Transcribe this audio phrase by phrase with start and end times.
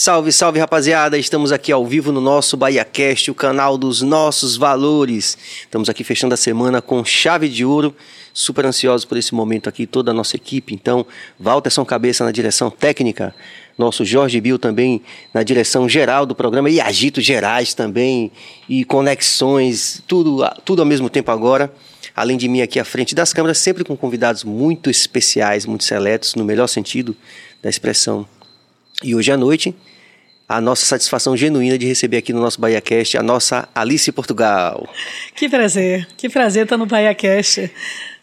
[0.00, 1.18] Salve, salve rapaziada!
[1.18, 5.36] Estamos aqui ao vivo no nosso BahiaCast, o canal dos nossos valores.
[5.62, 7.92] Estamos aqui fechando a semana com chave de ouro.
[8.32, 10.72] Super ansiosos por esse momento aqui, toda a nossa equipe.
[10.72, 11.04] Então,
[11.36, 13.34] Walterson Cabeça na direção técnica,
[13.76, 15.02] nosso Jorge Bill também
[15.34, 18.30] na direção geral do programa e agitos gerais também
[18.68, 21.74] e conexões, tudo, tudo ao mesmo tempo agora.
[22.14, 26.36] Além de mim aqui à frente das câmeras, sempre com convidados muito especiais, muito seletos,
[26.36, 27.16] no melhor sentido
[27.60, 28.24] da expressão.
[29.02, 29.74] E hoje à noite,
[30.48, 34.88] a nossa satisfação genuína de receber aqui no nosso BahiaCast a nossa Alice Portugal.
[35.36, 37.70] Que prazer, que prazer estar no BahiaCast.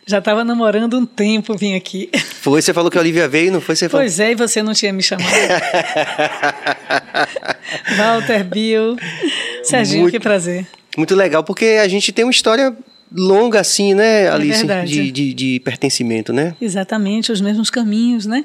[0.06, 2.10] Já estava namorando um tempo, vim aqui.
[2.42, 3.76] Foi, você falou que a Olivia veio, não foi?
[3.76, 4.04] Você falou...
[4.04, 5.28] Pois é, e você não tinha me chamado.
[7.98, 8.98] Walter, Bill,
[9.64, 10.68] Serginho, muito, que prazer.
[10.98, 12.76] Muito legal, porque a gente tem uma história
[13.12, 14.70] longa assim, né, é Alice?
[14.70, 16.56] É de, de, de pertencimento, né?
[16.62, 18.44] Exatamente, os mesmos caminhos, né?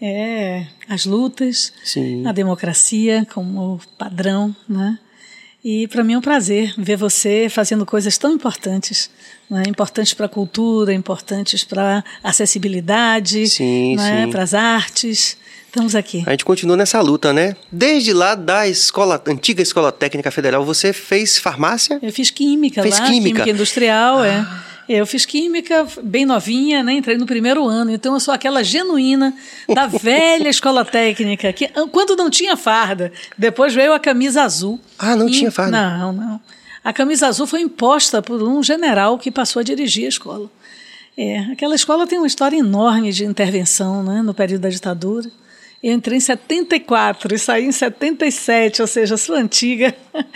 [0.00, 2.26] É, as lutas, Sim.
[2.26, 4.98] a democracia como padrão, né?
[5.62, 9.10] E para mim é um prazer ver você fazendo coisas tão importantes,
[9.50, 9.62] né?
[9.68, 13.44] importantes para a cultura, importantes para a acessibilidade,
[13.94, 14.26] né?
[14.28, 15.36] para as artes.
[15.66, 16.24] Estamos aqui.
[16.26, 17.54] A gente continua nessa luta, né?
[17.70, 21.98] Desde lá da escola, antiga Escola Técnica Federal, você fez farmácia?
[22.02, 24.38] Eu fiz química fez lá, química, química industrial, é.
[24.38, 24.64] ah.
[24.66, 24.69] é.
[24.92, 26.94] Eu fiz química bem novinha, né?
[26.94, 29.32] Entrei no primeiro ano, então eu sou aquela genuína
[29.72, 34.80] da velha escola técnica, que quando não tinha farda, depois veio a camisa azul.
[34.98, 35.70] Ah, não e, tinha farda?
[35.70, 36.40] Não, não.
[36.82, 40.50] A camisa azul foi imposta por um general que passou a dirigir a escola.
[41.16, 45.30] É, aquela escola tem uma história enorme de intervenção né, no período da ditadura.
[45.80, 49.94] Eu entrei em 74 e saí em 77, ou seja, sou antiga.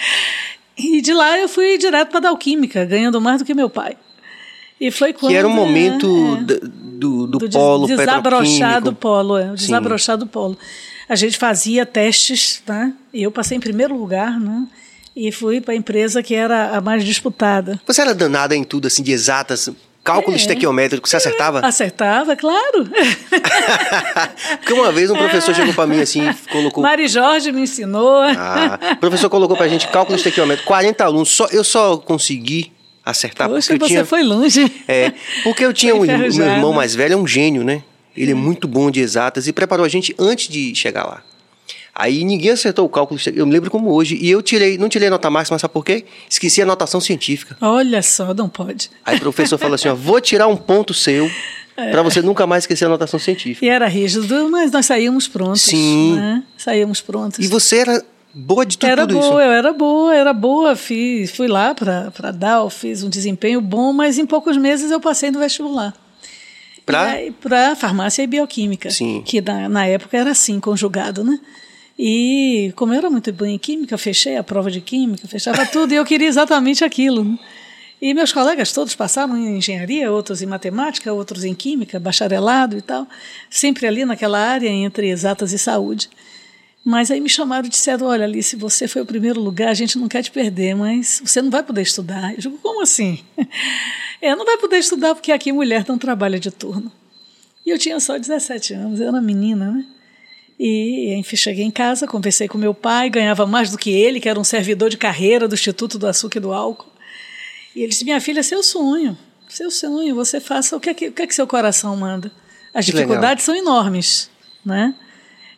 [0.76, 3.96] E de lá eu fui direto para a Dalquímica, ganhando mais do que meu pai.
[4.80, 9.38] E foi quando, que era o momento é, do, do, do, polo desabrochar do polo,
[9.38, 10.58] é, o desabrochar do polo.
[11.08, 12.92] A gente fazia testes, né?
[13.12, 14.66] E eu passei em primeiro lugar, né?
[15.14, 17.80] E fui para a empresa que era a mais disputada.
[17.86, 19.70] Você era danada em tudo, assim, de exatas,
[20.04, 20.38] cálculo é.
[20.38, 21.60] estequiométrico, você acertava?
[21.66, 22.88] Acertava, claro.
[24.60, 25.54] Porque uma vez um professor é.
[25.54, 26.20] chegou para mim assim,
[26.52, 26.82] colocou.
[26.82, 28.22] Mari Jorge me ensinou.
[28.22, 32.73] Ah, o professor colocou para a gente cálculo estequiométrico, 40 alunos, só, eu só consegui
[33.04, 33.48] acertar.
[33.48, 34.04] Poxa, porque você tinha...
[34.04, 34.72] foi longe.
[34.88, 37.82] É, porque eu tinha um, meu irmão mais velho, é um gênio, né?
[38.16, 41.22] Ele é muito bom de exatas e preparou a gente antes de chegar lá.
[41.94, 44.18] Aí ninguém acertou o cálculo, eu me lembro como hoje.
[44.20, 46.04] E eu tirei, não tirei a nota máxima, sabe por quê?
[46.28, 47.56] Esqueci a notação científica.
[47.60, 48.90] Olha só, não pode.
[49.04, 51.30] Aí o professor falou assim: ó, vou tirar um ponto seu
[51.76, 51.90] é.
[51.90, 53.64] para você nunca mais esquecer a notação científica.
[53.64, 55.62] E era rígido, mas nós saímos prontos.
[55.62, 56.16] Sim.
[56.16, 56.42] Né?
[56.56, 57.44] Saímos prontos.
[57.44, 59.40] E você era boa de tudo, era tudo boa, isso?
[59.40, 60.76] Eu era boa, era boa.
[60.76, 65.30] Fiz, fui lá para dar, fiz um desempenho bom, mas em poucos meses eu passei
[65.30, 65.94] no vestibular.
[66.84, 68.90] Para farmácia e bioquímica.
[68.90, 69.22] Sim.
[69.24, 71.38] Que na, na época era assim, conjugado, né?
[71.98, 75.92] E como eu era muito boa em química, fechei a prova de química, fechava tudo,
[75.92, 77.24] e eu queria exatamente aquilo.
[77.24, 77.38] Né?
[78.02, 82.82] E meus colegas todos passaram em engenharia, outros em matemática, outros em química, bacharelado e
[82.82, 83.06] tal,
[83.48, 86.10] sempre ali naquela área entre exatas e saúde.
[86.84, 89.98] Mas aí me chamaram e disseram: Olha, Alice, você foi o primeiro lugar, a gente
[89.98, 92.32] não quer te perder, mas você não vai poder estudar.
[92.32, 93.24] Eu digo: Como assim?
[94.22, 96.90] É, não vai poder estudar porque aqui mulher não trabalha de turno.
[97.66, 99.84] E eu tinha só 17 anos, eu era menina, né?
[100.58, 104.28] E, enfim, cheguei em casa, conversei com meu pai, ganhava mais do que ele, que
[104.28, 106.90] era um servidor de carreira do Instituto do Açúcar e do Álcool.
[107.76, 111.08] E ele disse: Minha filha, seu sonho, seu sonho, você faça o que é que,
[111.08, 112.32] o que, é que seu coração manda.
[112.72, 114.30] As dificuldades são enormes,
[114.64, 114.94] né?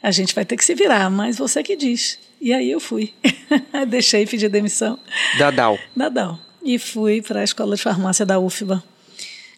[0.07, 2.17] A gente vai ter que se virar, mas você que diz.
[2.41, 3.13] E aí eu fui.
[3.91, 4.97] Deixei e pedi demissão.
[5.37, 5.77] Da DAO.
[5.97, 6.39] Da DAO.
[6.65, 8.81] E fui para a escola de farmácia da UFBA.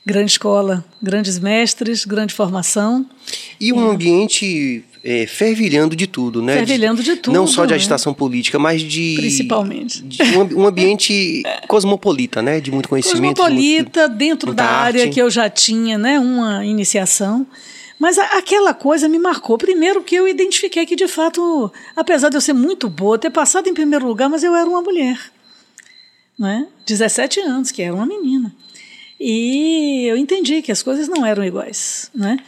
[0.06, 3.04] Grande escola, grandes mestres, grande formação.
[3.60, 3.94] E um é.
[3.94, 6.54] ambiente é, fervilhando de tudo, né?
[6.54, 7.34] Fervilhando de tudo.
[7.34, 7.76] Não só de né?
[7.76, 9.16] agitação política, mas de.
[9.18, 10.02] Principalmente.
[10.02, 12.58] De um, um, ambiente cosmopolita, né?
[12.58, 13.36] De muito conhecimento.
[13.36, 14.98] Cosmopolita, muito, dentro da arte.
[15.00, 16.18] área que eu já tinha, né?
[16.18, 17.46] Uma iniciação.
[17.98, 19.58] Mas aquela coisa me marcou.
[19.58, 23.68] Primeiro que eu identifiquei que, de fato, apesar de eu ser muito boa, ter passado
[23.68, 25.18] em primeiro lugar, mas eu era uma mulher.
[26.38, 26.68] Né?
[26.86, 28.54] 17 anos, que era uma menina.
[29.18, 32.08] E eu entendi que as coisas não eram iguais.
[32.14, 32.38] Né?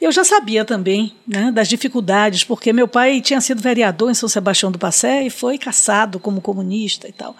[0.00, 4.28] Eu já sabia também né, das dificuldades, porque meu pai tinha sido vereador em São
[4.28, 7.36] Sebastião do Passé e foi caçado como comunista e tal.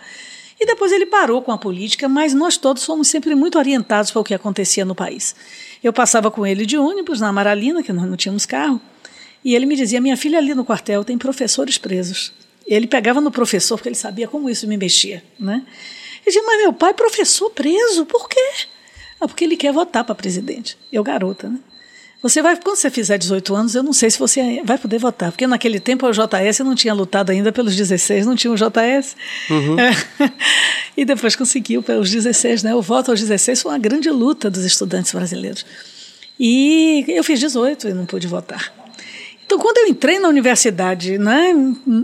[0.61, 4.21] E depois ele parou com a política, mas nós todos fomos sempre muito orientados para
[4.21, 5.35] o que acontecia no país.
[5.83, 8.81] Eu passava com ele de ônibus na Amaralina, que nós não tínhamos carro,
[9.45, 12.33] e ele me dizia: Minha filha, ali no quartel tem professores presos.
[12.67, 15.23] Ele pegava no professor, porque ele sabia como isso me mexia.
[15.39, 15.63] Né?
[15.65, 18.51] Ele dizia: Mas meu pai, professor preso, por quê?
[19.21, 20.77] Ah, porque ele quer votar para presidente.
[20.93, 21.59] Eu, garota, né?
[22.21, 25.31] Você vai, quando você fizer 18 anos, eu não sei se você vai poder votar,
[25.31, 29.17] porque naquele tempo o JS não tinha lutado ainda pelos 16, não tinha o JS.
[29.49, 29.79] Uhum.
[29.79, 29.93] É.
[30.97, 32.75] e depois conseguiu pelos 16, né?
[32.75, 35.65] O voto aos 16 foi uma grande luta dos estudantes brasileiros.
[36.41, 38.73] E eu fiz 18 e não pude votar.
[39.47, 41.55] Então, quando eu entrei na universidade, né,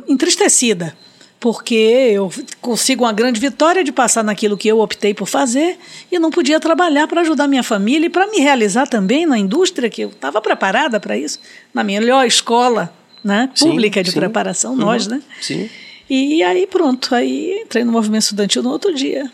[0.08, 0.96] entristecida,
[1.44, 5.76] porque eu consigo uma grande vitória de passar naquilo que eu optei por fazer
[6.10, 9.90] e não podia trabalhar para ajudar minha família e para me realizar também na indústria
[9.90, 11.38] que eu estava preparada para isso,
[11.74, 12.90] na melhor escola
[13.22, 14.18] né, pública sim, de sim.
[14.20, 15.20] preparação, uhum, nós, né?
[15.38, 15.68] Sim.
[16.08, 19.30] E aí pronto, aí entrei no movimento estudantil no outro dia.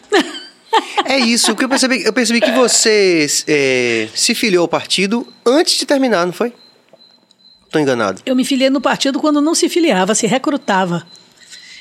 [1.04, 5.78] É isso, que eu percebi, eu percebi que você é, se filiou ao partido antes
[5.78, 6.52] de terminar, não foi?
[7.66, 8.20] Estou enganado.
[8.26, 11.06] Eu me filiei no partido quando não se filiava, se recrutava.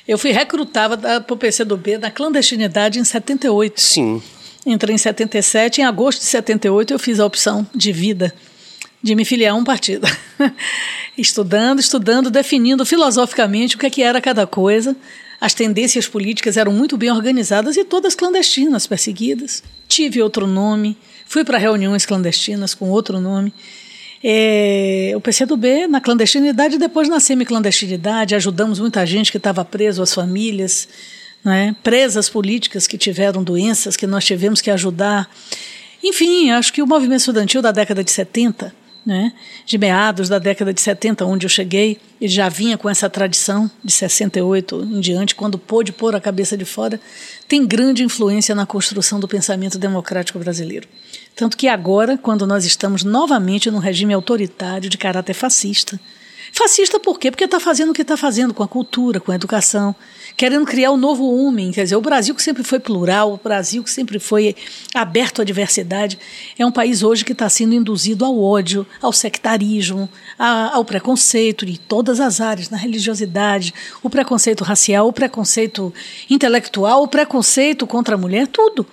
[0.10, 3.80] Eu fui recrutada para o PCdoB na clandestinidade em 78.
[3.80, 4.20] Sim.
[4.66, 8.34] Entrei em 77, em agosto de 78 eu fiz a opção de vida
[9.04, 10.08] de me filiar a um partido.
[11.16, 14.96] estudando, estudando, definindo filosoficamente o que, é que era cada coisa.
[15.40, 19.62] As tendências políticas eram muito bem organizadas e todas clandestinas, perseguidas.
[19.88, 20.98] Tive outro nome,
[21.28, 23.54] fui para reuniões clandestinas com outro nome.
[24.24, 28.36] É, o PCdoB na clandestinidade e depois na semiclandestinidade.
[28.36, 30.88] Ajudamos muita gente que estava preso, as famílias,
[31.44, 35.30] né, presas políticas que tiveram doenças que nós tivemos que ajudar.
[36.04, 38.74] Enfim, acho que o movimento estudantil da década de 70,
[39.06, 39.34] né,
[39.66, 43.72] de meados da década de 70, onde eu cheguei, ele já vinha com essa tradição
[43.84, 47.00] de 68 em diante, quando pôde pôr a cabeça de fora,
[47.48, 50.88] tem grande influência na construção do pensamento democrático brasileiro.
[51.40, 55.98] Tanto que agora, quando nós estamos novamente num regime autoritário de caráter fascista,
[56.52, 57.30] Fascista por quê?
[57.30, 59.96] Porque está fazendo o que está fazendo com a cultura, com a educação,
[60.36, 61.72] querendo criar um novo homem.
[61.72, 64.56] Quer dizer, o Brasil que sempre foi plural, o Brasil que sempre foi
[64.96, 66.18] aberto à diversidade,
[66.58, 70.10] é um país hoje que está sendo induzido ao ódio, ao sectarismo,
[70.40, 73.72] ao preconceito de todas as áreas, na religiosidade,
[74.02, 75.94] o preconceito racial, o preconceito
[76.28, 78.88] intelectual, o preconceito contra a mulher, tudo.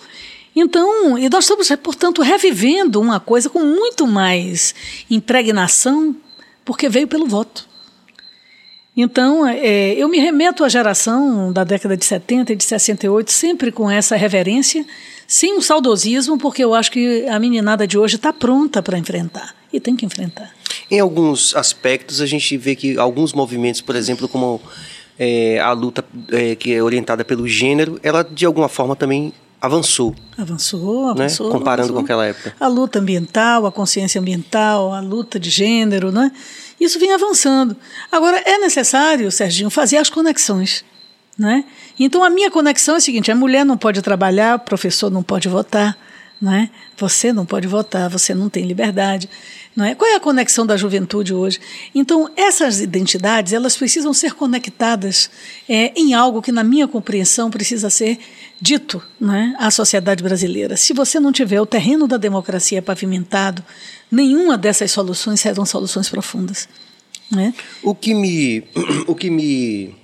[0.58, 4.75] Então, e nós estamos, portanto, revivendo uma coisa com muito mais
[5.11, 6.17] impregnação,
[6.64, 7.69] porque veio pelo voto.
[8.97, 13.70] Então, é, eu me remeto à geração da década de 70 e de 68, sempre
[13.70, 14.87] com essa reverência,
[15.29, 19.55] sem um saudosismo, porque eu acho que a meninada de hoje está pronta para enfrentar,
[19.70, 20.50] e tem que enfrentar.
[20.91, 24.62] Em alguns aspectos, a gente vê que alguns movimentos, por exemplo, como
[25.19, 30.14] é, a luta é, que é orientada pelo gênero, ela de alguma forma também avançou.
[30.37, 31.47] Avançou, avançou.
[31.47, 31.53] Né?
[31.53, 31.97] Comparando avançou.
[31.97, 32.55] com aquela época.
[32.58, 36.31] A luta ambiental, a consciência ambiental, a luta de gênero, né?
[36.81, 37.76] Isso vem avançando.
[38.12, 40.85] Agora, é necessário, Serginho, fazer as conexões.
[41.38, 41.64] Né?
[41.99, 45.23] Então, a minha conexão é a seguinte: a mulher não pode trabalhar, o professor não
[45.23, 45.97] pode votar,
[46.41, 46.70] né?
[46.97, 49.29] você não pode votar, você não tem liberdade.
[49.75, 49.94] Não é?
[49.94, 51.61] Qual é a conexão da juventude hoje?
[51.94, 55.29] Então, essas identidades elas precisam ser conectadas
[55.69, 58.19] é, em algo que, na minha compreensão, precisa ser
[58.61, 60.76] dito né, à sociedade brasileira.
[60.76, 63.62] Se você não tiver o terreno da democracia pavimentado,
[64.11, 66.69] nenhuma dessas soluções serão soluções profundas.
[67.31, 67.53] Né?
[67.82, 68.64] O que me.
[69.06, 69.94] O que me.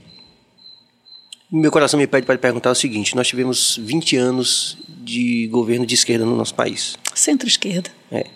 [1.51, 5.87] Meu coração me pede para perguntar é o seguinte: nós tivemos 20 anos de governo
[5.87, 6.97] de esquerda no nosso país.
[7.15, 7.91] Centro-esquerda.
[8.11, 8.27] É.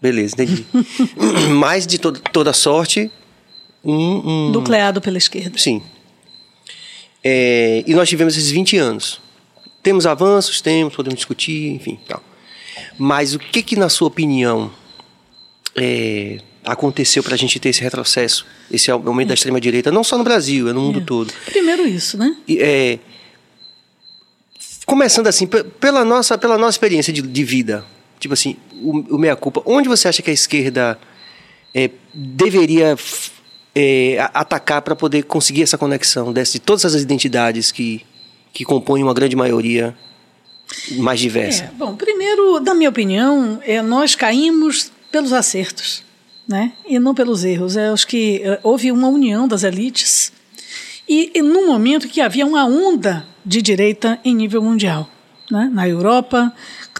[0.00, 0.66] Beleza, entendi.
[1.58, 3.10] Mas de to toda sorte.
[3.84, 4.50] Um, um...
[4.50, 5.58] Nucleado pela esquerda.
[5.58, 5.82] Sim.
[7.22, 9.20] É, e nós tivemos esses 20 anos.
[9.82, 12.22] Temos avanços, temos, podemos discutir, enfim, tal.
[12.98, 14.70] Mas o que, que na sua opinião,
[15.74, 19.28] é, aconteceu para a gente ter esse retrocesso, esse aumento é.
[19.28, 21.04] da extrema-direita, não só no Brasil, é no mundo é.
[21.04, 21.32] todo?
[21.46, 22.36] Primeiro isso, né?
[22.48, 22.98] É,
[24.84, 27.84] começando assim, pela nossa, pela nossa experiência de, de vida,
[28.18, 30.98] tipo assim, o, o meia-culpa, onde você acha que a esquerda
[31.74, 32.96] é, deveria
[33.80, 38.04] é, atacar para poder conseguir essa conexão desse, de todas as identidades que,
[38.52, 39.96] que compõem uma grande maioria
[40.98, 41.64] mais diversa?
[41.64, 46.04] É, bom, primeiro, na minha opinião, é, nós caímos pelos acertos,
[46.46, 46.72] né?
[46.86, 47.76] E não pelos erros.
[47.76, 50.32] Eu acho que é, houve uma união das elites
[51.08, 55.08] e, e num momento que havia uma onda de direita em nível mundial,
[55.50, 55.70] né?
[55.72, 56.52] Na Europa,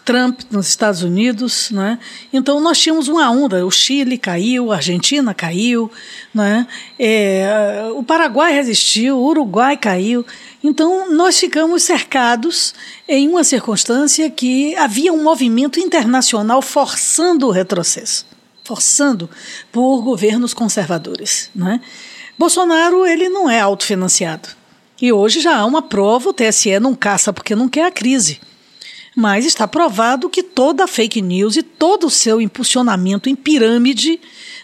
[0.05, 1.99] Trump nos Estados Unidos, né?
[2.33, 5.91] Então nós tínhamos uma onda, o Chile caiu, a Argentina caiu,
[6.35, 6.67] né?
[6.99, 10.25] É, o Paraguai resistiu, o Uruguai caiu.
[10.63, 12.75] Então nós ficamos cercados
[13.09, 18.27] em uma circunstância que havia um movimento internacional forçando o retrocesso,
[18.65, 19.29] forçando
[19.71, 21.81] por governos conservadores, né?
[22.39, 24.49] Bolsonaro ele não é autofinanciado.
[25.01, 28.41] E hoje já há uma prova, o TSE não caça porque não quer a crise.
[29.15, 34.21] Mas está provado que toda fake news e todo o seu impulsionamento em pirâmide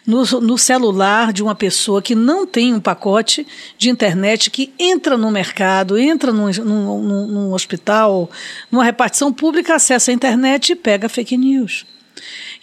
[0.07, 3.45] no, no, celular de uma pessoa que não tem um pacote
[3.77, 8.31] de internet, que entra no mercado, entra num, num, num hospital,
[8.71, 11.85] numa repartição pública, acessa a internet e pega fake news.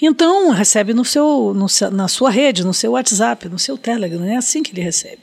[0.02, 4.38] Então, recebe no seu, no, na sua rede, no seu WhatsApp, no seu Telegram, é
[4.38, 5.20] assim que ele recebe.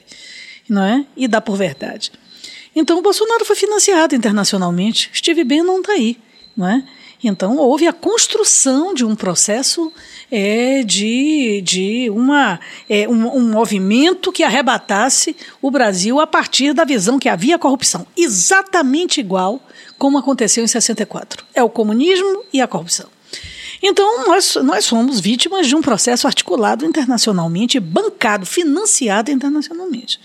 [0.69, 1.05] Não é?
[1.17, 2.11] E dá por verdade.
[2.75, 5.09] Então, o Bolsonaro foi financiado internacionalmente.
[5.13, 6.17] Steve Bannon não está aí.
[6.67, 6.83] É?
[7.23, 9.91] Então, houve a construção de um processo
[10.31, 16.83] é, de, de uma, é, um, um, movimento que arrebatasse o Brasil a partir da
[16.83, 18.07] visão que havia corrupção.
[18.17, 19.61] Exatamente igual
[19.99, 21.45] como aconteceu em 64.
[21.53, 23.07] É o comunismo e a corrupção.
[23.83, 30.19] Então, nós, nós somos vítimas de um processo articulado internacionalmente, bancado, financiado internacionalmente.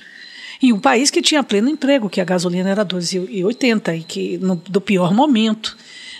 [0.63, 4.57] E um país que tinha pleno emprego, que a gasolina era 12,80 e que no,
[4.57, 5.77] do pior momento,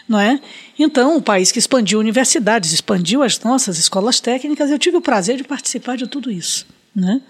[0.09, 0.41] não é?
[0.79, 5.37] Então, o país que expandiu universidades, expandiu as nossas escolas técnicas, eu tive o prazer
[5.37, 7.21] de participar de tudo isso, né?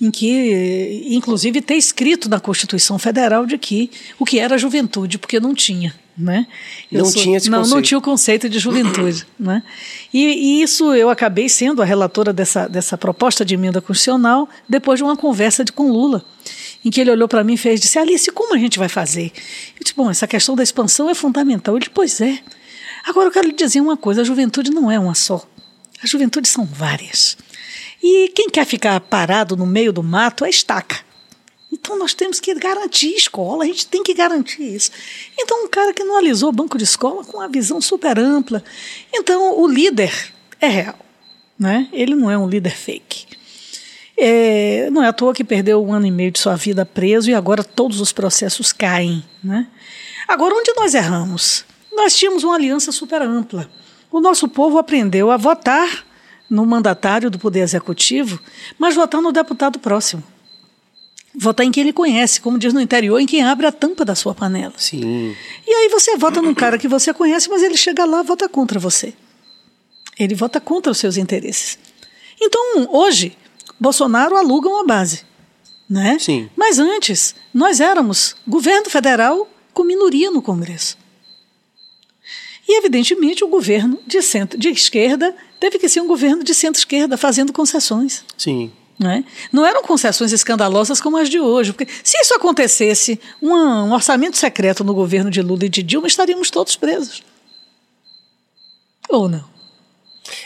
[0.00, 5.40] em que, inclusive, ter escrito na Constituição Federal de que o que era juventude, porque
[5.40, 5.94] não tinha.
[6.16, 6.46] Né?
[6.90, 7.74] Eu não sou, tinha esse não, conceito.
[7.74, 9.26] Não tinha o conceito de juventude.
[9.38, 9.62] né?
[10.12, 14.98] E, e, isso eu acabei sendo a relatora dessa, dessa proposta de emenda constitucional depois
[14.98, 16.24] de uma conversa de, com Lula,
[16.86, 19.32] em que ele olhou para mim e fez, disse, Alice, como a gente vai fazer?
[19.74, 21.74] Eu disse, bom, essa questão da expansão é fundamental.
[21.74, 22.38] Ele disse, pois é.
[23.04, 25.44] Agora eu quero lhe dizer uma coisa, a juventude não é uma só.
[26.00, 27.36] A juventude são várias.
[28.00, 31.04] E quem quer ficar parado no meio do mato é estaca.
[31.72, 34.92] Então nós temos que garantir escola, a gente tem que garantir isso.
[35.36, 38.62] Então um cara que não alisou banco de escola com uma visão super ampla.
[39.12, 40.98] Então o líder é real,
[41.58, 41.88] né?
[41.92, 43.26] Ele não é um líder fake.
[44.18, 47.30] É, não é à toa que perdeu um ano e meio de sua vida preso
[47.30, 49.66] e agora todos os processos caem, né?
[50.26, 51.64] Agora onde nós erramos?
[51.94, 53.70] Nós tínhamos uma aliança super ampla.
[54.10, 56.04] O nosso povo aprendeu a votar
[56.48, 58.40] no mandatário do Poder Executivo,
[58.78, 60.22] mas votar no deputado próximo.
[61.38, 64.14] Votar em quem ele conhece, como diz no interior, em quem abre a tampa da
[64.14, 64.72] sua panela.
[64.78, 65.36] Sim.
[65.66, 68.48] E aí você vota num cara que você conhece, mas ele chega lá e vota
[68.48, 69.12] contra você.
[70.18, 71.78] Ele vota contra os seus interesses.
[72.40, 73.36] Então, hoje,
[73.78, 75.22] Bolsonaro aluga uma base.
[75.88, 76.18] Né?
[76.18, 76.50] Sim.
[76.56, 80.96] Mas antes, nós éramos governo federal com minoria no Congresso.
[82.68, 87.16] E, evidentemente, o governo de, centro, de esquerda teve que ser um governo de centro-esquerda,
[87.16, 88.24] fazendo concessões.
[88.36, 88.72] Sim.
[88.98, 89.24] Não, é?
[89.52, 91.72] não eram concessões escandalosas como as de hoje.
[91.72, 96.08] Porque se isso acontecesse, um, um orçamento secreto no governo de Lula e de Dilma,
[96.08, 97.22] estaríamos todos presos.
[99.08, 99.55] Ou não?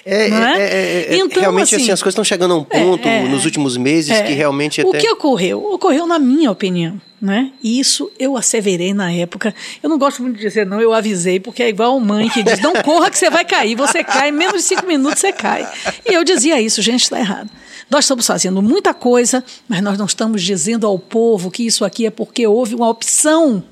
[0.04, 0.28] É, é?
[0.28, 3.08] é, é, é então, realmente assim, assim, as coisas estão chegando a um é, ponto
[3.08, 3.28] é.
[3.28, 4.88] nos últimos meses que realmente até...
[4.88, 5.64] O que ocorreu?
[5.72, 7.00] Ocorreu na minha opinião.
[7.20, 7.52] Né?
[7.62, 9.54] E isso eu asseverei na época.
[9.82, 12.58] Eu não gosto muito de dizer não, eu avisei, porque é igual mãe que diz:
[12.60, 13.74] não corra que você vai cair.
[13.74, 15.70] Você cai, em menos de cinco minutos você cai.
[16.08, 17.50] E eu dizia isso, gente, está errado.
[17.90, 22.06] Nós estamos fazendo muita coisa, mas nós não estamos dizendo ao povo que isso aqui
[22.06, 23.62] é porque houve uma opção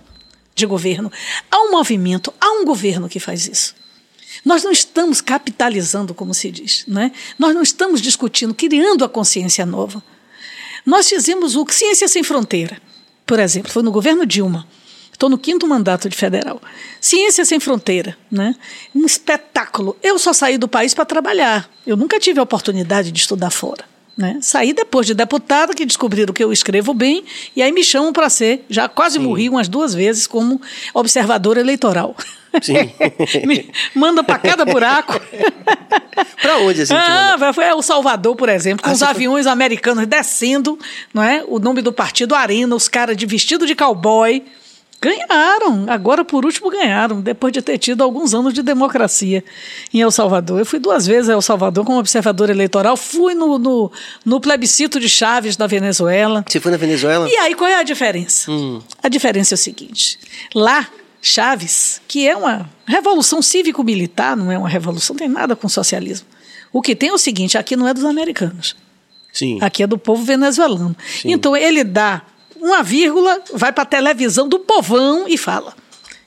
[0.54, 1.10] de governo.
[1.50, 3.77] Há um movimento, há um governo que faz isso.
[4.44, 7.12] Nós não estamos capitalizando, como se diz, né?
[7.38, 10.02] nós não estamos discutindo, criando a consciência nova.
[10.86, 12.80] Nós fizemos o Ciência Sem Fronteira,
[13.26, 14.66] por exemplo, foi no governo Dilma.
[15.12, 16.62] Estou no quinto mandato de federal.
[17.00, 18.54] Ciência Sem Fronteira, né?
[18.94, 19.96] um espetáculo.
[20.02, 21.68] Eu só saí do país para trabalhar.
[21.84, 23.84] Eu nunca tive a oportunidade de estudar fora.
[24.16, 24.38] Né?
[24.40, 28.30] Saí depois de deputada, que descobriram que eu escrevo bem, e aí me chamam para
[28.30, 28.64] ser.
[28.70, 29.24] Já quase Sim.
[29.24, 30.60] morri umas duas vezes como
[30.94, 32.16] observadora eleitoral.
[32.62, 32.92] Sim.
[33.46, 35.20] me manda para cada buraco.
[36.40, 36.94] para onde assim?
[36.94, 39.52] Ah, foi o Salvador, por exemplo, com ah, os aviões foi...
[39.52, 40.78] americanos descendo,
[41.12, 41.44] não é?
[41.46, 44.44] O nome do partido Arena, os caras de vestido de cowboy.
[45.00, 49.44] Ganharam, agora por último ganharam, depois de ter tido alguns anos de democracia
[49.94, 50.58] em El Salvador.
[50.58, 53.92] Eu fui duas vezes a El Salvador como observador eleitoral, fui no, no,
[54.24, 56.44] no plebiscito de Chaves da Venezuela.
[56.48, 57.28] Você foi na Venezuela?
[57.30, 58.50] E aí qual é a diferença?
[58.50, 58.82] Hum.
[59.00, 60.18] A diferença é o seguinte:
[60.52, 60.88] lá,
[61.28, 66.26] Chaves, que é uma revolução cívico-militar, não é uma revolução, não tem nada com socialismo.
[66.72, 68.74] O que tem é o seguinte: aqui não é dos americanos.
[69.32, 69.58] Sim.
[69.60, 70.96] Aqui é do povo venezuelano.
[71.20, 71.32] Sim.
[71.32, 72.22] Então ele dá
[72.56, 75.74] uma vírgula, vai para a televisão do povão e fala.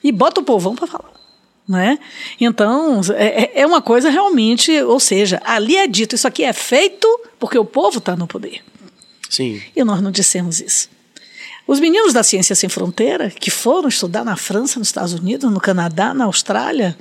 [0.04, 1.12] E bota o povão para falar.
[1.68, 2.00] Né?
[2.40, 6.54] Então, é, é, é uma coisa realmente, ou seja, ali é dito, isso aqui é
[6.54, 7.08] feito
[7.40, 8.62] porque o povo está no poder.
[9.30, 9.62] Sim.
[9.76, 10.90] E nós não dissemos isso.
[11.72, 15.62] Os meninos da Ciência Sem Fronteira, que foram estudar na França, nos Estados Unidos, no
[15.62, 16.98] Canadá, na Austrália,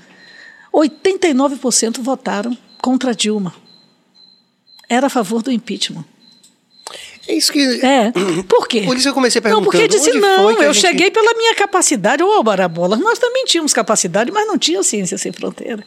[0.72, 3.52] 89% votaram contra Dilma.
[4.88, 6.04] Era a favor do impeachment.
[7.26, 7.84] É isso que.
[7.84, 8.12] É.
[8.46, 8.82] Por quê?
[8.82, 9.64] Por isso eu comecei perguntando.
[9.64, 10.86] Não, porque disse não, eu gente...
[10.86, 12.96] cheguei pela minha capacidade, ou Barabola.
[12.96, 15.84] Nós também tínhamos capacidade, mas não tínhamos Ciência Sem Fronteira.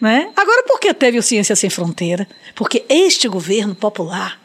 [0.00, 0.30] Né?
[0.34, 2.26] Agora, por que teve o Ciência Sem Fronteira?
[2.54, 4.40] Porque este governo popular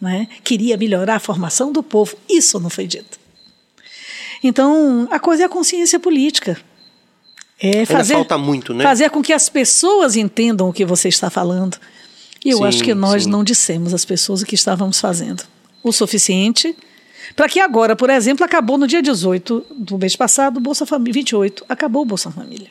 [0.00, 2.16] né, queria melhorar a formação do povo.
[2.28, 3.18] Isso não foi dito.
[4.42, 6.58] Então, a coisa é a consciência política.
[7.58, 8.82] É fazer, falta muito, né?
[8.82, 11.78] Fazer com que as pessoas entendam o que você está falando.
[12.42, 13.30] E eu sim, acho que nós sim.
[13.30, 15.44] não dissemos às pessoas o que estávamos fazendo
[15.82, 16.74] o suficiente
[17.36, 21.64] para que agora, por exemplo, acabou no dia 18 do mês passado, Bolsa Família, 28,
[21.68, 22.68] acabou o Bolsa Família.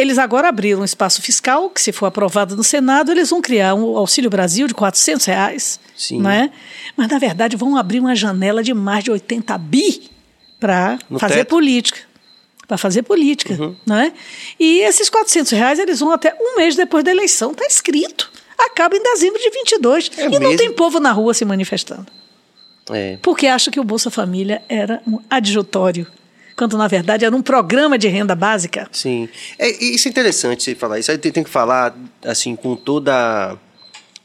[0.00, 3.74] Eles agora abriram um espaço fiscal, que se for aprovado no Senado, eles vão criar
[3.74, 6.20] um Auxílio Brasil de 400 reais, Sim.
[6.20, 6.50] Né?
[6.96, 10.08] mas na verdade vão abrir uma janela de mais de 80 bi
[10.60, 11.48] para fazer teto.
[11.48, 12.00] política.
[12.66, 13.54] Para fazer política.
[13.54, 13.74] Uhum.
[13.86, 14.12] Né?
[14.60, 18.96] E esses 400 reais eles vão até um mês depois da eleição, está escrito acaba
[18.96, 20.10] em dezembro de 22.
[20.16, 20.44] É e mesmo?
[20.44, 22.06] não tem povo na rua se manifestando.
[22.90, 23.18] É.
[23.22, 26.06] Porque acha que o Bolsa Família era um adjutório
[26.58, 28.88] quando na verdade era um programa de renda básica.
[28.90, 29.28] Sim.
[29.56, 30.98] É, isso é interessante você falar.
[30.98, 33.56] Isso aí tem, tem que falar assim com toda.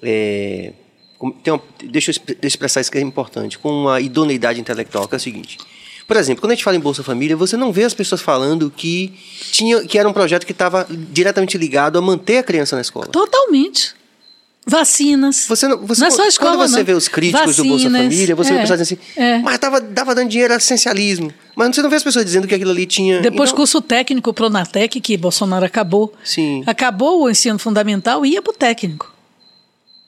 [0.01, 0.73] É,
[1.19, 5.17] com, uma, deixa eu expressar isso que é importante, com uma idoneidade intelectual, que é
[5.17, 5.59] o seguinte.
[6.07, 8.69] Por exemplo, quando a gente fala em Bolsa Família, você não vê as pessoas falando
[8.69, 9.13] que,
[9.51, 13.05] tinha, que era um projeto que estava diretamente ligado a manter a criança na escola.
[13.07, 13.95] Totalmente.
[14.65, 15.45] Vacinas.
[15.47, 16.85] Você não, você, não é só escola, quando você não.
[16.85, 19.39] vê os críticos Vacinas, do Bolsa Família, você é, vê pessoas assim, é.
[19.39, 21.33] mas tava, dava dando dinheiro, era essencialismo.
[21.55, 23.21] Mas você não vê as pessoas dizendo que aquilo ali tinha.
[23.21, 23.57] Depois, então...
[23.57, 26.13] curso técnico Pronatec, que Bolsonaro acabou.
[26.23, 26.63] Sim.
[26.65, 29.13] Acabou o ensino fundamental e ia para o técnico.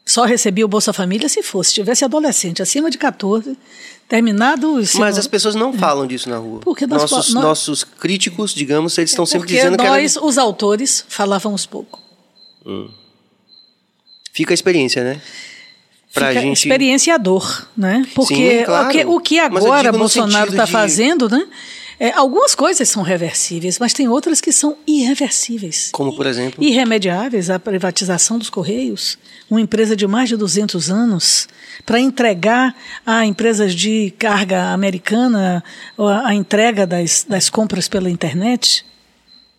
[0.06, 3.58] Só recebia o Bolsa Família se fosse, tivesse adolescente acima de 14,
[4.08, 5.04] terminado o ensino.
[5.04, 6.60] Mas as pessoas não falam disso na rua.
[6.62, 9.88] Porque nós, nossos, nós, nossos críticos, digamos, eles estão sempre dizendo nós, que.
[9.88, 10.26] Nós, era...
[10.26, 12.00] os autores, falávamos pouco.
[12.66, 12.88] Hum.
[14.36, 15.22] Fica a experiência, né?
[16.14, 16.58] Pra Fica gente...
[16.58, 18.06] experienciador, né?
[18.14, 18.88] Porque Sim, claro.
[18.88, 20.72] o, que, o que agora Bolsonaro está de...
[20.72, 21.48] fazendo, né?
[21.98, 25.90] É, algumas coisas são reversíveis, mas tem outras que são irreversíveis.
[25.94, 26.62] Como, por exemplo?
[26.62, 27.50] Irremediáveis.
[27.50, 29.18] A privatização dos Correios,
[29.50, 31.48] uma empresa de mais de 200 anos,
[31.86, 32.76] para entregar
[33.06, 35.64] a empresas de carga americana
[35.98, 38.86] a, a entrega das, das compras pela internet.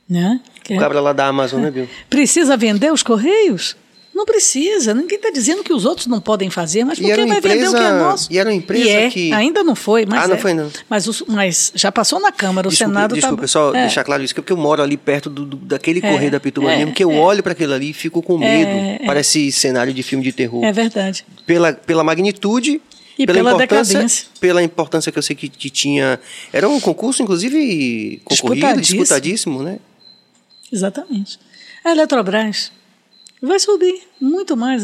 [0.06, 0.38] Né?
[0.68, 1.88] O cabra lá da Amazon, né, Bill?
[2.10, 3.74] Precisa vender os Correios?
[4.16, 4.94] Não precisa.
[4.94, 7.68] Ninguém está dizendo que os outros não podem fazer, mas por que vai empresa, vender
[7.68, 8.32] o que é nosso?
[8.32, 9.30] E era uma empresa é, que.
[9.30, 10.24] Ainda não foi, mas.
[10.24, 10.38] Ah, não é.
[10.38, 10.70] foi, não.
[10.88, 13.14] Mas, os, mas já passou na Câmara, o Senado.
[13.14, 13.42] Desculpa, tá...
[13.42, 13.82] pessoal, é.
[13.82, 16.72] deixar claro isso, porque eu moro ali perto do, do daquele é, correio da Pituba
[16.72, 17.18] é, mesmo, que eu é.
[17.18, 18.70] olho para aquilo ali e fico com medo.
[18.70, 20.64] É, Parece cenário de filme de terror.
[20.64, 21.22] É verdade.
[21.44, 22.80] Pela, pela magnitude
[23.18, 24.28] e pela, pela importância, decadência.
[24.40, 26.18] Pela importância que eu sei que, que tinha.
[26.54, 29.78] Era um concurso, inclusive, concorrido, disputadíssimo, disputadíssimo né?
[30.72, 31.38] Exatamente.
[31.84, 32.72] A Eletrobras
[33.42, 34.82] vai subir muito mais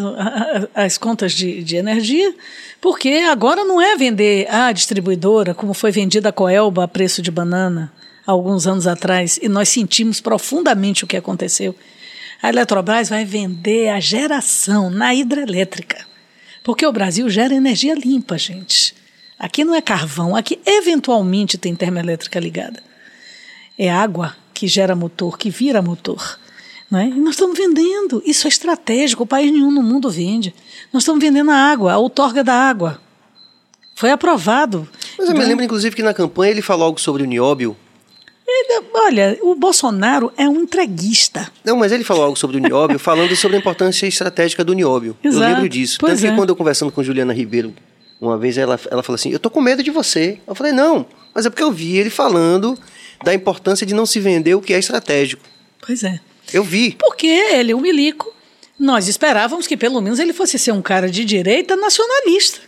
[0.74, 2.34] as contas de, de, energia,
[2.80, 7.30] porque agora não é vender a distribuidora como foi vendida a Coelba a preço de
[7.30, 7.92] banana
[8.26, 11.74] alguns anos atrás, e nós sentimos profundamente o que aconteceu.
[12.42, 16.06] A Eletrobras vai vender a geração na hidrelétrica,
[16.62, 18.94] porque o Brasil gera energia limpa, gente.
[19.38, 22.82] Aqui não é carvão, aqui eventualmente tem termoelétrica ligada.
[23.76, 26.38] É água que gera motor, que vira motor.
[26.92, 27.10] Né?
[27.16, 28.22] E nós estamos vendendo.
[28.22, 29.22] Isso é estratégico.
[29.22, 30.54] O país nenhum no mundo vende.
[30.92, 33.00] Nós estamos vendendo a água, a outorga da água.
[33.94, 34.86] Foi aprovado.
[35.18, 37.74] Mas eu me lembro, inclusive, que na campanha ele falou algo sobre o nióbio.
[38.46, 41.50] Ele, olha, o Bolsonaro é um entreguista.
[41.64, 45.16] Não, mas ele falou algo sobre o nióbio, falando sobre a importância estratégica do nióbio.
[45.24, 45.42] Exato.
[45.42, 45.96] Eu lembro disso.
[45.98, 46.30] Pois Tanto é.
[46.30, 47.72] que quando eu conversando com Juliana Ribeiro,
[48.20, 50.38] uma vez ela, ela falou assim: Eu tô com medo de você.
[50.46, 52.78] Eu falei: Não, mas é porque eu vi ele falando
[53.24, 55.42] da importância de não se vender o que é estratégico.
[55.80, 56.20] Pois é.
[56.52, 56.96] Eu vi.
[56.98, 58.32] Porque ele, o Milico,
[58.78, 62.60] nós esperávamos que pelo menos ele fosse ser um cara de direita nacionalista.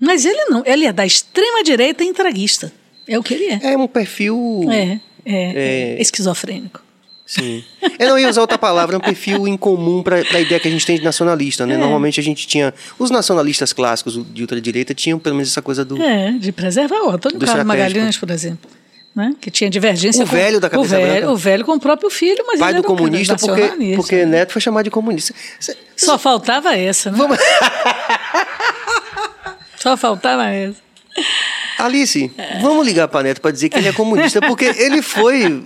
[0.00, 2.72] Mas ele não, ele é da extrema direita entreguista.
[3.06, 3.60] É o que ele é.
[3.72, 4.66] É um perfil.
[4.70, 6.00] É, é, é...
[6.00, 6.82] esquizofrênico.
[7.26, 7.64] Sim.
[7.98, 10.70] Eu não ia usar outra palavra, é um perfil incomum para a ideia que a
[10.70, 11.74] gente tem de nacionalista, né?
[11.74, 11.78] É.
[11.78, 12.74] Normalmente a gente tinha.
[12.98, 16.00] Os nacionalistas clássicos de ultradireita tinham pelo menos essa coisa do.
[16.02, 17.00] É, de preservar.
[17.02, 18.70] O Antônio Carlos Magalhães, por exemplo
[19.14, 19.34] né?
[19.40, 21.30] que tinha divergência o com velho da cabeça o velho, branca.
[21.32, 24.38] O velho com o próprio filho, mas pai do comunista porque, porque né?
[24.38, 25.32] Neto foi chamado de comunista.
[25.60, 27.16] Cê, Só faltava essa, né?
[27.16, 27.38] Vamos...
[29.78, 30.82] Só faltava essa.
[31.78, 32.58] Alice, é.
[32.60, 35.62] vamos ligar para Neto para dizer que ele é comunista, porque ele foi.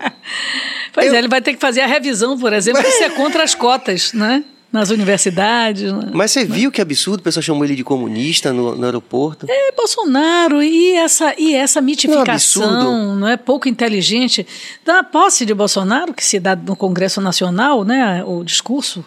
[0.92, 1.14] Pois Eu...
[1.14, 4.12] é, ele vai ter que fazer a revisão, por exemplo, se é contra as cotas,
[4.12, 4.42] né?
[4.72, 5.92] Nas universidades.
[5.92, 6.11] Né?
[6.12, 9.46] Mas você viu que absurdo, o pessoal chamou ele de comunista no, no aeroporto?
[9.48, 14.46] É, Bolsonaro, e essa, e essa mitificação, não, não é pouco inteligente,
[14.85, 19.04] da posse de Bolsonaro, que se dá no Congresso Nacional, né, o discurso,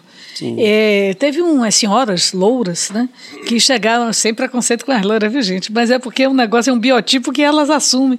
[0.58, 3.08] é, teve umas senhoras louras, né?
[3.46, 5.70] Que chegaram sem preconceito com as louras, viu, gente?
[5.70, 8.18] Mas é porque é um negócio, é um biotipo que elas assumem.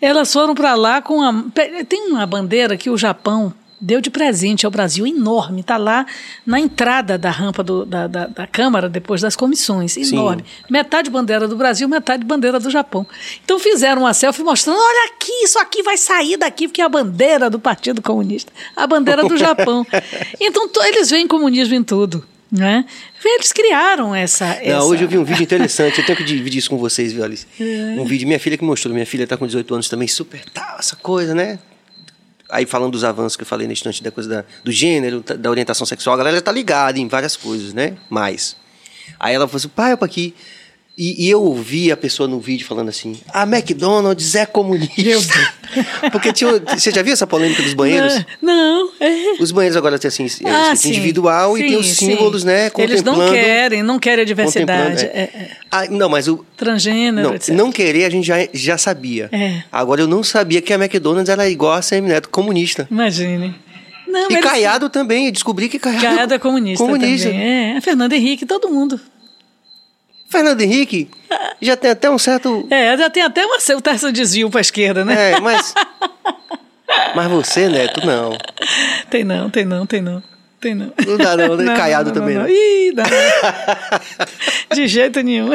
[0.00, 1.44] Elas foram para lá com a.
[1.88, 3.52] Tem uma bandeira que o Japão
[3.84, 5.60] deu de presente ao Brasil enorme.
[5.60, 6.06] Está lá
[6.46, 9.96] na entrada da rampa do, da, da, da, Câmara, depois das comissões.
[9.96, 10.42] Enorme.
[10.42, 10.64] Sim.
[10.70, 13.06] Metade bandeira do Brasil, metade bandeira do Japão.
[13.44, 16.88] Então fizeram uma selfie mostrando: olha aqui, isso aqui vai sair daqui, porque é a
[16.88, 19.86] bandeira do Partido Comunista, a bandeira do Japão.
[20.40, 22.24] então eles veem comunismo em tudo.
[22.52, 22.84] Né?
[23.24, 24.84] Eles criaram essa, Não, essa...
[24.84, 27.44] Hoje eu vi um vídeo interessante, eu tenho que dividir isso com vocês, viu, Alice?
[27.58, 27.96] É.
[27.98, 30.78] Um vídeo, minha filha que mostrou, minha filha está com 18 anos também, super tal,
[30.78, 31.58] essa coisa, né?
[32.54, 35.50] Aí falando dos avanços que eu falei na instante da coisa da, do gênero, da
[35.50, 37.96] orientação sexual, a galera tá ligada em várias coisas, né?
[38.08, 38.56] Mais.
[39.18, 40.32] Aí ela falou assim, pai, opa aqui.
[40.96, 45.34] E, e, eu ouvi a pessoa no vídeo falando assim: a McDonald's é comunista.
[46.12, 48.24] Porque tinha, você já viu essa polêmica dos banheiros?
[48.40, 48.84] Não.
[48.84, 49.32] não é.
[49.40, 52.46] Os banheiros agora têm assim, ah, assim individual sim, e tem os símbolos, sim.
[52.46, 52.70] né?
[52.78, 55.04] Eles não querem, não querem a diversidade.
[55.06, 55.08] É.
[55.08, 55.50] É, é.
[55.68, 56.46] Ah, não, mas o.
[56.56, 57.48] Transgênero, não, etc.
[57.48, 59.28] não querer a gente já, já sabia.
[59.32, 59.64] É.
[59.72, 62.86] Agora eu não sabia que a McDonald's era igual a Semineto comunista.
[62.88, 63.52] Imagine.
[64.06, 66.84] Não, e Caiado também, eu descobri que Caiado, Caiado é comunista.
[66.84, 67.28] Comunista.
[67.28, 67.76] Também.
[67.76, 69.00] É, Fernando Henrique, todo mundo.
[70.34, 71.08] Fernando Henrique
[71.60, 72.66] já tem até um certo.
[72.68, 75.32] É, já tem até uma, um certo desvio para a esquerda, né?
[75.32, 75.72] É, mas.
[77.14, 78.36] mas você, Neto, não.
[79.08, 80.20] Tem não, tem não, tem não.
[80.60, 80.92] Tem não.
[81.06, 81.64] Não dá não, né?
[81.64, 82.42] não Caiado não, também não.
[82.42, 82.48] não.
[82.48, 84.76] Ih, dá não.
[84.76, 85.50] De jeito nenhum.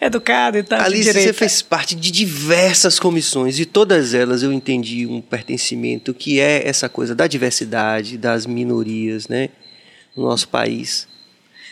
[0.00, 0.80] Educado e tal.
[0.80, 6.38] Alice, você fez parte de diversas comissões e todas elas eu entendi um pertencimento que
[6.38, 9.48] é essa coisa da diversidade, das minorias, né?
[10.14, 11.06] No nosso país.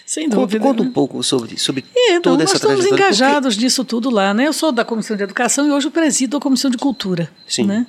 [0.06, 0.58] Sem dúvida.
[0.58, 0.92] Conta, conta um né?
[0.92, 2.76] pouco sobre, sobre é, toda essa trajetória.
[2.76, 3.64] Nós estamos engajados porque...
[3.64, 4.46] nisso tudo lá, né?
[4.46, 7.30] Eu sou da Comissão de Educação e hoje eu presido a Comissão de Cultura.
[7.46, 7.64] Sim.
[7.64, 7.86] Né?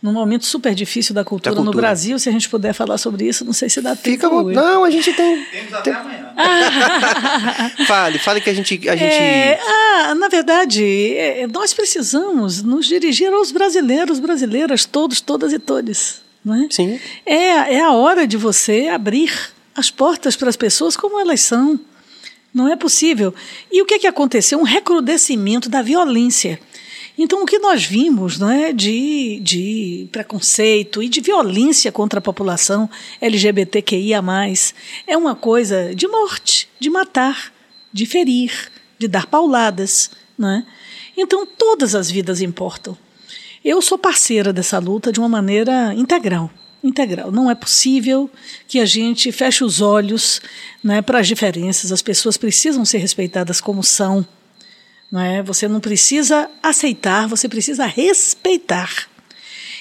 [0.00, 2.98] Num momento super difícil da cultura, da cultura, no Brasil, se a gente puder falar
[2.98, 4.48] sobre isso, não sei se dá Fica tempo.
[4.48, 5.44] Fica Não, a gente tem.
[5.50, 6.00] Temos até tem...
[6.00, 6.32] amanhã.
[7.88, 8.88] fale, fale que a gente.
[8.88, 9.14] A gente...
[9.14, 10.84] É, ah, na verdade,
[11.16, 16.20] é, nós precisamos nos dirigir aos brasileiros, brasileiras, todos, todas e todos.
[16.44, 16.68] Não é?
[16.70, 17.00] Sim.
[17.24, 21.78] É, é a hora de você abrir as portas para as pessoas como elas são.
[22.52, 23.34] Não é possível.
[23.70, 24.58] E o que, é que aconteceu?
[24.58, 26.58] Um recrudescimento da violência.
[27.18, 32.22] Então, o que nós vimos não é, de, de preconceito e de violência contra a
[32.22, 32.88] população
[33.20, 34.22] LGBTQIA,
[35.06, 37.52] é uma coisa de morte, de matar,
[37.92, 40.10] de ferir, de dar pauladas.
[40.38, 40.66] Não é?
[41.16, 42.96] Então, todas as vidas importam.
[43.62, 46.50] Eu sou parceira dessa luta de uma maneira integral
[46.88, 47.30] integral.
[47.30, 48.30] Não é possível
[48.66, 50.40] que a gente feche os olhos
[50.82, 51.92] né, para as diferenças.
[51.92, 54.26] As pessoas precisam ser respeitadas como são.
[55.10, 55.42] Não é?
[55.42, 59.08] Você não precisa aceitar, você precisa respeitar.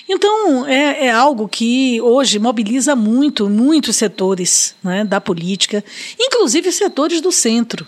[0.08, 5.84] Então, é, é algo que hoje mobiliza muito, muitos setores né, da política,
[6.20, 7.88] inclusive setores do centro.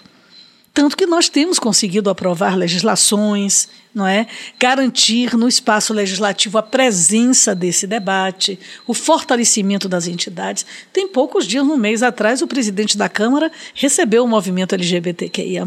[0.77, 4.27] Tanto que nós temos conseguido aprovar legislações, não é?
[4.59, 10.67] Garantir no espaço legislativo a presença desse debate, o fortalecimento das entidades.
[10.93, 15.65] Tem poucos dias, um mês atrás, o presidente da Câmara recebeu o movimento LGBTQIA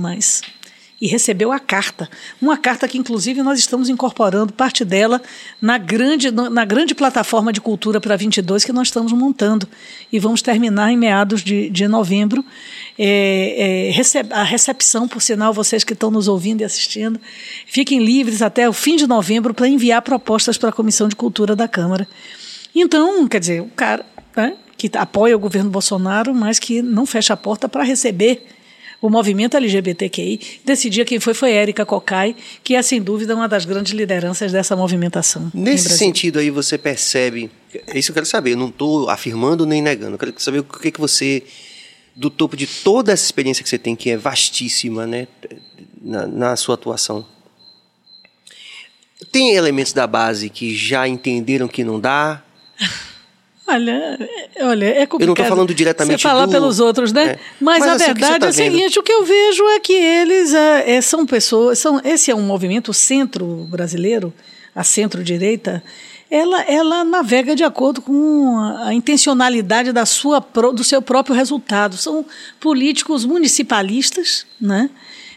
[1.01, 2.09] e recebeu a carta.
[2.41, 5.23] Uma carta que, inclusive, nós estamos incorporando parte dela
[5.61, 9.67] na grande, na grande plataforma de cultura para 22 que nós estamos montando.
[10.13, 12.45] E vamos terminar em meados de, de novembro.
[12.99, 17.19] É, é, a recepção, por sinal, vocês que estão nos ouvindo e assistindo,
[17.67, 21.57] fiquem livres até o fim de novembro para enviar propostas para a Comissão de Cultura
[21.57, 22.07] da Câmara.
[22.75, 24.05] Então, quer dizer, o cara
[24.37, 28.47] né, que apoia o governo Bolsonaro, mas que não fecha a porta para receber
[29.01, 30.61] o movimento LGBTQI.
[30.65, 34.77] Decidia quem foi foi Érica Cocai, que é sem dúvida uma das grandes lideranças dessa
[34.77, 35.51] movimentação.
[35.55, 37.51] Nesse sentido aí você percebe,
[37.87, 40.65] é isso eu quero saber, eu não estou afirmando nem negando, eu quero saber o
[40.65, 41.43] que, que você,
[42.15, 45.27] do topo de toda essa experiência que você tem, que é vastíssima, né,
[46.01, 47.25] na, na sua atuação,
[49.33, 52.43] tem elementos da base que já entenderam que não dá?
[53.71, 54.19] Olha,
[54.63, 55.21] olha, é complicado.
[55.21, 56.53] Eu não estou falando diretamente Você falar do...
[56.53, 57.31] pelos outros, né?
[57.33, 57.39] É.
[57.61, 59.93] Mas, Mas, a assim, verdade tá é o seguinte: o que eu vejo é que
[59.93, 61.79] eles é, é, são pessoas.
[61.79, 64.33] São, esse é um movimento centro brasileiro,
[64.75, 65.83] a centro-direita.
[66.29, 71.97] Ela, ela navega de acordo com a intencionalidade da sua, do seu próprio resultado.
[71.97, 72.25] São
[72.61, 74.91] políticos municipalistas né,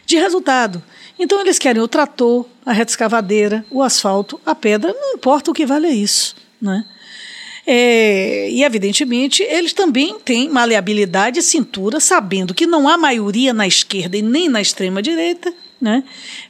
[0.06, 0.82] de resultado.
[1.18, 5.54] Então eles querem o trator, a reta escavadeira, o asfalto, a pedra, não importa o
[5.54, 6.36] que vale isso.
[6.60, 6.84] Né?
[7.66, 13.66] É, e, evidentemente, eles também têm maleabilidade e cintura, sabendo que não há maioria na
[13.66, 16.04] esquerda e nem na extrema-direita, né,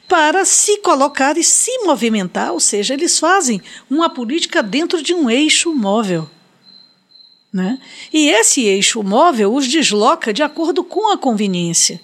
[0.07, 5.29] para se colocar e se movimentar, ou seja, eles fazem uma política dentro de um
[5.29, 6.29] eixo móvel.
[7.51, 7.79] Né?
[8.11, 12.01] E esse eixo móvel os desloca de acordo com a conveniência.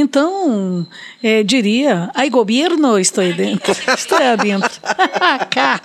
[0.00, 0.86] Então,
[1.22, 4.80] é, diria, ai governo, estou dentro, estou dentro,
[5.50, 5.80] cá,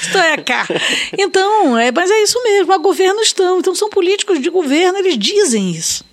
[0.00, 0.66] estou cá.
[1.18, 3.58] Então, é, mas é isso mesmo, a governo estão.
[3.58, 6.04] Então, são políticos de governo, eles dizem isso.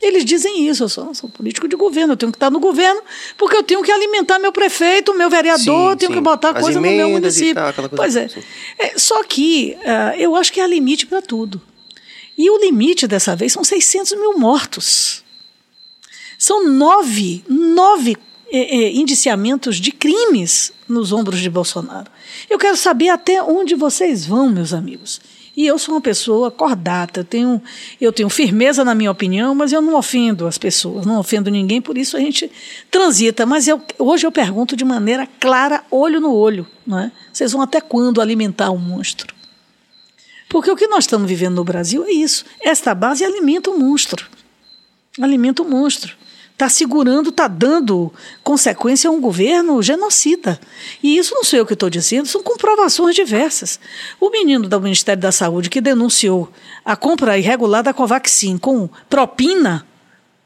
[0.00, 3.00] Eles dizem isso, eu sou, sou político de governo, eu tenho que estar no governo
[3.38, 6.18] porque eu tenho que alimentar meu prefeito, meu vereador, sim, tenho sim.
[6.18, 7.54] que botar As coisa no meu município.
[7.54, 8.28] Tal, pois é.
[8.80, 8.98] é.
[8.98, 11.62] Só que uh, eu acho que há limite para tudo.
[12.36, 15.21] E o limite dessa vez são 600 mil mortos.
[16.42, 18.16] São nove, nove
[18.50, 22.10] é, é, indiciamentos de crimes nos ombros de Bolsonaro.
[22.50, 25.20] Eu quero saber até onde vocês vão, meus amigos.
[25.56, 27.62] E eu sou uma pessoa cordata, eu tenho,
[28.00, 31.80] eu tenho firmeza na minha opinião, mas eu não ofendo as pessoas, não ofendo ninguém,
[31.80, 32.50] por isso a gente
[32.90, 33.46] transita.
[33.46, 36.66] Mas eu, hoje eu pergunto de maneira clara, olho no olho.
[36.84, 37.12] Não é?
[37.32, 39.32] Vocês vão até quando alimentar o um monstro?
[40.48, 42.44] Porque o que nós estamos vivendo no Brasil é isso.
[42.60, 44.26] Esta base alimenta o monstro.
[45.20, 46.20] Alimenta o monstro
[46.62, 48.12] está segurando, está dando
[48.44, 50.60] consequência a um governo genocida.
[51.02, 53.80] E isso não sou eu que estou dizendo, são comprovações diversas.
[54.20, 56.52] O menino do Ministério da Saúde que denunciou
[56.84, 59.84] a compra irregular da Covaxin com propina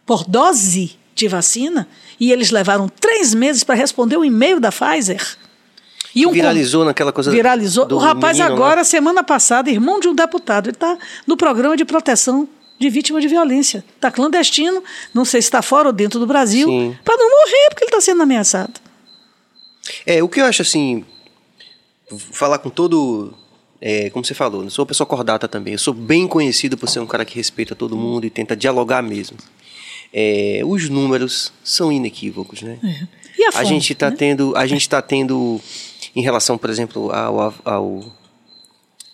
[0.07, 1.88] por dose de vacina,
[2.20, 5.37] e eles levaram três meses para responder o e-mail da Pfizer.
[6.14, 7.31] Um viralizou naquela coisa.
[7.31, 7.87] Viralizou.
[7.90, 8.85] o rapaz menino, agora, né?
[8.85, 12.48] semana passada, irmão de um deputado, ele está no programa de proteção
[12.79, 13.85] de vítima de violência.
[13.95, 14.83] Está clandestino,
[15.15, 18.01] não sei se está fora ou dentro do Brasil, para não morrer porque ele está
[18.01, 18.81] sendo ameaçado.
[20.05, 21.05] É, o que eu acho assim,
[22.33, 23.35] falar com todo.
[23.81, 25.75] É, como você falou, eu sou uma pessoa cordata também.
[25.75, 29.03] Eu sou bem conhecido por ser um cara que respeita todo mundo e tenta dialogar
[29.03, 29.37] mesmo.
[30.12, 32.79] É, os números são inequívocos, né?
[32.83, 33.27] É.
[33.39, 34.17] E a, fonte, a gente está né?
[34.17, 35.61] tendo, a gente está tendo,
[36.15, 38.12] em relação, por exemplo, ao, ao,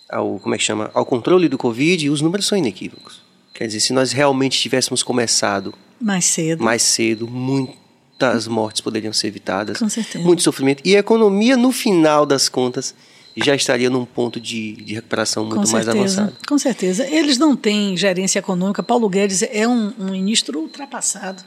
[0.09, 3.22] ao, como é que chama, ao controle do Covid, os números são inequívocos.
[3.53, 9.27] Quer dizer, se nós realmente tivéssemos começado mais cedo, mais cedo, muitas mortes poderiam ser
[9.27, 10.23] evitadas, Com certeza.
[10.23, 12.95] muito sofrimento e a economia no final das contas
[13.35, 16.35] já estaria num ponto de, de recuperação muito mais avançado.
[16.47, 17.07] Com certeza.
[17.07, 18.83] Eles não têm gerência econômica.
[18.83, 21.43] Paulo Guedes é um, um ministro ultrapassado.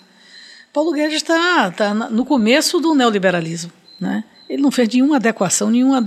[0.73, 4.25] Paulo Guedes está tá no começo do neoliberalismo, né?
[4.49, 6.01] Ele não fez nenhuma adequação, nenhuma,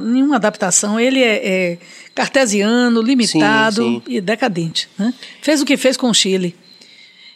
[0.00, 0.98] nenhuma adaptação.
[0.98, 1.78] Ele é, é
[2.14, 4.12] cartesiano, limitado sim, sim.
[4.14, 4.88] e decadente.
[4.96, 5.12] Né?
[5.42, 6.56] Fez o que fez com o Chile.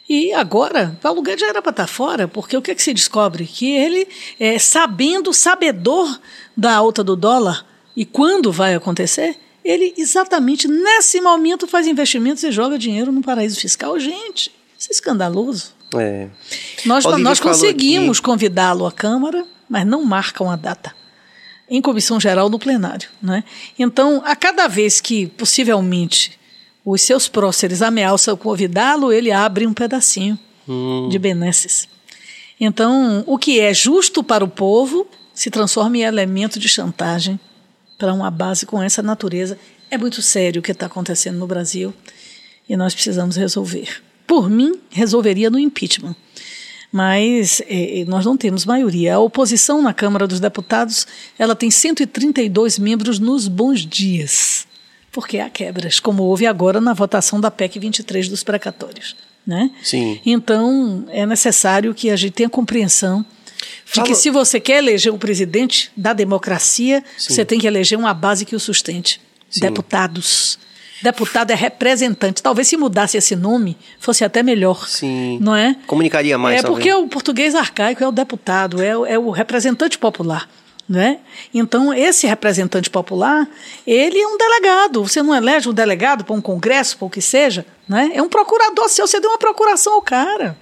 [0.07, 2.93] E agora, Paulo Guedes já era para estar fora, porque o que, é que se
[2.93, 3.45] descobre?
[3.45, 4.07] Que ele,
[4.39, 6.19] é, sabendo, sabedor
[6.55, 7.65] da alta do dólar
[7.95, 13.59] e quando vai acontecer, ele exatamente nesse momento faz investimentos e joga dinheiro no paraíso
[13.59, 13.99] fiscal.
[13.99, 15.73] Gente, isso é escandaloso.
[15.95, 16.27] É.
[16.85, 20.93] Nós, nós conseguimos convidá-lo à Câmara mas não marcam a data
[21.69, 23.09] em comissão geral no plenário.
[23.21, 23.43] Né?
[23.77, 26.39] Então, a cada vez que possivelmente
[26.83, 31.09] os seus próceres ameaçam convidá-lo, ele abre um pedacinho hum.
[31.09, 31.87] de benesses.
[32.59, 37.39] Então, o que é justo para o povo se transforma em elemento de chantagem
[37.97, 39.57] para uma base com essa natureza.
[39.89, 41.93] É muito sério o que está acontecendo no Brasil
[42.69, 44.01] e nós precisamos resolver.
[44.25, 46.15] Por mim, resolveria no impeachment
[46.95, 49.15] mas eh, nós não temos maioria.
[49.15, 51.05] A oposição na Câmara dos Deputados
[51.37, 54.65] ela tem 132 membros nos bons dias,
[55.11, 59.13] porque há quebras, como houve agora na votação da PEC 23 dos precatórios.
[59.45, 59.71] Né?
[59.83, 60.21] Sim.
[60.25, 63.25] Então, é necessário que a gente tenha compreensão
[63.85, 64.07] de Fala...
[64.07, 67.33] que se você quer eleger o presidente da democracia, Sim.
[67.33, 69.19] você tem que eleger uma base que o sustente.
[69.49, 69.59] Sim.
[69.59, 70.57] Deputados
[71.05, 72.41] Deputado é representante.
[72.41, 74.89] Talvez se mudasse esse nome, fosse até melhor.
[74.89, 75.37] Sim.
[75.39, 75.75] Não é?
[75.85, 76.61] Comunicaria mais.
[76.61, 80.49] É porque o português arcaico é o deputado, é, é o representante popular.
[80.89, 81.19] Né?
[81.53, 83.47] Então, esse representante popular,
[83.85, 85.03] ele é um delegado.
[85.03, 87.63] Você não elege um delegado para um congresso, para o que seja.
[87.87, 88.09] Né?
[88.15, 90.57] É um procurador seu, você deu uma procuração ao cara.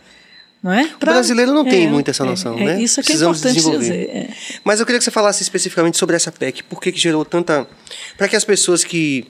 [0.62, 0.88] Não é?
[1.00, 2.82] Pra, o brasileiro não é, tem muito essa noção, é, né?
[2.82, 4.10] Isso é que é importante dizer.
[4.10, 4.30] É.
[4.64, 6.64] Mas eu queria que você falasse especificamente sobre essa PEC.
[6.64, 7.66] Por que, que gerou tanta.
[8.18, 9.28] Para que as pessoas que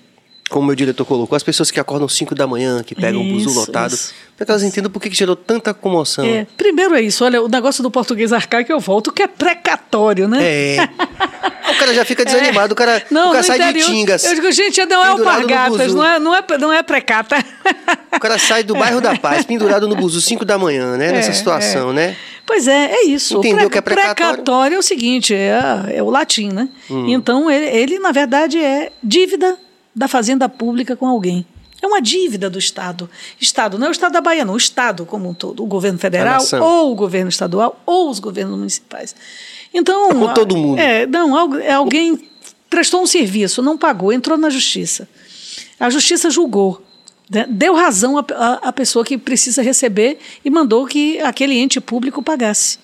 [0.53, 3.43] como meu diretor colocou, as pessoas que acordam 5 da manhã, que pegam isso, o
[3.45, 3.97] buzu lotado,
[4.37, 6.23] para que elas entendam por que, gerou tanta comoção.
[6.23, 10.27] É, primeiro é isso, olha, o negócio do português arcaico eu volto, que é precatório,
[10.27, 10.43] né?
[10.43, 10.89] É.
[11.71, 12.73] o cara já fica desanimado, é.
[12.73, 14.23] o cara, não, o cara sai interior, de tingas.
[14.25, 17.43] Eu digo, gente, não é alpargatas, não é, não, é, não é precata.
[18.15, 21.11] O cara sai do bairro da Paz, pendurado no buzu 5 da manhã, né?
[21.11, 21.93] Nessa é, situação, é.
[21.93, 22.17] né?
[22.45, 23.39] Pois é, é isso.
[23.39, 24.15] Entendeu o que é precatório?
[24.15, 25.57] Precatório é o seguinte, é,
[25.95, 26.69] é o latim, né?
[26.91, 27.07] Hum.
[27.07, 29.57] Então, ele, ele, na verdade, é dívida
[29.95, 31.45] da fazenda pública com alguém.
[31.81, 33.09] É uma dívida do Estado.
[33.39, 35.61] Estado, não é o Estado da Bahia, não, o Estado como um todo.
[35.61, 39.13] O governo federal, ou o governo estadual, ou os governos municipais.
[39.73, 40.09] Então.
[40.09, 40.79] É com todo mundo.
[40.79, 42.29] É, não, é alguém
[42.69, 45.09] prestou um serviço, não pagou, entrou na justiça.
[45.77, 46.81] A justiça julgou.
[47.29, 52.79] Né, deu razão à pessoa que precisa receber e mandou que aquele ente público pagasse.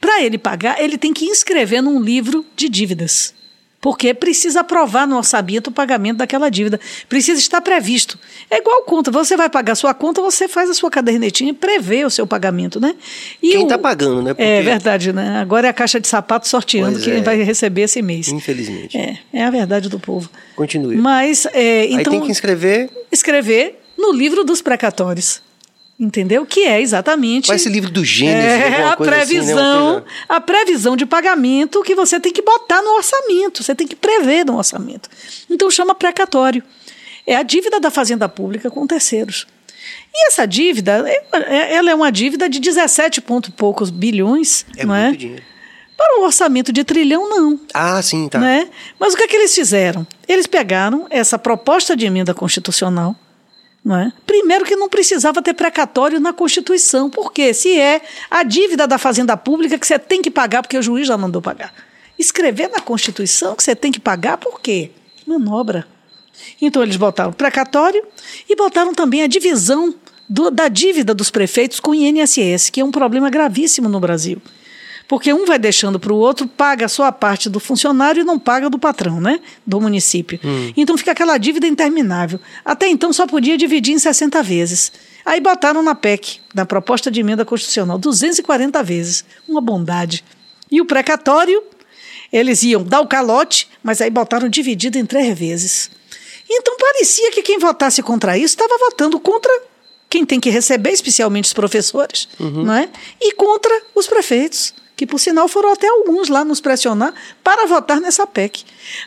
[0.00, 3.34] Para ele pagar, ele tem que inscrever num livro de dívidas
[3.80, 6.78] porque precisa aprovar no orçamento o pagamento daquela dívida.
[7.08, 8.18] Precisa estar previsto.
[8.50, 9.10] É igual conta.
[9.10, 12.78] Você vai pagar sua conta, você faz a sua cadernetinha e prevê o seu pagamento,
[12.78, 12.94] né?
[13.42, 14.34] E quem está pagando, né?
[14.34, 14.42] Porque...
[14.42, 15.38] É verdade, né?
[15.40, 17.22] Agora é a caixa de sapato sorteando pois quem é.
[17.22, 18.28] vai receber esse mês.
[18.28, 18.96] Infelizmente.
[18.96, 20.28] É, é a verdade do povo.
[20.54, 20.96] Continue.
[20.96, 21.98] Mas, é, então...
[21.98, 22.90] Aí tem que escrever...
[23.10, 25.40] Escrever no livro dos precatórios.
[26.00, 26.46] Entendeu?
[26.46, 27.52] Que é exatamente.
[27.52, 28.42] É esse livro do Gênesis?
[28.42, 30.12] É a previsão, assim, né?
[30.26, 34.46] a previsão de pagamento que você tem que botar no orçamento, você tem que prever
[34.46, 35.10] no orçamento.
[35.50, 36.62] Então chama precatório.
[37.26, 39.46] É a dívida da fazenda pública com terceiros.
[40.14, 44.86] E essa dívida, é, é, ela é uma dívida de 17 ponto poucos bilhões, é
[44.86, 45.18] não muito é?
[45.18, 45.42] dinheiro.
[45.98, 47.60] Para um orçamento de trilhão, não.
[47.74, 48.38] Ah, sim, tá.
[48.38, 48.70] Né?
[48.98, 50.06] Mas o que é que eles fizeram?
[50.26, 53.14] Eles pegaram essa proposta de emenda constitucional,
[53.88, 54.12] é?
[54.26, 59.36] Primeiro que não precisava ter precatório na Constituição, porque se é a dívida da fazenda
[59.36, 61.72] pública que você tem que pagar porque o juiz já mandou pagar.
[62.18, 64.90] Escrever na Constituição que você tem que pagar por quê?
[65.26, 65.86] Manobra.
[66.60, 68.04] Então eles botaram precatório
[68.48, 69.94] e botaram também a divisão
[70.28, 74.40] do, da dívida dos prefeitos com o INSS, que é um problema gravíssimo no Brasil.
[75.10, 78.38] Porque um vai deixando para o outro, paga só a parte do funcionário e não
[78.38, 79.40] paga do patrão, né?
[79.66, 80.38] Do município.
[80.44, 80.72] Hum.
[80.76, 82.38] Então fica aquela dívida interminável.
[82.64, 84.92] Até então só podia dividir em 60 vezes.
[85.26, 89.24] Aí botaram na PEC, na proposta de emenda constitucional, 240 vezes.
[89.48, 90.24] Uma bondade.
[90.70, 91.60] E o precatório,
[92.32, 95.90] eles iam dar o calote, mas aí botaram dividido em três vezes.
[96.48, 99.50] Então parecia que quem votasse contra isso estava votando contra
[100.08, 102.62] quem tem que receber, especialmente os professores, uhum.
[102.62, 102.88] não é?
[103.20, 108.02] e contra os prefeitos que por sinal foram até alguns lá nos pressionar para votar
[108.02, 108.66] nessa PEC.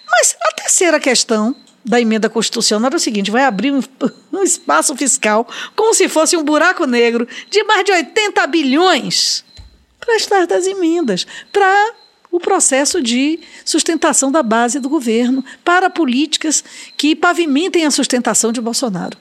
[0.09, 3.79] Mas a terceira questão da emenda constitucional era o seguinte: vai abrir um,
[4.33, 9.45] um espaço fiscal como se fosse um buraco negro de mais de 80 bilhões
[9.99, 11.93] para as das emendas, para
[12.31, 16.63] o processo de sustentação da base do governo, para políticas
[16.97, 19.15] que pavimentem a sustentação de Bolsonaro.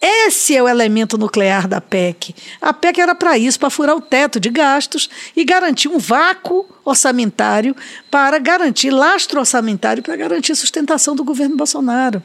[0.00, 2.34] Esse é o elemento nuclear da PEC.
[2.60, 6.64] A PEC era para isso, para furar o teto de gastos e garantir um vácuo
[6.84, 7.74] orçamentário
[8.08, 12.22] para garantir lastro orçamentário para garantir a sustentação do governo Bolsonaro.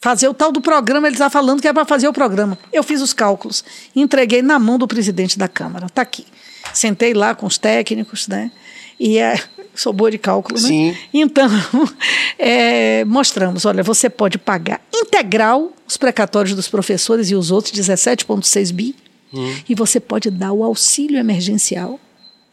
[0.00, 2.56] Fazer o tal do programa, ele está falando que é para fazer o programa.
[2.72, 3.62] Eu fiz os cálculos,
[3.94, 5.86] entreguei na mão do presidente da Câmara.
[5.86, 6.24] Está aqui.
[6.72, 8.50] Sentei lá com os técnicos, né?
[8.98, 9.38] E é,
[9.80, 10.66] sou boa de cálculo, né?
[10.66, 10.96] Sim.
[11.12, 11.48] Então,
[12.38, 18.72] é, mostramos, olha, você pode pagar integral os precatórios dos professores e os outros, 17,6
[18.72, 18.94] bi,
[19.32, 19.56] hum.
[19.68, 21.98] e você pode dar o auxílio emergencial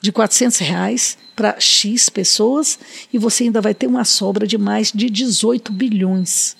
[0.01, 2.77] de 400 reais para X pessoas
[3.11, 6.55] e você ainda vai ter uma sobra de mais de 18 bilhões.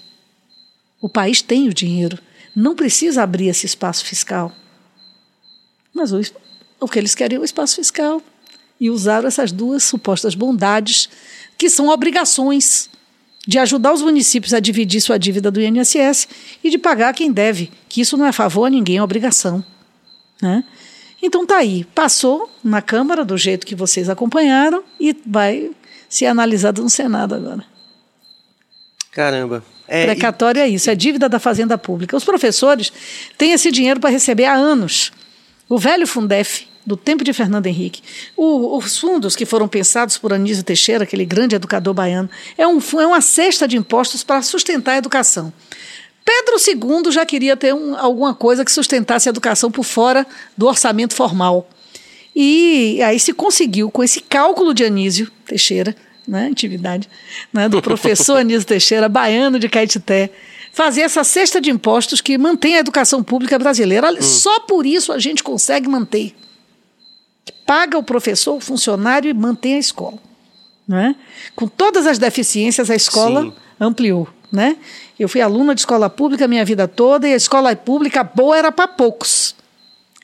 [1.00, 2.18] O país tem o dinheiro,
[2.56, 4.52] não precisa abrir esse espaço fiscal.
[5.94, 6.20] Mas o,
[6.80, 8.22] o que eles querem é o espaço fiscal
[8.80, 11.10] e usaram essas duas supostas bondades,
[11.58, 12.90] que são obrigações
[13.48, 16.28] de ajudar os municípios a dividir sua dívida do INSS
[16.64, 19.64] e de pagar quem deve, que isso não é favor a ninguém, é obrigação.
[20.42, 20.64] Né?
[21.22, 25.72] Então tá aí, passou na Câmara do jeito que vocês acompanharam e vai
[26.10, 27.64] ser analisado no Senado agora.
[29.12, 29.64] Caramba.
[29.88, 30.62] É, Precatório e...
[30.62, 32.18] é isso, é dívida da Fazenda Pública.
[32.18, 32.92] Os professores
[33.38, 35.12] têm esse dinheiro para receber há anos.
[35.70, 38.02] O velho Fundef, do tempo de Fernando Henrique.
[38.38, 42.80] O, os fundos que foram pensados por Anísio Teixeira, aquele grande educador baiano, é, um,
[43.00, 45.52] é uma cesta de impostos para sustentar a educação.
[46.24, 50.26] Pedro II já queria ter um, alguma coisa que sustentasse a educação por fora
[50.58, 51.70] do orçamento formal.
[52.36, 55.96] E aí se conseguiu, com esse cálculo de Anísio Teixeira,
[56.28, 57.08] né, atividade,
[57.54, 60.32] né, do professor Anísio Teixeira, baiano de Caetité,
[60.74, 64.12] fazer essa cesta de impostos que mantém a educação pública brasileira.
[64.12, 64.22] Hum.
[64.22, 66.36] Só por isso a gente consegue manter
[67.52, 70.18] paga o professor, o funcionário e mantém a escola.
[70.88, 71.16] Né?
[71.56, 73.54] Com todas as deficiências, a escola Sim.
[73.80, 74.28] ampliou.
[74.52, 74.78] Né?
[75.20, 78.72] Eu fui aluna de escola pública minha vida toda e a escola pública boa era
[78.72, 79.56] para poucos.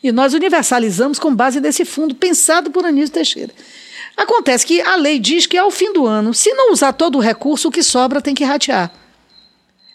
[0.04, 3.54] E nós universalizamos com base nesse fundo pensado por Anísio Teixeira.
[4.18, 7.22] Acontece que a lei diz que ao fim do ano, se não usar todo o
[7.22, 8.92] recurso, o que sobra tem que ratear.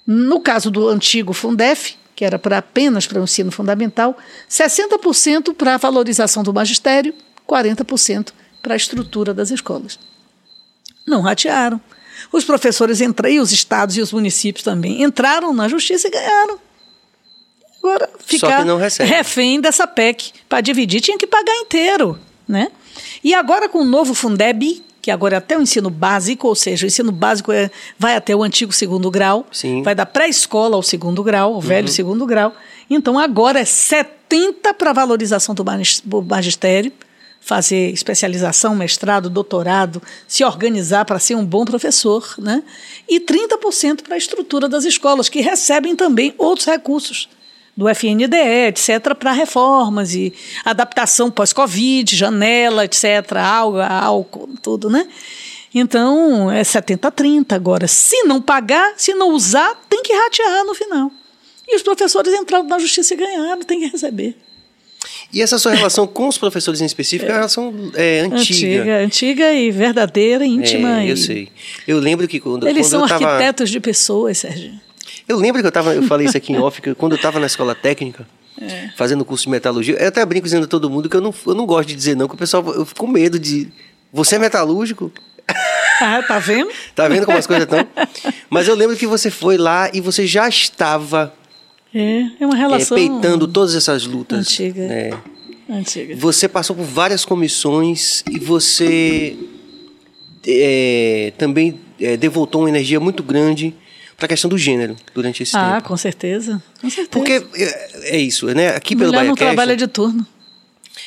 [0.06, 4.16] No caso do antigo Fundef, que era para apenas para o ensino fundamental,
[4.50, 7.14] 60% para a valorização do magistério
[7.46, 9.98] 40% para a estrutura das escolas.
[11.06, 11.80] Não ratearam.
[12.32, 16.58] Os professores entraram, e os estados e os municípios também, entraram na justiça e ganharam.
[17.78, 18.64] Agora, ficar
[19.04, 22.18] refém dessa PEC para dividir, tinha que pagar inteiro.
[22.48, 22.72] Né?
[23.22, 26.84] E agora com o novo Fundeb, que agora é até o ensino básico, ou seja,
[26.84, 29.80] o ensino básico é, vai até o antigo segundo grau, Sim.
[29.84, 31.94] vai da pré-escola ao segundo grau, o velho uhum.
[31.94, 32.52] segundo grau.
[32.90, 35.64] Então agora é 70 para valorização do
[36.24, 36.90] magistério,
[37.40, 42.64] fazer especialização, mestrado, doutorado, se organizar para ser um bom professor, né?
[43.08, 47.28] E 30% para a estrutura das escolas, que recebem também outros recursos
[47.76, 50.32] do FNDE, etc., para reformas e
[50.64, 53.04] adaptação pós-Covid, janela, etc.,
[53.38, 55.06] álcool, álcool, tudo, né?
[55.74, 57.86] Então, é 70-30 agora.
[57.86, 61.10] Se não pagar, se não usar, tem que ratear no final.
[61.68, 64.36] E os professores entraram na justiça e ganharam, tem que receber.
[65.32, 68.36] E essa sua relação com os professores em específico é uma relação é, antiga.
[68.40, 71.02] Antiga, antiga e verdadeira, íntima.
[71.02, 71.16] É, eu e...
[71.16, 71.48] sei.
[71.86, 73.26] Eu lembro que quando, Eles quando são eu tava...
[73.26, 74.72] arquitetos de pessoas, Sérgio.
[75.28, 77.40] Eu lembro que eu tava, eu falei isso aqui em off, que quando eu estava
[77.40, 78.26] na escola técnica,
[78.60, 78.90] é.
[78.96, 81.54] fazendo curso de metalurgia, eu até brinco dizendo a todo mundo que eu não, eu
[81.54, 83.68] não gosto de dizer não, que o pessoal, eu fico com medo de.
[84.12, 85.12] Você é metalúrgico?
[86.00, 86.70] Ah, tá vendo?
[86.94, 87.86] tá vendo como as coisas estão?
[88.50, 91.32] Mas eu lembro que você foi lá e você já estava.
[91.94, 92.96] É, é uma relação.
[92.96, 94.38] É, peitando todas essas lutas.
[94.40, 94.82] Antiga.
[94.82, 95.14] É.
[95.68, 96.14] Antiga.
[96.16, 99.36] Você passou por várias comissões e você
[100.46, 103.74] é, também é, devotou uma energia muito grande
[104.16, 105.74] para a questão do gênero durante esse ah, tempo.
[105.76, 106.62] Ah, com certeza.
[106.80, 107.10] Com certeza.
[107.10, 108.68] Porque é, é isso, né?
[108.68, 109.28] Aqui Mulher pelo BaiaCast...
[109.28, 110.26] não trabalha de turno.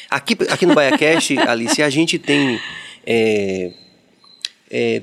[0.10, 2.60] Aqui, aqui no BaiaCast, Alice, a gente tem...
[3.06, 3.72] É,
[4.70, 5.02] é,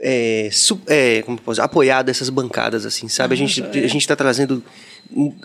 [0.00, 0.50] é,
[0.86, 3.34] é, como posso apoiado essas bancadas, assim, sabe?
[3.34, 4.62] a gente a gente está trazendo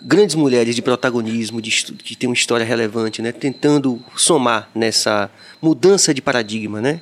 [0.04, 3.32] grandes mulheres de protagonismo, de, que tem uma história relevante, né?
[3.32, 5.30] Tentando somar nessa
[5.60, 7.00] mudança de paradigma, né?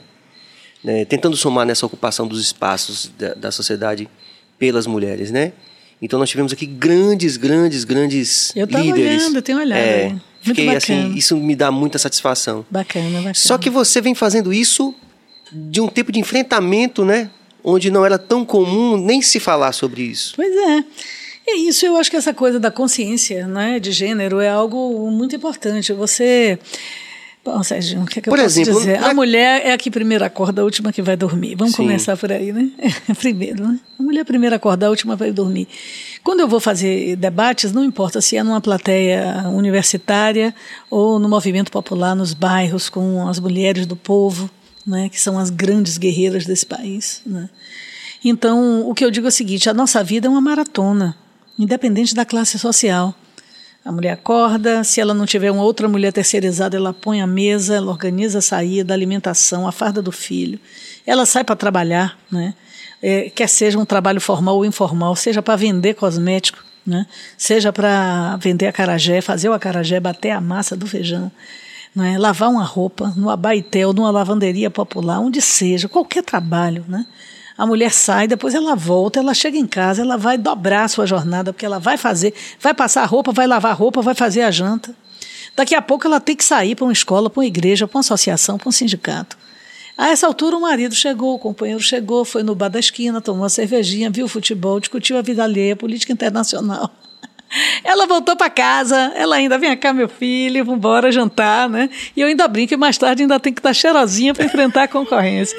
[0.82, 1.05] né?
[1.05, 4.09] Tentando somar nessa ocupação dos espaços da, da sociedade
[4.62, 5.52] pelas mulheres, né?
[6.00, 9.22] Então nós tivemos aqui grandes, grandes, grandes eu líderes.
[9.24, 9.76] Olhando, eu tenho olhado.
[9.80, 11.08] É, Muito fiquei assim, bacana.
[11.08, 12.64] assim, isso me dá muita satisfação.
[12.70, 13.34] Bacana, bacana.
[13.34, 14.94] Só que você vem fazendo isso
[15.50, 17.28] de um tempo de enfrentamento, né?
[17.64, 20.34] Onde não era tão comum nem se falar sobre isso.
[20.36, 20.84] Pois é.
[21.44, 25.34] É isso, eu acho que essa coisa da consciência né, de gênero é algo muito
[25.34, 25.92] importante.
[25.92, 26.56] Você
[27.45, 29.03] Bom, Sérgio, o que, é que por eu exemplo, posso dizer?
[29.03, 31.57] A mulher é a que primeiro acorda, a última que vai dormir.
[31.57, 31.82] Vamos Sim.
[31.82, 32.70] começar por aí, né?
[33.18, 33.80] primeiro, né?
[33.99, 35.66] A mulher primeiro acorda, a última vai dormir.
[36.22, 40.55] Quando eu vou fazer debates, não importa se é numa plateia universitária
[40.88, 44.49] ou no movimento popular, nos bairros, com as mulheres do povo,
[44.86, 45.09] né?
[45.09, 47.22] que são as grandes guerreiras desse país.
[47.26, 47.51] Né?
[48.24, 51.16] Então, o que eu digo é o seguinte: a nossa vida é uma maratona,
[51.59, 53.12] independente da classe social.
[53.85, 57.74] A mulher acorda, se ela não tiver uma outra mulher terceirizada, ela põe a mesa,
[57.74, 60.59] ela organiza a saída, a alimentação, a farda do filho.
[61.05, 62.55] Ela sai para trabalhar, né?
[63.03, 67.05] É, quer seja um trabalho formal ou informal, seja para vender cosmético, né?
[67.37, 71.30] seja para vender acarajé, fazer o acarajé, bater a massa do feijão,
[71.95, 72.16] né?
[72.16, 77.05] lavar uma roupa no abaitel, numa lavanderia popular, onde seja, qualquer trabalho, né?
[77.57, 81.07] A mulher sai, depois ela volta, ela chega em casa, ela vai dobrar a sua
[81.07, 84.42] jornada, porque ela vai fazer, vai passar a roupa, vai lavar a roupa, vai fazer
[84.42, 84.94] a janta.
[85.55, 88.00] Daqui a pouco ela tem que sair para uma escola, para uma igreja, para uma
[88.00, 89.36] associação, para um sindicato.
[89.96, 93.42] A essa altura, o marido chegou, o companheiro chegou, foi no bar da esquina, tomou
[93.42, 96.90] uma cervejinha, viu futebol, discutiu a vida alheia, política internacional.
[97.84, 101.90] Ela voltou para casa, ela ainda vem cá, meu filho, vamos embora jantar, né?
[102.16, 104.88] E eu ainda brinco que mais tarde ainda tem que estar cheirosinha para enfrentar a
[104.88, 105.57] concorrência.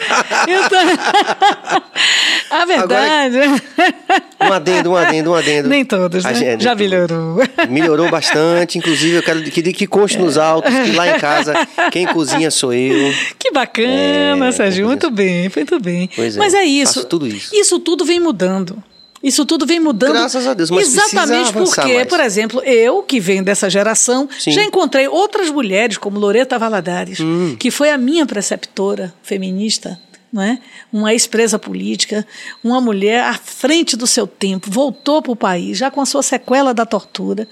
[0.48, 0.80] Então,
[2.50, 3.38] a verdade.
[3.38, 5.70] Agora, um adendo, um adendo, um adendo.
[5.70, 6.34] Nem todos, né?
[6.34, 7.38] Gente, Já melhorou.
[7.70, 11.54] Melhorou bastante, inclusive eu quero que, que conste nos autos que lá em casa
[11.92, 13.14] quem cozinha sou eu.
[13.38, 16.10] Que bacana, é, Sérgio, muito bem, muito bem.
[16.16, 17.06] Pois é, Mas é isso.
[17.06, 17.56] tudo isso.
[17.56, 18.82] Isso tudo vem mudando.
[19.24, 20.12] Isso tudo vem mudando.
[20.12, 22.08] Graças a Deus, mas Exatamente porque, mais.
[22.08, 24.52] por exemplo, eu, que venho dessa geração, Sim.
[24.52, 27.56] já encontrei outras mulheres, como Loreta Valadares, hum.
[27.58, 29.98] que foi a minha preceptora feminista,
[30.32, 30.60] não é?
[30.92, 32.28] uma ex-presa política,
[32.62, 36.22] uma mulher à frente do seu tempo, voltou para o país, já com a sua
[36.22, 37.48] sequela da tortura.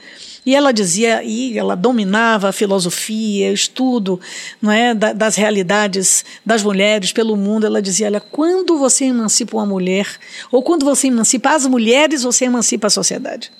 [0.45, 4.19] E ela dizia, e ela dominava a filosofia, o estudo
[4.59, 7.65] não é, das realidades das mulheres pelo mundo.
[7.65, 10.07] Ela dizia: olha, quando você emancipa uma mulher,
[10.51, 13.51] ou quando você emancipa as mulheres, você emancipa a sociedade.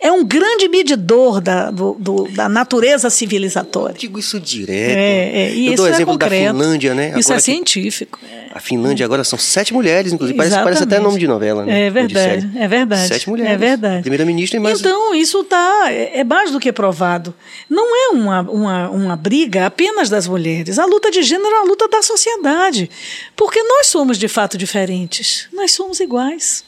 [0.00, 3.94] É um grande medidor da, do, do, da natureza civilizatória.
[3.94, 4.96] Eu digo isso direto.
[4.96, 7.08] É, é, e Eu dou o é exemplo é da Finlândia, né?
[7.16, 8.18] Isso é agora é científico.
[8.52, 10.36] A Finlândia agora são sete mulheres, inclusive.
[10.36, 11.86] Parece, parece, até nome de novela, né?
[11.86, 13.08] É verdade, é verdade.
[13.08, 13.52] Sete mulheres.
[13.52, 14.02] É verdade.
[14.02, 14.80] Primeira-ministra e mais...
[14.80, 17.34] Então, isso tá, é, é mais do que provado.
[17.68, 20.78] Não é uma, uma, uma briga apenas das mulheres.
[20.78, 22.90] A luta de gênero é uma luta da sociedade.
[23.36, 25.48] Porque nós somos, de fato, diferentes.
[25.52, 26.64] Nós somos iguais.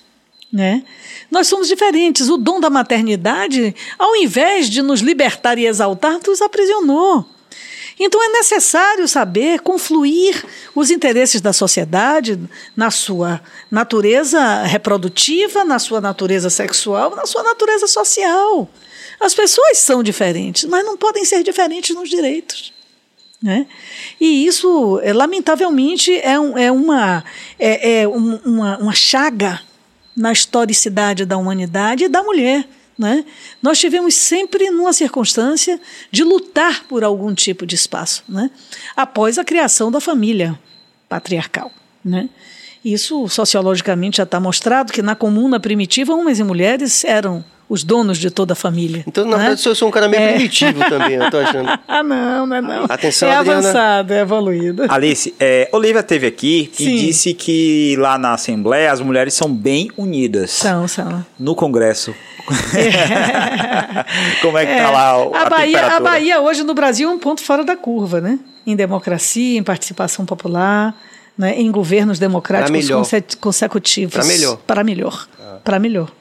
[0.52, 0.84] Né?
[1.30, 2.28] Nós somos diferentes.
[2.28, 7.26] O dom da maternidade, ao invés de nos libertar e exaltar, nos aprisionou.
[7.98, 10.44] Então é necessário saber confluir
[10.74, 12.38] os interesses da sociedade
[12.76, 13.40] na sua
[13.70, 18.68] natureza reprodutiva, na sua natureza sexual, na sua natureza social.
[19.20, 22.72] As pessoas são diferentes, mas não podem ser diferentes nos direitos.
[23.42, 23.66] Né?
[24.20, 27.24] E isso, é, lamentavelmente, é, um, é, uma,
[27.58, 29.60] é, é um, uma, uma chaga
[30.16, 32.66] na historicidade da humanidade e da mulher.
[32.98, 33.24] Né?
[33.60, 38.50] Nós tivemos sempre numa circunstância de lutar por algum tipo de espaço, né?
[38.96, 40.58] após a criação da família
[41.08, 41.70] patriarcal.
[42.04, 42.28] Né?
[42.84, 48.18] Isso sociologicamente já está mostrado que na comuna primitiva homens e mulheres eram os donos
[48.18, 49.04] de toda a família.
[49.06, 49.44] Então, na né?
[49.44, 50.32] verdade, eu sou um cara meio é.
[50.32, 51.68] primitivo também, eu tô achando.
[51.88, 52.84] ah, não, não é não.
[52.88, 53.58] Atenção, é Adriana.
[53.60, 54.84] avançado, é evoluído.
[54.88, 56.96] Alice, é, Olivia teve aqui e Sim.
[56.96, 60.50] disse que lá na Assembleia as mulheres são bem unidas.
[60.50, 61.24] São, são.
[61.38, 62.14] No Congresso.
[62.74, 64.04] É.
[64.42, 67.18] Como é que tá lá a, a Bahia, a Bahia hoje no Brasil é um
[67.18, 68.38] ponto fora da curva, né?
[68.66, 70.94] Em democracia, em participação popular,
[71.36, 71.58] né?
[71.58, 72.88] em governos democráticos
[73.40, 74.14] consecutivos.
[74.14, 74.56] Para melhor.
[74.66, 75.28] Para melhor.
[75.38, 75.58] Ah.
[75.62, 76.12] Para melhor.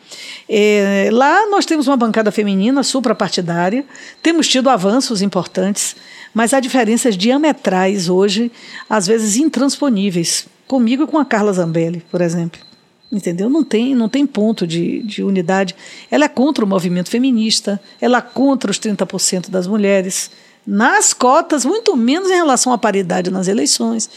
[0.48, 3.86] É, lá nós temos uma bancada feminina suprapartidária,
[4.22, 5.96] temos tido avanços importantes,
[6.34, 8.52] mas há diferenças diametrais hoje,
[8.90, 12.60] às vezes intransponíveis, comigo e com a Carla Zambelli, por exemplo.
[13.12, 13.50] Entendeu?
[13.50, 15.76] Não tem, não tem ponto de, de unidade.
[16.10, 20.32] Ela é contra o movimento feminista, ela é contra os 30% das mulheres
[20.66, 24.10] nas cotas, muito menos em relação à paridade nas eleições.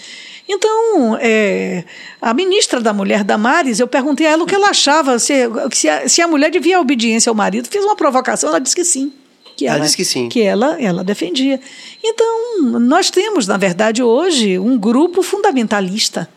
[0.48, 1.84] Então, é,
[2.20, 5.34] a ministra da Mulher, Damares, eu perguntei a ela o que ela achava, se,
[5.72, 7.68] se, a, se a mulher devia obediência ao marido.
[7.68, 9.12] Fiz uma provocação, ela disse que sim.
[9.56, 10.28] Que ela, ela disse que sim.
[10.28, 11.60] Que ela, ela defendia.
[12.02, 16.28] Então, nós temos, na verdade, hoje, um grupo fundamentalista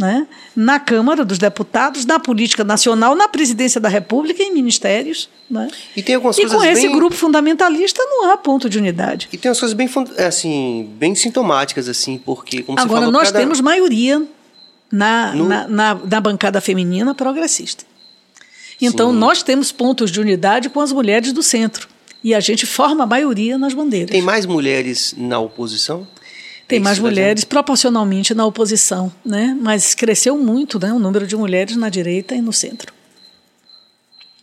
[0.00, 0.26] né?
[0.56, 5.28] na Câmara dos Deputados, na política nacional, na presidência da República, em ministérios.
[5.48, 5.68] Né?
[5.94, 6.92] E, tem algumas e coisas com esse bem...
[6.96, 9.28] grupo fundamentalista não há ponto de unidade.
[9.32, 13.28] E tem umas coisas bem, é, assim, bem sintomáticas, assim, porque, como Agora, falou, nós
[13.28, 13.40] cada...
[13.40, 14.22] temos maioria
[14.90, 15.48] na, no...
[15.48, 17.84] na, na, na, bancada feminina progressista.
[18.80, 19.18] Então, Sim.
[19.18, 21.88] nós temos pontos de unidade com as mulheres do centro.
[22.24, 24.10] E a gente forma a maioria nas bandeiras.
[24.10, 26.06] Tem mais mulheres na oposição?
[26.70, 29.56] Tem mais mulheres proporcionalmente na oposição, né?
[29.60, 32.92] mas cresceu muito né, o número de mulheres na direita e no centro.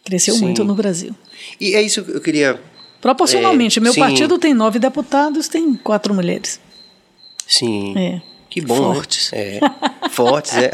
[0.03, 0.41] Cresceu sim.
[0.41, 1.15] muito no Brasil.
[1.59, 2.59] E é isso que eu queria.
[3.01, 3.79] Proporcionalmente.
[3.79, 3.99] É, meu sim.
[3.99, 6.59] partido tem nove deputados, tem quatro mulheres.
[7.45, 7.97] Sim.
[7.97, 8.21] É.
[8.49, 8.89] Que bom.
[8.89, 8.95] Né?
[8.95, 9.31] Fortes.
[9.31, 9.39] Né?
[9.57, 10.09] É.
[10.09, 10.71] Fortes, é.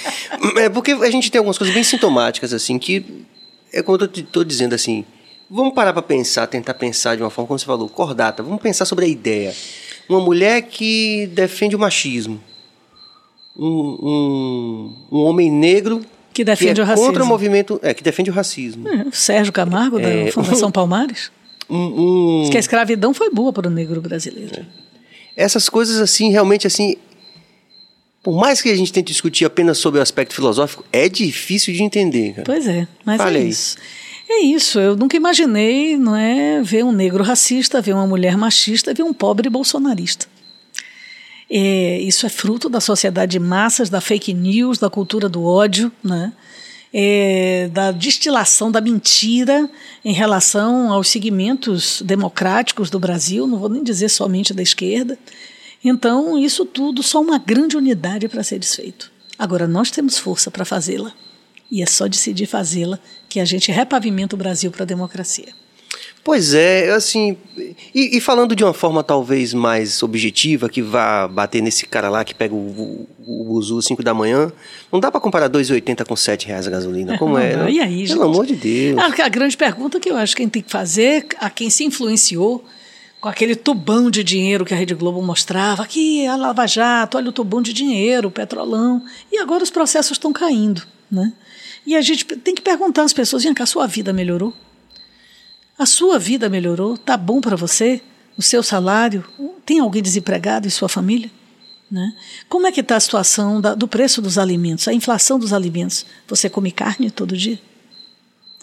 [0.64, 0.68] é.
[0.70, 3.24] Porque a gente tem algumas coisas bem sintomáticas, assim, que.
[3.72, 5.04] É como eu estou dizendo, assim.
[5.48, 8.42] Vamos parar para pensar, tentar pensar de uma forma, como você falou, cordata.
[8.42, 9.54] Vamos pensar sobre a ideia
[10.10, 12.40] uma mulher que defende o machismo,
[13.56, 17.06] um, um, um homem negro que defende que é o racismo.
[17.08, 18.88] contra o movimento, é, que defende o racismo.
[18.88, 21.30] É, Sérgio Camargo da é, Fundação Palmares.
[21.68, 24.52] Um, Diz que a escravidão foi boa para o negro brasileiro.
[24.56, 24.64] É.
[25.44, 26.96] Essas coisas assim, realmente assim,
[28.22, 31.84] por mais que a gente tente discutir apenas sobre o aspecto filosófico, é difícil de
[31.84, 32.32] entender.
[32.32, 32.44] Cara.
[32.44, 33.42] Pois é, mas Falei.
[33.42, 33.76] é isso.
[34.32, 38.94] É isso, eu nunca imaginei não é, ver um negro racista, ver uma mulher machista,
[38.94, 40.28] ver um pobre bolsonarista.
[41.50, 45.90] É, isso é fruto da sociedade de massas, da fake news, da cultura do ódio,
[46.02, 46.32] né?
[46.92, 49.68] É, da destilação da mentira
[50.04, 55.18] em relação aos segmentos democráticos do Brasil, não vou nem dizer somente da esquerda.
[55.84, 59.10] Então, isso tudo só uma grande unidade para ser desfeito.
[59.36, 61.12] Agora, nós temos força para fazê-la.
[61.68, 62.98] E é só decidir fazê-la
[63.30, 65.48] que a gente repavimenta o Brasil para a democracia.
[66.22, 67.34] Pois é, assim,
[67.94, 72.22] e, e, falando de uma forma talvez mais objetiva, que vá bater nesse cara lá
[72.22, 74.52] que pega o, o, o buzu às 5 da manhã,
[74.92, 77.56] não dá para comparar 2,80 com 7 reais a gasolina, como não, é?
[77.56, 77.68] Não.
[77.70, 78.98] E aí, Pelo amor de Deus.
[78.98, 81.70] A, a grande pergunta que eu acho que a gente tem que fazer, a quem
[81.70, 82.62] se influenciou
[83.18, 87.30] com aquele tubão de dinheiro que a Rede Globo mostrava, aqui a Lava Jato, olha
[87.30, 89.02] o tubão de dinheiro, o petrolão,
[89.32, 91.32] e agora os processos estão caindo, né?
[91.86, 94.54] E a gente tem que perguntar às pessoas: vem cá, a sua vida melhorou?
[95.78, 96.98] A sua vida melhorou?
[96.98, 98.02] Tá bom para você?
[98.36, 99.24] O seu salário?
[99.64, 101.30] Tem alguém desempregado em sua família?
[101.90, 102.14] Né?
[102.48, 106.06] Como é que está a situação da, do preço dos alimentos, a inflação dos alimentos?
[106.28, 107.58] Você come carne todo dia?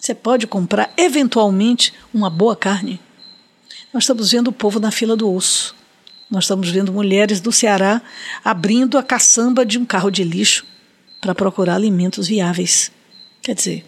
[0.00, 3.00] Você pode comprar, eventualmente, uma boa carne.
[3.92, 5.74] Nós estamos vendo o povo na fila do osso.
[6.30, 8.00] Nós estamos vendo mulheres do Ceará
[8.44, 10.64] abrindo a caçamba de um carro de lixo
[11.20, 12.92] para procurar alimentos viáveis.
[13.48, 13.84] Quer dizer,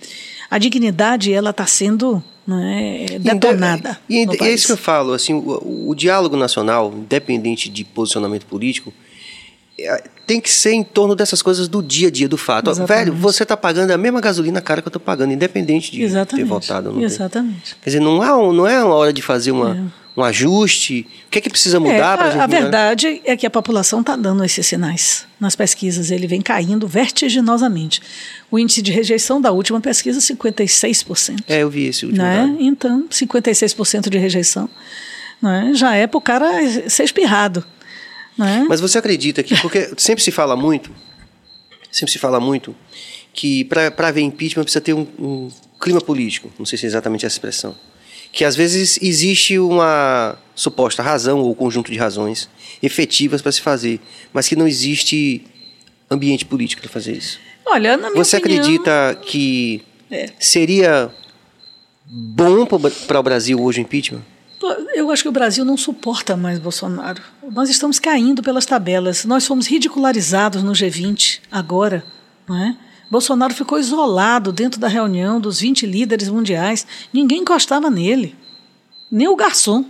[0.50, 4.00] a dignidade ela está sendo é, detonada.
[4.08, 8.46] E, e é isso que eu falo, assim, o, o diálogo nacional, independente de posicionamento
[8.46, 8.90] político,
[9.78, 12.72] é, tem que ser em torno dessas coisas do dia a dia, do fato.
[12.86, 16.46] Velho, você está pagando a mesma gasolina cara que eu estou pagando, independente de Exatamente.
[16.46, 17.02] ter votado ou não.
[17.02, 17.76] Exatamente.
[17.82, 19.82] Quer dizer, não, há, não é uma hora de fazer uma, é.
[20.20, 21.06] Um ajuste.
[21.26, 22.40] O que é que precisa mudar é, para a gente?
[22.40, 25.26] A verdade é que a população está dando esses sinais.
[25.38, 28.00] Nas pesquisas, ele vem caindo vertiginosamente.
[28.50, 31.44] O índice de rejeição da última pesquisa, 56%.
[31.48, 32.46] É, eu vi esse último né?
[32.46, 32.56] dado.
[32.60, 34.68] Então, 56% de rejeição.
[35.40, 35.72] Né?
[35.74, 36.48] Já é para o cara
[36.88, 37.64] ser espirrado.
[38.36, 38.64] Né?
[38.68, 40.90] Mas você acredita que, porque sempre se fala muito,
[41.90, 42.74] sempre se fala muito,
[43.32, 45.50] que para haver impeachment precisa ter um, um,
[45.80, 47.74] clima político, não sei se é exatamente essa expressão,
[48.32, 52.48] que às vezes existe uma suposta razão ou conjunto de razões
[52.82, 54.00] efetivas para se fazer,
[54.32, 55.44] mas que não existe
[56.10, 57.38] ambiente político para fazer isso.
[57.66, 60.30] Olha, na minha Você opinião, acredita que é.
[60.38, 61.10] seria
[62.04, 64.22] bom para o Brasil hoje o impeachment?
[64.94, 67.22] Eu acho que o Brasil não suporta mais Bolsonaro.
[67.50, 69.24] Nós estamos caindo pelas tabelas.
[69.24, 72.04] Nós fomos ridicularizados no G20 agora,
[72.46, 72.76] não é?
[73.10, 76.86] Bolsonaro ficou isolado dentro da reunião dos 20 líderes mundiais.
[77.12, 78.36] Ninguém encostava nele,
[79.10, 79.84] nem o garçom.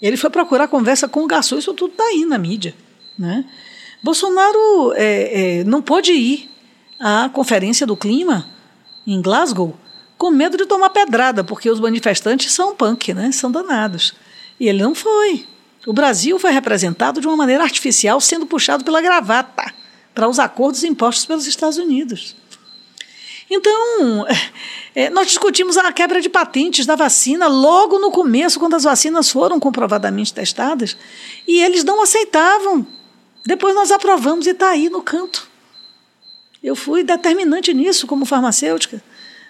[0.00, 2.74] Ele foi procurar conversa com o garçom, isso tudo está aí na mídia.
[3.18, 3.44] Né?
[4.02, 6.50] Bolsonaro é, é, não pôde ir
[6.98, 8.46] à Conferência do Clima
[9.06, 9.76] em Glasgow
[10.16, 13.30] com medo de tomar pedrada, porque os manifestantes são punk, né?
[13.30, 14.14] são danados.
[14.58, 15.46] E ele não foi.
[15.86, 19.74] O Brasil foi representado de uma maneira artificial, sendo puxado pela gravata
[20.16, 22.34] para os acordos impostos pelos Estados Unidos.
[23.48, 24.26] Então,
[24.92, 29.30] é, nós discutimos a quebra de patentes da vacina logo no começo, quando as vacinas
[29.30, 30.96] foram comprovadamente testadas,
[31.46, 32.84] e eles não aceitavam.
[33.46, 35.48] Depois nós aprovamos e está aí no canto.
[36.60, 39.00] Eu fui determinante nisso como farmacêutica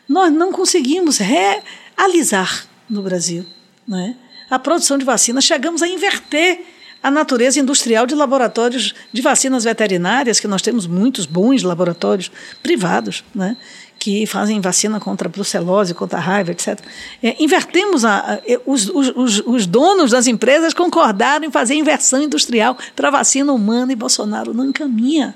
[0.08, 3.44] nós não conseguimos realizar no Brasil
[3.86, 4.16] né,
[4.48, 5.44] a produção de vacinas.
[5.44, 6.64] Chegamos a inverter
[7.02, 12.30] a natureza industrial de laboratórios de vacinas veterinárias, que nós temos muitos bons laboratórios
[12.62, 13.56] privados, né,
[13.98, 16.78] que fazem vacina contra a brucelose, contra a raiva, etc.
[17.22, 22.76] É, invertemos a, a os, os, os, donos das empresas concordaram em fazer inversão industrial
[22.94, 25.34] para vacina humana e Bolsonaro não encaminha.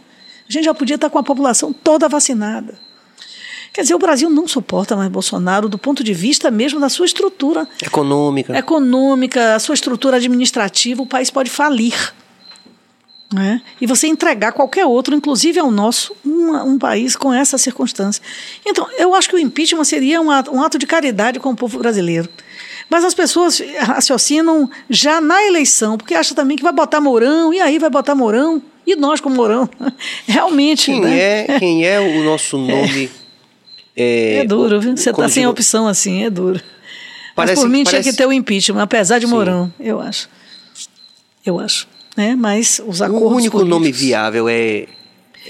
[0.48, 2.89] A gente já podia estar com a população toda vacinada.
[3.72, 7.06] Quer dizer, o Brasil não suporta mais Bolsonaro do ponto de vista mesmo da sua
[7.06, 8.56] estrutura econômica.
[8.56, 12.12] Econômica, a sua estrutura administrativa, o país pode falir.
[13.32, 13.62] Né?
[13.80, 18.20] E você entregar qualquer outro, inclusive ao nosso, um, um, país com essa circunstância.
[18.66, 21.56] Então, eu acho que o impeachment seria um ato, um ato de caridade com o
[21.56, 22.28] povo brasileiro.
[22.88, 27.60] Mas as pessoas raciocinam já na eleição, porque acham também que vai botar Mourão, e
[27.60, 29.70] aí vai botar Mourão, e nós com Mourão.
[30.26, 30.86] Realmente.
[30.86, 31.44] Quem, né?
[31.46, 33.08] é, quem é o nosso nome
[33.96, 34.38] é.
[34.38, 34.96] É, duro, viu?
[34.96, 36.60] Você está sem digo, opção assim, é duro.
[37.34, 38.02] Parece, Mas por mim parece...
[38.02, 39.32] tinha que ter o impeachment, apesar de Sim.
[39.32, 40.28] Mourão, eu acho.
[41.44, 41.88] Eu acho.
[42.16, 42.34] Né?
[42.34, 43.30] Mas os acordos.
[43.30, 43.68] O único políticos...
[43.68, 44.86] nome viável é,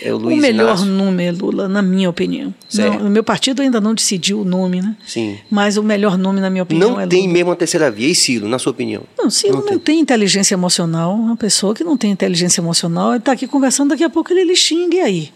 [0.01, 0.87] é o Luiz O melhor Inácio.
[0.87, 2.55] nome é Lula, na minha opinião.
[2.75, 4.95] Não, o meu partido ainda não decidiu o nome, né?
[5.07, 5.39] Sim.
[5.51, 8.09] Mas o melhor nome, na minha opinião, não é tem mesmo a terceira via.
[8.09, 9.03] E Ciro, na sua opinião?
[9.19, 9.79] Não, Ciro não, não tem.
[9.79, 10.01] tem.
[10.01, 11.15] inteligência emocional.
[11.15, 14.45] Uma pessoa que não tem inteligência emocional, ele está aqui conversando, daqui a pouco ele
[14.45, 15.31] lhe xingue aí.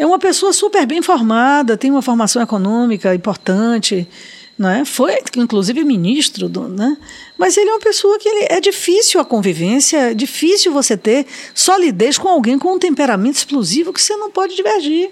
[0.00, 4.08] É uma pessoa super bem formada, tem uma formação econômica importante,
[4.58, 4.82] é?
[4.82, 6.96] foi inclusive ministro, do, né?
[7.36, 11.26] mas ele é uma pessoa que ele, é difícil a convivência, é difícil você ter
[11.54, 15.10] solidez com alguém com um temperamento explosivo que você não pode divergir.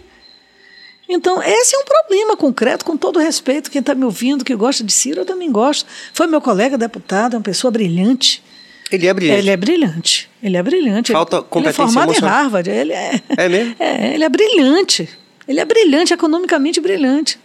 [1.07, 3.70] Então, esse é um problema concreto, com todo respeito.
[3.70, 5.86] Quem está me ouvindo, que gosta de Ciro, eu também gosto.
[6.14, 8.43] Foi meu colega deputado, é uma pessoa brilhante.
[8.91, 9.39] Ele é brilhante.
[9.39, 10.30] Ele é brilhante.
[10.43, 11.12] Ele é brilhante.
[11.12, 12.34] Falta competência Ele é formado emocional.
[12.34, 12.70] em Harvard.
[12.70, 13.76] Ele é, é mesmo?
[13.78, 15.09] É, ele é brilhante.
[15.47, 17.39] Ele é brilhante, economicamente brilhante.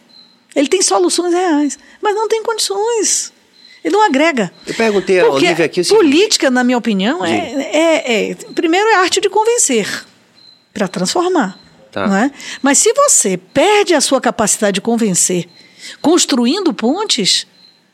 [0.56, 3.34] Ele tem soluções reais, mas não tem condições.
[3.84, 4.52] Ele não agrega.
[4.66, 6.02] Eu perguntei a Olivia aqui o seguinte.
[6.02, 10.06] Política, na minha opinião, é, é, é, Primeiro é arte de convencer
[10.74, 11.60] para transformar.
[11.92, 12.08] Tá.
[12.08, 12.32] Não é?
[12.62, 15.48] Mas se você perde a sua capacidade de convencer
[16.02, 17.46] construindo pontes,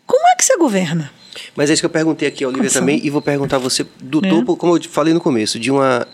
[0.06, 1.12] como é que você governa?
[1.56, 4.26] Mas é isso que eu perguntei aqui, Olivia, também, e vou perguntar a você do
[4.26, 4.30] é.
[4.30, 6.08] topo, como eu falei no começo, de uma,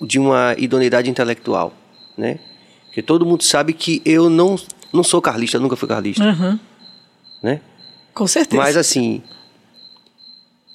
[0.00, 1.72] de uma idoneidade intelectual,
[2.16, 2.38] né?
[2.86, 4.58] Porque todo mundo sabe que eu não,
[4.92, 6.24] não sou carlista, nunca fui carlista.
[6.24, 6.58] Uhum.
[7.42, 7.60] Né?
[8.12, 8.60] Com certeza.
[8.60, 9.22] Mas assim.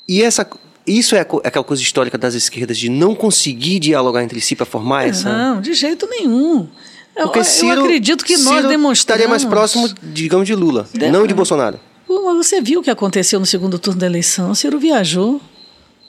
[0.08, 0.47] E essa,
[0.88, 5.08] isso é aquela coisa histórica das esquerdas de não conseguir dialogar entre si para formar
[5.08, 5.30] essa.
[5.30, 6.70] Não, de jeito nenhum.
[7.16, 8.99] Porque eu, Ciro, eu acredito que nós Ciro demonstramos.
[8.99, 11.10] estaria mais próximo, digamos, de Lula, de...
[11.10, 11.80] não de Bolsonaro.
[12.08, 14.51] Você viu o que aconteceu no segundo turno da eleição?
[14.51, 15.41] O Ciro viajou,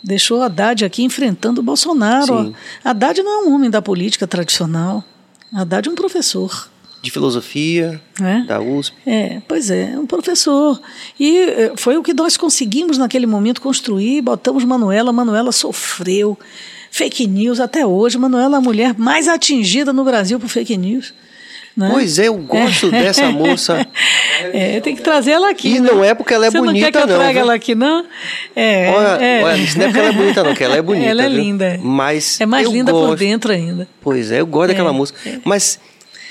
[0.05, 2.47] deixou Haddad aqui enfrentando o Bolsonaro.
[2.47, 2.55] Sim.
[2.85, 5.03] Haddad não é um homem da política tradicional.
[5.55, 6.69] Haddad é um professor.
[7.03, 8.43] De filosofia, é?
[8.43, 8.95] da USP.
[9.07, 10.81] É, pois é, um professor.
[11.19, 14.23] E eh, foi o que nós conseguimos naquele momento construir.
[14.23, 16.37] Botamos Manuela, Manuela sofreu
[16.91, 18.19] fake news até hoje.
[18.19, 21.15] Manuela é a mulher mais atingida no Brasil por fake news.
[21.77, 21.91] Né?
[21.93, 23.87] Pois é, eu gosto dessa moça.
[24.53, 25.77] É, tem que trazer ela aqui.
[25.77, 25.91] E né?
[25.91, 26.93] não é porque ela é Você bonita, não.
[26.93, 28.05] Quer que eu traga ela aqui, não?
[28.55, 29.45] É, olha, é.
[29.45, 31.07] olha, isso não é porque ela é bonita, não, porque ela é bonita.
[31.07, 31.39] Ela é viu?
[31.39, 31.81] linda.
[31.83, 33.09] Mas é mais linda gosto.
[33.09, 33.87] por dentro ainda.
[34.01, 35.19] Pois é, eu gosto daquela é, música.
[35.29, 35.39] É.
[35.45, 35.79] Mas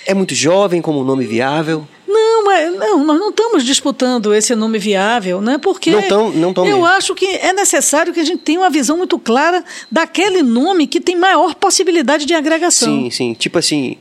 [0.08, 1.88] é muito jovem como nome viável.
[2.08, 5.58] Não, mas não, nós não estamos disputando esse nome viável, né?
[5.60, 6.86] Porque não tão, não tão eu mesmo.
[6.86, 11.00] acho que é necessário que a gente tenha uma visão muito clara daquele nome que
[11.00, 12.88] tem maior possibilidade de agregação.
[12.88, 13.34] Sim, sim.
[13.34, 13.98] Tipo assim,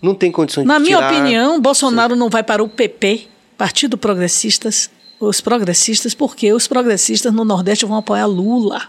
[0.00, 1.12] não tem condição de Na minha tirar...
[1.12, 2.18] opinião, Bolsonaro sim.
[2.18, 7.96] não vai para o PP, Partido Progressistas, os progressistas, porque os progressistas no Nordeste vão
[7.96, 8.82] apoiar Lula.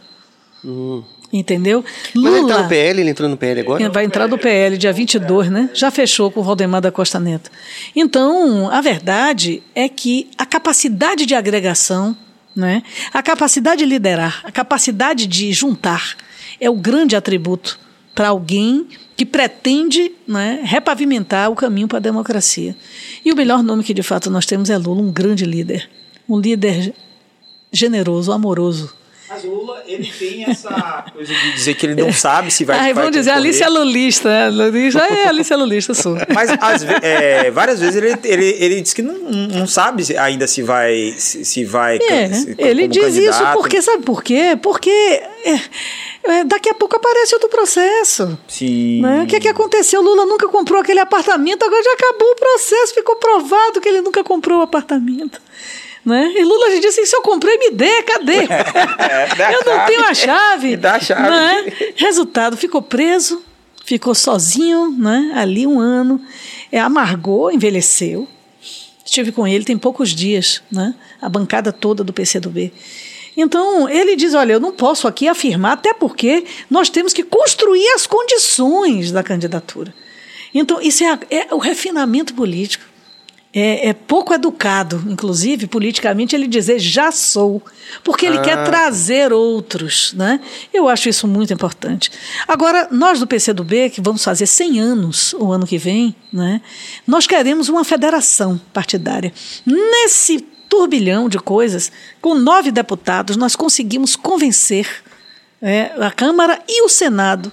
[0.64, 1.04] Hum.
[1.32, 1.84] Entendeu?
[2.16, 2.32] Lula.
[2.32, 3.90] Mas ele tá no PL, ele entrou no PL agora?
[3.90, 5.70] Vai entrar no PL dia 22, né?
[5.74, 7.52] Já fechou com o Valdemar da Costa Neto.
[7.96, 12.16] Então, a verdade é que a capacidade de agregação,
[12.56, 12.82] né?
[13.14, 16.16] a capacidade de liderar, a capacidade de juntar
[16.62, 17.78] é o grande atributo
[18.18, 22.76] para alguém que pretende né, repavimentar o caminho para a democracia.
[23.24, 25.88] E o melhor nome que de fato nós temos é Lula, um grande líder.
[26.28, 26.96] Um líder
[27.72, 28.97] generoso, amoroso
[29.30, 32.80] mas o Lula, ele tem essa coisa de dizer que ele não sabe se vai.
[32.80, 34.30] Ai, vamos dizer, Alice é lulista.
[34.30, 34.50] Né?
[34.50, 36.16] Lulista é Alice é lulista, sou.
[36.34, 40.64] Mas as, é, várias vezes ele, ele, ele diz que não, não sabe ainda se
[40.64, 41.14] vai.
[41.18, 43.44] Se, se vai é, se, ele diz candidato.
[43.44, 44.58] isso porque, sabe por quê?
[44.62, 44.90] Porque.
[44.90, 45.60] É,
[46.24, 48.38] é, daqui a pouco aparece outro processo.
[48.48, 49.02] Sim.
[49.02, 49.24] Né?
[49.24, 50.02] O que, é que aconteceu?
[50.02, 54.24] Lula nunca comprou aquele apartamento, agora já acabou o processo, ficou provado que ele nunca
[54.24, 55.42] comprou o apartamento.
[56.08, 56.32] Né?
[56.38, 58.48] E Lula já disse: se eu comprei, me dê, cadê?
[59.38, 60.70] É, eu não tenho a chave.
[60.70, 61.22] Me dá a chave.
[61.22, 61.74] Né?
[61.98, 63.44] Resultado: ficou preso,
[63.84, 65.34] ficou sozinho né?
[65.36, 66.22] ali um ano,
[66.72, 68.26] é, amargou, envelheceu.
[69.06, 70.96] Estive com ele tem poucos dias, né?
[71.22, 72.72] a bancada toda do PCdoB.
[73.36, 77.88] Então, ele diz: olha, eu não posso aqui afirmar, até porque nós temos que construir
[77.96, 79.94] as condições da candidatura.
[80.54, 82.86] Então, isso é, a, é o refinamento político
[83.60, 87.60] é, é, pouco educado, inclusive politicamente, ele dizer já sou,
[88.04, 88.42] porque ele ah.
[88.44, 90.14] quer trazer outros.
[90.14, 90.40] Né?
[90.72, 92.12] Eu acho isso muito importante.
[92.48, 96.62] Agora, nós do PCdoB, que vamos fazer 100 anos o ano que vem, né,
[97.08, 99.34] nós queremos uma federação partidária.
[99.66, 100.40] Nesse
[100.70, 101.92] turbilhão de coisas,
[102.22, 104.88] com nove deputados, nós conseguimos convencer
[105.60, 107.52] é, a Câmara e o Senado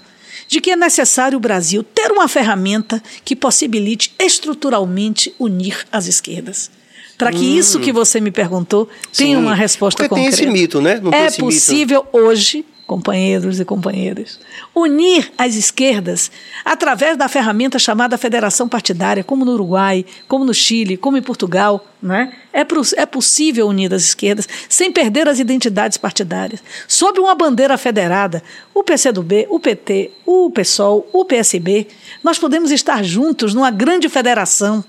[0.48, 6.70] de que é necessário o Brasil ter uma ferramenta que possibilite estruturalmente unir as esquerdas.
[7.16, 7.58] Para que hum.
[7.58, 9.42] isso que você me perguntou tenha Sim.
[9.42, 10.36] uma resposta Porque concreta.
[10.36, 11.00] tem esse mito, né?
[11.00, 12.18] Não é possível mito.
[12.18, 14.38] hoje companheiros e companheiras,
[14.74, 16.30] unir as esquerdas
[16.64, 21.86] através da ferramenta chamada federação partidária, como no Uruguai, como no Chile, como em Portugal.
[22.02, 22.34] Né?
[22.52, 22.60] É,
[22.96, 26.62] é possível unir as esquerdas sem perder as identidades partidárias.
[26.86, 28.42] Sob uma bandeira federada,
[28.74, 31.86] o PCdoB, o PT, o PSOL, o PSB,
[32.22, 34.84] nós podemos estar juntos numa grande federação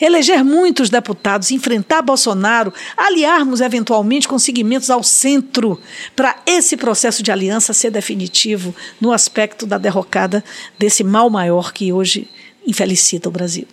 [0.00, 5.80] eleger muitos deputados, enfrentar Bolsonaro, aliarmos eventualmente com seguimentos ao centro
[6.14, 10.44] para esse processo de aliança ser definitivo no aspecto da derrocada
[10.78, 12.28] desse mal maior que hoje
[12.66, 13.66] infelicita o Brasil.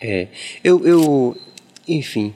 [0.00, 0.28] É,
[0.62, 1.36] eu, eu
[1.88, 2.34] enfim,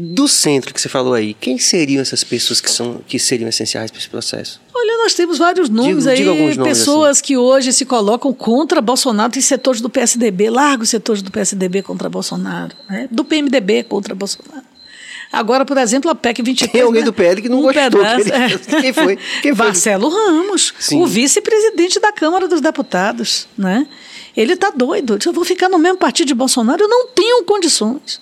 [0.00, 3.90] do centro que você falou aí, quem seriam essas pessoas que, são, que seriam essenciais
[3.90, 4.60] para esse processo?
[4.72, 7.24] Olha, nós temos vários nomes digo, aí, digo nomes pessoas assim.
[7.24, 12.08] que hoje se colocam contra Bolsonaro, tem setores do PSDB, largos setores do PSDB contra
[12.08, 13.08] Bolsonaro, né?
[13.10, 14.62] do PMDB contra Bolsonaro.
[15.32, 16.72] Agora, por exemplo, a PEC 23.
[16.72, 17.04] Tem alguém né?
[17.04, 17.82] do PL que não um gostou.
[17.82, 18.80] Pedaço, é.
[18.80, 19.18] Quem foi?
[19.42, 19.66] Quem foi?
[19.66, 21.02] Marcelo Ramos, Sim.
[21.02, 23.46] o vice-presidente da Câmara dos Deputados.
[23.56, 23.86] Né?
[24.36, 25.18] Ele está doido.
[25.26, 28.20] Eu vou ficar no mesmo partido de Bolsonaro, eu não tenho condições.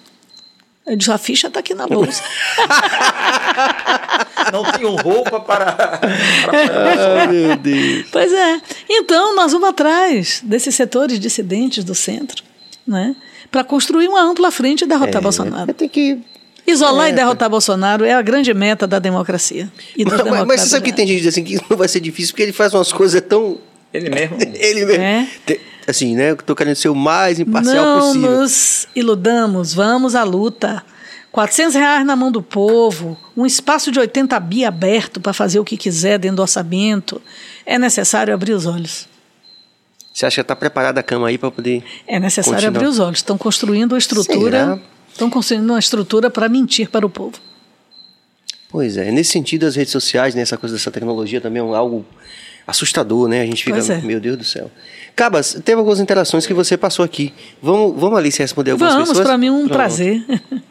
[0.86, 2.22] Eu disse, a ficha está aqui na bolsa.
[4.52, 5.72] Não tenho roupa para.
[5.72, 6.00] para...
[6.02, 8.06] Ah, meu Deus.
[8.12, 8.60] Pois é.
[8.88, 12.44] Então, nós vamos atrás desses setores dissidentes do centro,
[12.86, 13.16] né?
[13.50, 15.74] para construir uma ampla frente e derrotar é, Bolsonaro.
[15.74, 16.18] Tem que.
[16.66, 19.70] Isolar é, e derrotar Bolsonaro é a grande meta da democracia.
[19.96, 22.32] mas, mas você sabe que tem gente que diz assim que não vai ser difícil
[22.32, 23.58] porque ele faz umas coisas tão.
[23.94, 24.36] Ele mesmo?
[24.54, 25.02] ele mesmo.
[25.02, 25.28] É.
[25.46, 26.32] Tem, assim, né?
[26.32, 28.30] Estou querendo ser o mais imparcial não possível.
[28.30, 30.82] Não nos iludamos, vamos à luta.
[31.32, 35.64] 400 reais na mão do povo, um espaço de 80 bi aberto para fazer o
[35.64, 37.20] que quiser dentro do orçamento.
[37.66, 39.06] É necessário abrir os olhos.
[40.14, 41.84] Você acha que está preparada a cama aí para poder.
[42.06, 42.78] É necessário continuar?
[42.78, 43.18] abrir os olhos.
[43.18, 44.80] Estão construindo uma estrutura.
[45.12, 47.38] Estão construindo uma estrutura para mentir para o povo.
[48.70, 52.04] Pois é, nesse sentido, as redes sociais, né, essa coisa dessa tecnologia também é algo
[52.66, 53.42] assustador, né?
[53.42, 54.00] A gente fica, é.
[54.00, 54.70] meu Deus do céu.
[55.14, 57.32] Cabas, teve algumas interações que você passou aqui.
[57.62, 59.26] Vamos, vamos ali se responder algumas vamos, pessoas?
[59.26, 59.72] Vamos, para mim um Pronto.
[59.72, 60.24] prazer.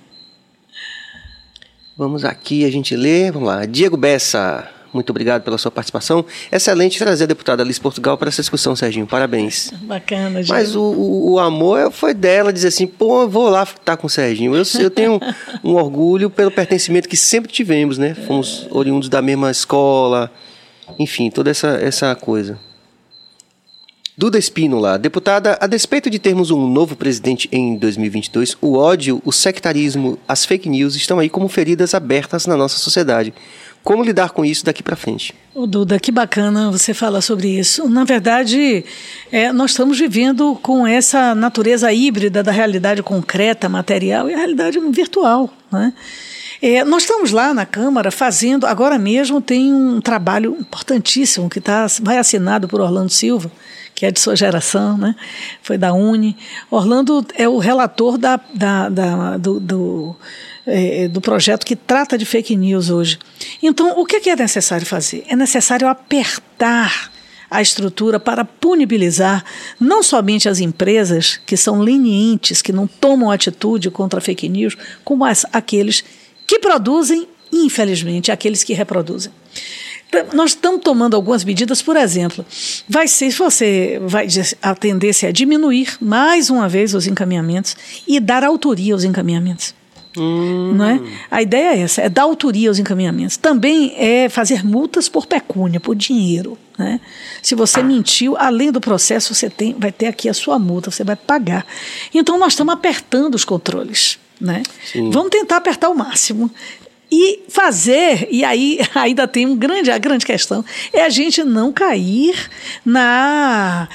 [1.97, 3.31] vamos aqui, a gente lê.
[3.31, 3.65] Vamos lá.
[3.65, 4.69] Diego Bessa.
[4.93, 6.23] Muito obrigado pela sua participação.
[6.49, 9.05] Excelente trazer a deputada Alice Portugal para essa discussão, Serginho.
[9.05, 9.73] Parabéns.
[9.81, 10.49] Bacana, gente.
[10.49, 14.07] Mas o, o, o, amor foi dela dizer assim: pô, eu vou lá estar com
[14.07, 14.55] o Serginho.
[14.55, 15.19] Eu, eu tenho um,
[15.71, 18.15] um orgulho pelo pertencimento que sempre tivemos, né?
[18.15, 20.31] Fomos oriundos da mesma escola,
[20.99, 22.59] enfim, toda essa, essa coisa.
[24.17, 29.31] Duda Espínola, deputada, a despeito de termos um novo presidente em 2022, o ódio, o
[29.31, 33.33] sectarismo, as fake news estão aí como feridas abertas na nossa sociedade.
[33.83, 35.35] Como lidar com isso daqui para frente?
[35.53, 37.89] O Duda, que bacana você falar sobre isso.
[37.89, 38.85] Na verdade,
[39.29, 44.79] é, nós estamos vivendo com essa natureza híbrida da realidade concreta, material e a realidade
[44.91, 45.53] virtual.
[45.69, 45.93] Né?
[46.61, 51.87] É, nós estamos lá na Câmara fazendo, agora mesmo tem um trabalho importantíssimo que tá,
[52.01, 53.51] vai assinado por Orlando Silva,
[53.93, 55.15] que é de sua geração, né?
[55.61, 56.37] foi da Uni.
[56.69, 60.15] Orlando é o relator da, da, da do, do
[60.65, 63.19] é, do projeto que trata de fake news hoje.
[63.61, 65.23] Então, o que é necessário fazer?
[65.27, 67.11] É necessário apertar
[67.49, 69.43] a estrutura para punibilizar
[69.79, 75.23] não somente as empresas que são lenientes, que não tomam atitude contra fake news, como
[75.23, 76.24] as, aqueles que
[76.59, 79.31] produzem e, infelizmente, aqueles que reproduzem.
[80.07, 82.45] Então, nós estamos tomando algumas medidas, por exemplo,
[82.87, 84.27] vai ser, se você vai
[84.61, 87.75] a tendência a diminuir mais uma vez os encaminhamentos
[88.07, 89.73] e dar autoria aos encaminhamentos.
[90.17, 90.73] Hum.
[90.75, 91.01] Não é?
[91.29, 93.35] A ideia é essa, é dar autoria aos encaminhamentos.
[93.35, 96.57] Também é fazer multas por pecúnia, por dinheiro.
[96.77, 97.01] Né?
[97.41, 101.03] Se você mentiu, além do processo, você tem, vai ter aqui a sua multa, você
[101.03, 101.65] vai pagar.
[102.13, 104.17] Então nós estamos apertando os controles.
[104.39, 104.63] Né?
[105.11, 106.51] Vamos tentar apertar o máximo.
[107.11, 111.71] E fazer, e aí ainda tem um grande, a grande questão, é a gente não
[111.71, 112.49] cair
[112.83, 113.87] na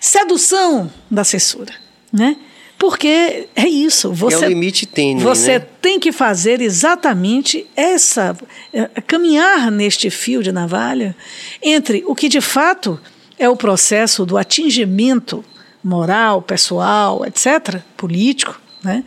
[0.00, 1.72] sedução da censura.
[2.12, 2.36] Né?
[2.80, 4.10] Porque é isso.
[4.12, 5.66] Você, é o limite tênue, Você né?
[5.82, 8.34] tem que fazer exatamente essa.
[8.72, 11.14] É, caminhar neste fio de navalha
[11.62, 12.98] entre o que de fato
[13.38, 15.44] é o processo do atingimento
[15.84, 19.04] moral, pessoal, etc., político, né?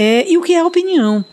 [0.00, 1.24] É, e o que é opinião.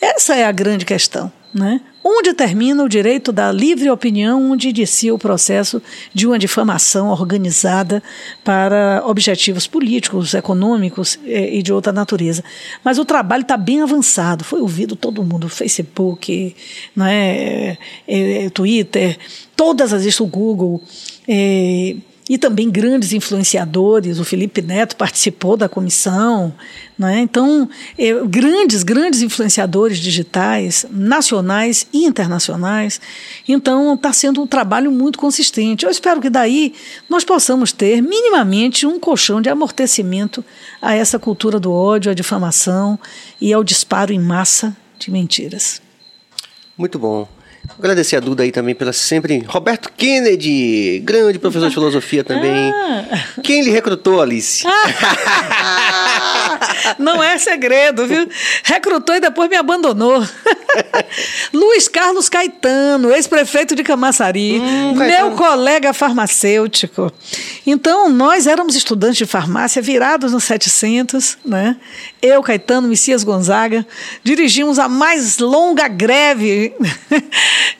[0.00, 1.30] Essa é a grande questão.
[1.54, 1.80] Né?
[2.02, 5.80] Onde termina o direito da livre opinião, onde inicia o processo
[6.12, 8.02] de uma difamação organizada
[8.42, 12.42] para objetivos políticos, econômicos eh, e de outra natureza.
[12.84, 16.54] Mas o trabalho está bem avançado, foi ouvido todo mundo, Facebook,
[16.94, 19.16] né, é, Twitter,
[19.56, 20.82] todas as isso, o Google.
[21.26, 21.94] É,
[22.28, 24.18] e também grandes influenciadores.
[24.18, 26.52] O Felipe Neto participou da comissão.
[26.98, 27.20] Né?
[27.20, 33.00] Então, é, grandes, grandes influenciadores digitais, nacionais e internacionais.
[33.46, 35.84] Então, está sendo um trabalho muito consistente.
[35.84, 36.74] Eu espero que daí
[37.08, 40.44] nós possamos ter minimamente um colchão de amortecimento
[40.82, 42.98] a essa cultura do ódio, à difamação
[43.40, 45.80] e ao disparo em massa de mentiras.
[46.76, 47.37] Muito bom.
[47.78, 49.44] Agradecer a Duda aí também pela sempre.
[49.46, 52.72] Roberto Kennedy, grande professor de filosofia também.
[52.74, 53.04] Ah.
[53.42, 54.64] Quem lhe recrutou, Alice?
[56.98, 58.28] Não é segredo, viu?
[58.64, 60.26] Recrutou e depois me abandonou.
[61.52, 67.12] Luiz Carlos Caetano, ex-prefeito de Camaçari, hum, meu colega farmacêutico.
[67.66, 71.76] Então, nós éramos estudantes de farmácia virados no 700, né?
[72.20, 73.86] Eu, Caetano, Messias Gonzaga,
[74.24, 76.74] dirigimos a mais longa greve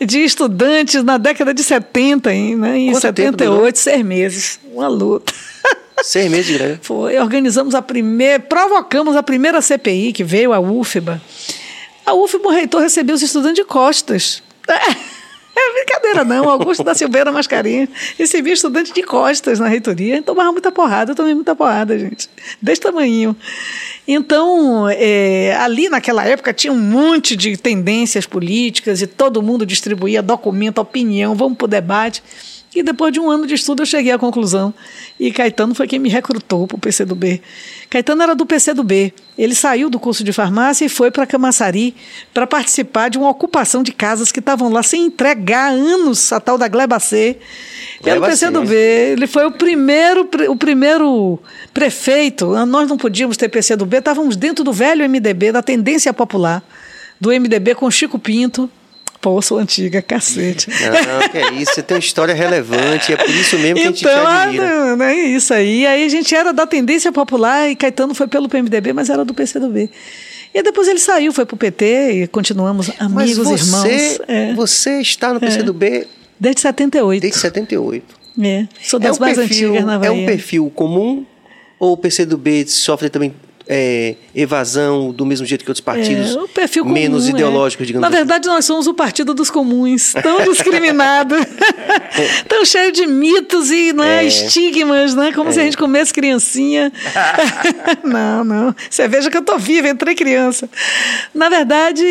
[0.01, 2.79] de estudantes na década de 70, né?
[2.79, 4.61] em Quanto 78, seis meses.
[4.73, 5.33] Uma luta.
[6.03, 6.79] Seis meses de greve.
[6.83, 7.19] Foi.
[7.19, 11.21] Organizamos a primeira, provocamos a primeira CPI que veio, a UFBA.
[12.07, 14.43] A UFBA, o reitor recebeu os estudantes de costas.
[15.59, 16.49] É brincadeira, não.
[16.49, 20.23] Augusto da Silveira Mascarinha recebia estudante de costas na reitoria.
[20.23, 22.31] Tomava muita porrada, eu tomei muita porrada, gente.
[22.63, 23.37] Desse tamanho.
[24.11, 30.23] Então, é, ali naquela época tinha um monte de tendências políticas e todo mundo distribuía
[30.23, 32.23] documento, opinião, vamos para o debate.
[32.75, 34.75] E depois de um ano de estudo eu cheguei à conclusão.
[35.19, 37.41] E Caetano foi quem me recrutou para o PCdoB.
[37.89, 39.13] Caetano era do PCdoB.
[39.39, 41.95] Ele saiu do curso de farmácia e foi para Camaçari
[42.35, 46.41] para participar de uma ocupação de casas que estavam lá sem entregar há anos, a
[46.41, 47.39] tal da Glebacê.
[48.05, 48.75] Era o PCdoB.
[48.75, 51.39] Ele foi o primeiro, o primeiro
[51.73, 52.47] prefeito.
[52.67, 56.63] Nós não podíamos ter PCdoB, estávamos dentro do velho MDB, da tendência popular,
[57.19, 58.71] do MDB com Chico Pinto
[59.43, 60.69] Sou antiga, cacete.
[60.71, 63.87] Não, que é isso, você tem uma história relevante, é por isso mesmo que então,
[63.87, 64.67] a gente te então, admira.
[64.67, 65.87] Não, não é isso aí.
[65.87, 69.35] Aí a gente era da tendência popular e Caetano foi pelo PMDB, mas era do
[69.35, 69.91] PCdoB.
[70.55, 74.21] E depois ele saiu, foi para o PT e continuamos amigos, mas você, irmãos.
[74.29, 74.55] É.
[74.55, 75.87] Você está no PCdoB?
[75.87, 76.07] É.
[76.41, 77.21] Desde 78.
[77.21, 78.19] Desde 78.
[78.41, 80.09] É, sou das é um mais perfil, antigas na Bahia.
[80.09, 81.27] É um perfil comum
[81.79, 83.35] ou o PCdoB sofre também
[83.69, 87.31] é, evasão do mesmo jeito que outros partidos é, o perfil comum, menos é.
[87.31, 88.17] ideológicos, digamos Na assim.
[88.17, 91.35] verdade, nós somos o partido dos comuns, tão discriminado,
[92.49, 95.33] tão cheio de mitos e né, estigmas, né?
[95.33, 96.91] Como se a gente comesse criancinha.
[98.03, 98.75] não, não.
[98.89, 100.69] Você veja que eu estou viva, entrei criança.
[101.35, 102.05] Na verdade,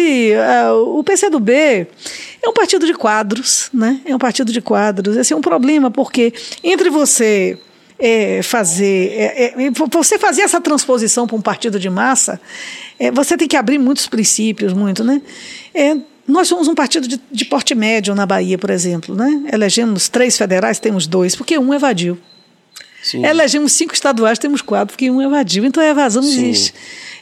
[0.85, 3.99] o PCdoB é um partido de quadros, né?
[4.05, 5.17] É um partido de quadros.
[5.17, 6.31] Esse é um problema, porque
[6.63, 7.57] entre você
[7.99, 9.11] é, fazer.
[9.13, 12.39] É, é, você fazer essa transposição para um partido de massa,
[12.99, 15.21] é, você tem que abrir muitos princípios, muito, né?
[15.73, 19.43] É, nós somos um partido de, de, porte médio na Bahia, por exemplo, né?
[19.51, 22.17] Elegemos três federais, temos dois, porque um evadiu.
[23.01, 23.25] Sim.
[23.25, 25.63] Elegemos cinco estaduais, temos quatro, porque um evadiu.
[25.63, 26.73] Então a evasão não existe.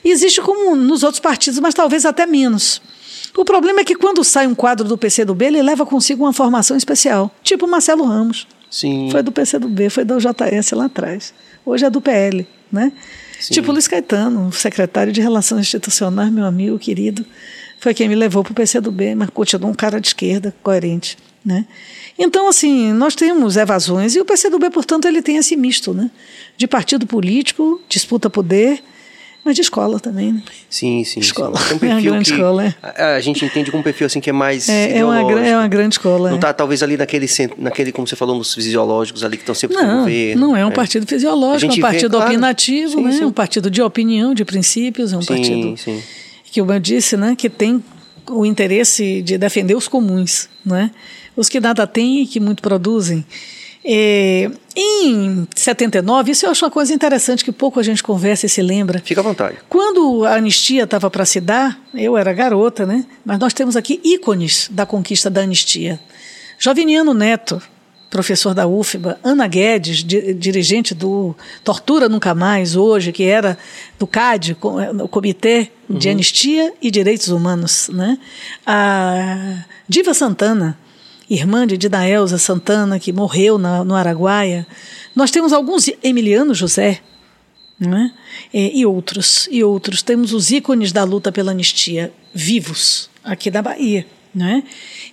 [0.04, 2.82] Existe como nos outros partidos, mas talvez até menos.
[3.38, 6.76] O problema é que quando sai um quadro do PCdoB, ele leva consigo uma formação
[6.78, 8.48] especial, tipo Marcelo Ramos.
[8.76, 9.08] Sim.
[9.10, 11.34] Foi do PCdoB, foi do JS lá atrás.
[11.66, 12.92] Hoje é do PL, né?
[13.40, 13.54] Sim.
[13.54, 17.26] Tipo Luiz Caetano, secretário de Relações Institucionais, meu amigo querido,
[17.80, 21.66] foi quem me levou para o PCdoB, mas continuou um cara de esquerda, coerente, né?
[22.20, 26.12] Então, assim, nós temos evasões e o PCdoB, portanto, ele tem esse misto, né?
[26.58, 28.84] De partido político, disputa poder,
[29.46, 30.42] mas de escola também, né?
[30.70, 31.20] Sim, sim.
[31.20, 31.56] Escola.
[31.58, 31.78] Sim.
[31.78, 32.76] Tem um perfil é uma grande escola, é.
[32.82, 35.56] a, a, gente entende como um perfil assim que é mais é, é uma, é
[35.56, 36.30] uma grande escola.
[36.30, 36.54] Não está é.
[36.54, 37.28] talvez ali naquele,
[37.60, 40.48] naquele, como você falou, nos fisiológicos ali que estão sempre não, no governo.
[40.48, 40.74] Não é um é.
[40.74, 43.12] partido fisiológico, é um partido vê, claro, opinativo, sim, né?
[43.12, 43.26] Sim.
[43.26, 46.02] um partido de opinião, de princípios, é um sim, partido sim.
[46.46, 47.84] que, como eu disse, né, que tem
[48.28, 50.90] o interesse de defender os comuns, né?
[51.36, 53.26] os que nada têm e que muito produzem.
[53.88, 58.50] É, em 79, isso eu acho uma coisa interessante que pouco a gente conversa e
[58.50, 59.00] se lembra.
[59.06, 59.58] Fica à vontade.
[59.70, 63.06] Quando a anistia estava para se dar, eu era garota, né?
[63.24, 66.00] Mas nós temos aqui ícones da conquista da anistia.
[66.58, 67.62] Joviniano Neto,
[68.10, 73.56] professor da UFBA, Ana Guedes, di dirigente do Tortura Nunca Mais, hoje, que era
[74.00, 74.58] do CAD,
[75.04, 76.14] o Comitê de uhum.
[76.14, 78.18] Anistia e Direitos Humanos, né?
[78.66, 80.76] A Diva Santana,
[81.30, 84.68] irmã de Didaelza Santana, que morreu na, no Araguaia.
[85.16, 87.02] Nós temos alguns Emiliano José,
[87.80, 88.12] né?
[88.54, 90.02] E, outros, e outros.
[90.02, 94.06] Temos os ícones da luta pela anistia vivos aqui da Bahia.
[94.34, 94.64] Né?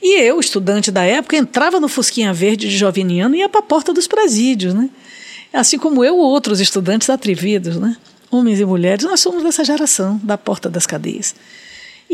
[0.02, 3.64] E eu, estudante da época, entrava no Fusquinha Verde de Joviniano e ia para a
[3.64, 4.74] porta dos presídios.
[4.74, 4.90] Né?
[5.52, 7.96] Assim como eu, outros estudantes atrevidos, né?
[8.30, 11.34] homens e mulheres, nós somos dessa geração da porta das cadeias.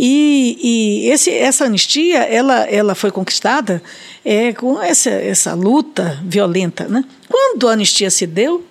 [0.00, 3.82] E, e esse, essa anistia ela, ela foi conquistada
[4.24, 6.84] é, com essa, essa luta violenta.
[6.84, 7.04] Né?
[7.28, 8.64] Quando a anistia se deu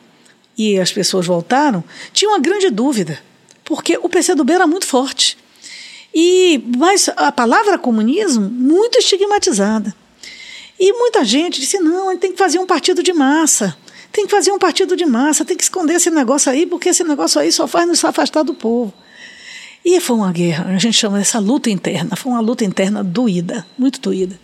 [0.57, 3.19] e as pessoas voltaram, tinha uma grande dúvida,
[3.65, 5.37] porque o PCdoB era muito forte.
[6.15, 9.93] E, mas a palavra comunismo, muito estigmatizada.
[10.79, 13.77] E muita gente disse: não, gente tem que fazer um partido de massa.
[14.13, 17.03] Tem que fazer um partido de massa, tem que esconder esse negócio aí, porque esse
[17.03, 18.93] negócio aí só faz nos afastar do povo.
[19.89, 23.65] E foi uma guerra, a gente chama essa luta interna, foi uma luta interna doída,
[23.79, 24.37] muito doída.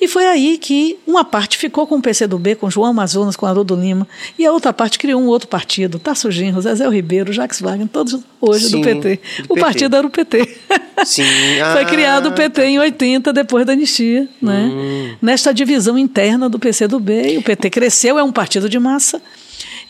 [0.00, 3.76] E foi aí que uma parte ficou com o PCdoB, com João Amazonas, com Haroldo
[3.76, 4.08] Lima,
[4.38, 8.20] e a outra parte criou um outro partido, Tasso Genro, Zezé Ribeiro, Jacques Wagner, todos
[8.40, 9.20] hoje Sim, do PT.
[9.40, 9.60] Do o PT.
[9.60, 10.56] partido era o PT.
[11.04, 11.24] Sim.
[11.62, 14.70] Ah, foi criado o PT em 80, depois da anistia, né?
[14.72, 15.14] Hum.
[15.20, 19.20] nesta divisão interna do PCdoB, e o PT cresceu, é um partido de massa,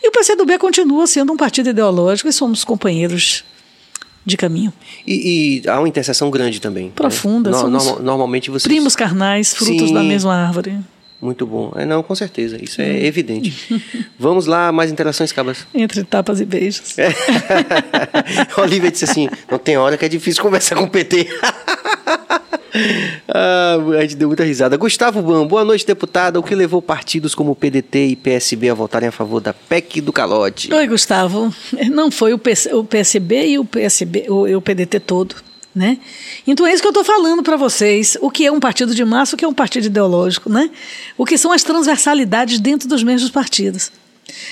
[0.03, 3.45] e o PCdoB continua sendo um partido ideológico e somos companheiros
[4.25, 4.71] de caminho.
[5.05, 6.85] E, e, há uma interseção grande também.
[6.85, 6.91] Né?
[6.95, 7.51] Profunda.
[7.51, 7.57] Né?
[7.63, 8.63] No, normalmente vocês...
[8.63, 9.93] Primos carnais, frutos Sim.
[9.93, 10.77] da mesma árvore.
[11.21, 11.71] Muito bom.
[11.75, 12.57] É, não, com certeza.
[12.61, 12.97] Isso é hum.
[12.97, 13.83] evidente.
[14.17, 15.67] Vamos lá, mais interações, Cabas.
[15.73, 16.97] Entre tapas e beijos.
[16.97, 17.09] É.
[18.59, 21.27] Olivia disse assim: não tem hora que é difícil conversar com o PT.
[23.27, 24.77] ah, a gente deu muita risada.
[24.77, 26.39] Gustavo Bam, boa noite, deputada.
[26.39, 30.13] O que levou partidos como PDT e PSB a votarem a favor da PEC do
[30.13, 30.73] calote?
[30.73, 31.53] Oi, Gustavo.
[31.91, 32.41] Não foi o,
[32.73, 35.35] o PSB e o PSB, o, o PDT todo.
[35.73, 35.99] Né?
[36.45, 38.17] Então é isso que eu estou falando para vocês.
[38.19, 40.69] O que é um partido de massa, o que é um partido ideológico, né?
[41.17, 43.89] O que são as transversalidades dentro dos mesmos partidos.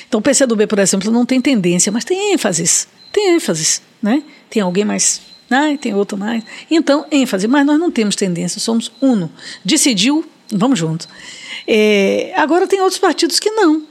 [0.07, 2.87] Então o PCdoB, por exemplo, não tem tendência, mas tem ênfases.
[3.11, 4.23] Tem ênfases, né?
[4.49, 6.43] Tem alguém mais ah, tem outro mais.
[6.69, 9.31] Então, ênfase, mas nós não temos tendência, somos uno.
[9.65, 11.07] Decidiu, vamos juntos.
[11.67, 13.83] É, agora tem outros partidos que não.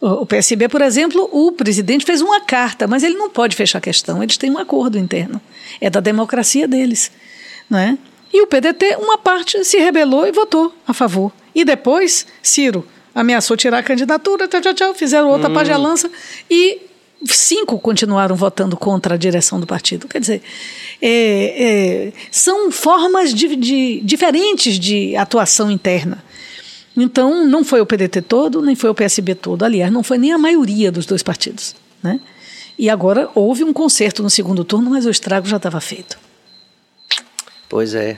[0.00, 3.80] O PSB, por exemplo, o presidente fez uma carta, mas ele não pode fechar a
[3.80, 5.40] questão, eles têm um acordo interno.
[5.80, 7.10] É da democracia deles.
[7.68, 7.98] Não é?
[8.32, 11.32] E o PDT, uma parte se rebelou e votou a favor.
[11.54, 15.54] E depois, Ciro ameaçou tirar a candidatura, tchau, tchau, tchau, fizeram outra hum.
[15.54, 16.08] pagelança
[16.48, 16.82] e
[17.26, 20.06] cinco continuaram votando contra a direção do partido.
[20.06, 20.42] Quer dizer,
[21.00, 26.22] é, é, são formas de, de, diferentes de atuação interna.
[26.96, 29.64] Então, não foi o PDT todo, nem foi o PSB todo.
[29.64, 31.76] Aliás, não foi nem a maioria dos dois partidos.
[32.02, 32.20] Né?
[32.78, 36.18] E agora houve um concerto no segundo turno, mas o estrago já estava feito.
[37.68, 38.16] Pois é.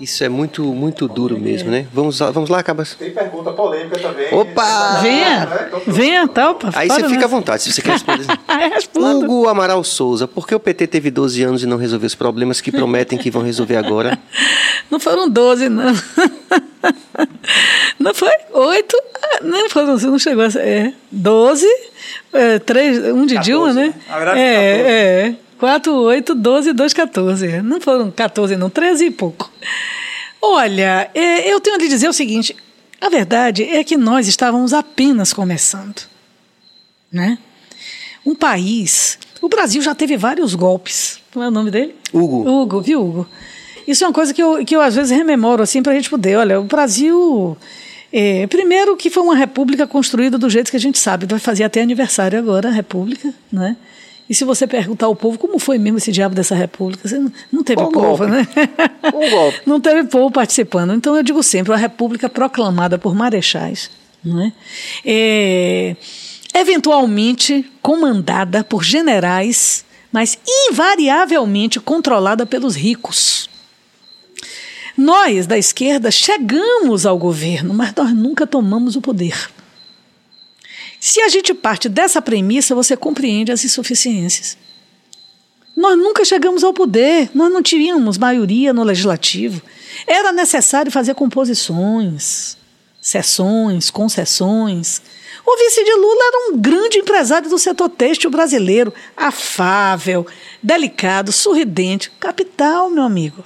[0.00, 1.88] Isso é muito, muito duro mesmo, né?
[1.92, 2.94] Vamos lá, vamos lá, Cabas.
[2.94, 4.32] Tem pergunta polêmica também.
[4.32, 5.00] Opa!
[5.02, 5.46] Venha!
[5.46, 5.70] Né?
[5.88, 6.70] Venha, talpa.
[6.74, 8.26] Aí você fica à vontade, se você quer responder.
[8.94, 12.60] Hugo Amaral Souza, por que o PT teve 12 anos e não resolveu os problemas
[12.60, 14.16] que prometem que vão resolver agora?
[14.90, 15.92] Não foram 12, não.
[17.98, 18.32] Não foi?
[18.52, 18.96] Oito?
[19.22, 20.60] Ah, não foram, você não chegou a ser.
[20.60, 21.66] É, 12,
[22.32, 23.94] é, três, um de 14, Dilma, né?
[24.08, 24.32] né?
[24.34, 25.34] É, é.
[25.58, 27.62] 4, 8, 12, 2, 14.
[27.62, 29.50] Não foram 14, não, 13 e pouco.
[30.40, 32.54] Olha, é, eu tenho a lhe dizer o seguinte:
[33.00, 36.02] a verdade é que nós estávamos apenas começando.
[37.10, 37.38] Né?
[38.24, 39.18] Um país.
[39.40, 41.18] O Brasil já teve vários golpes.
[41.32, 41.94] Como é o nome dele?
[42.12, 42.48] Hugo.
[42.48, 43.28] Hugo, viu, Hugo?
[43.86, 46.10] Isso é uma coisa que eu, que eu às vezes rememoro assim para a gente
[46.10, 46.36] poder.
[46.36, 47.56] Olha, o Brasil.
[48.12, 51.64] É, primeiro que foi uma república construída do jeito que a gente sabe, vai fazer
[51.64, 53.76] até aniversário agora a república, né?
[54.28, 57.32] E se você perguntar ao povo como foi mesmo esse diabo dessa república, você não,
[57.50, 58.26] não teve um povo, golpe.
[58.26, 58.46] né?
[59.14, 59.60] Um golpe.
[59.66, 60.92] não teve povo participando.
[60.92, 63.90] Então eu digo sempre, uma república proclamada por marechais,
[64.22, 64.52] não é?
[65.04, 65.96] é
[66.54, 73.48] eventualmente comandada por generais, mas invariavelmente controlada pelos ricos.
[74.96, 79.48] Nós, da esquerda, chegamos ao governo, mas nós nunca tomamos o poder.
[81.00, 84.56] Se a gente parte dessa premissa, você compreende as insuficiências.
[85.76, 89.62] Nós nunca chegamos ao poder, nós não tínhamos maioria no legislativo.
[90.08, 92.56] Era necessário fazer composições,
[93.00, 95.00] sessões, concessões.
[95.46, 100.26] O vice de Lula era um grande empresário do setor têxtil brasileiro, afável,
[100.60, 103.44] delicado, sorridente, capital, meu amigo.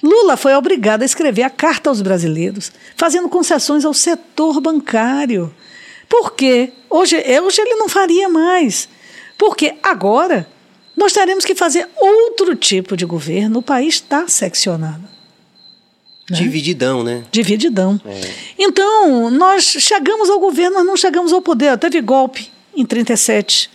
[0.00, 5.52] Lula foi obrigado a escrever a carta aos brasileiros, fazendo concessões ao setor bancário
[6.08, 6.72] por quê?
[6.88, 8.88] Hoje, hoje ele não faria mais.
[9.38, 10.46] Porque agora
[10.96, 13.58] nós teremos que fazer outro tipo de governo.
[13.58, 15.02] O país está seccionado.
[16.30, 16.38] Né?
[16.38, 17.24] Divididão, né?
[17.30, 18.00] Divididão.
[18.04, 18.20] É.
[18.58, 21.76] Então, nós chegamos ao governo, nós não chegamos ao poder.
[21.78, 23.70] Teve golpe em 37.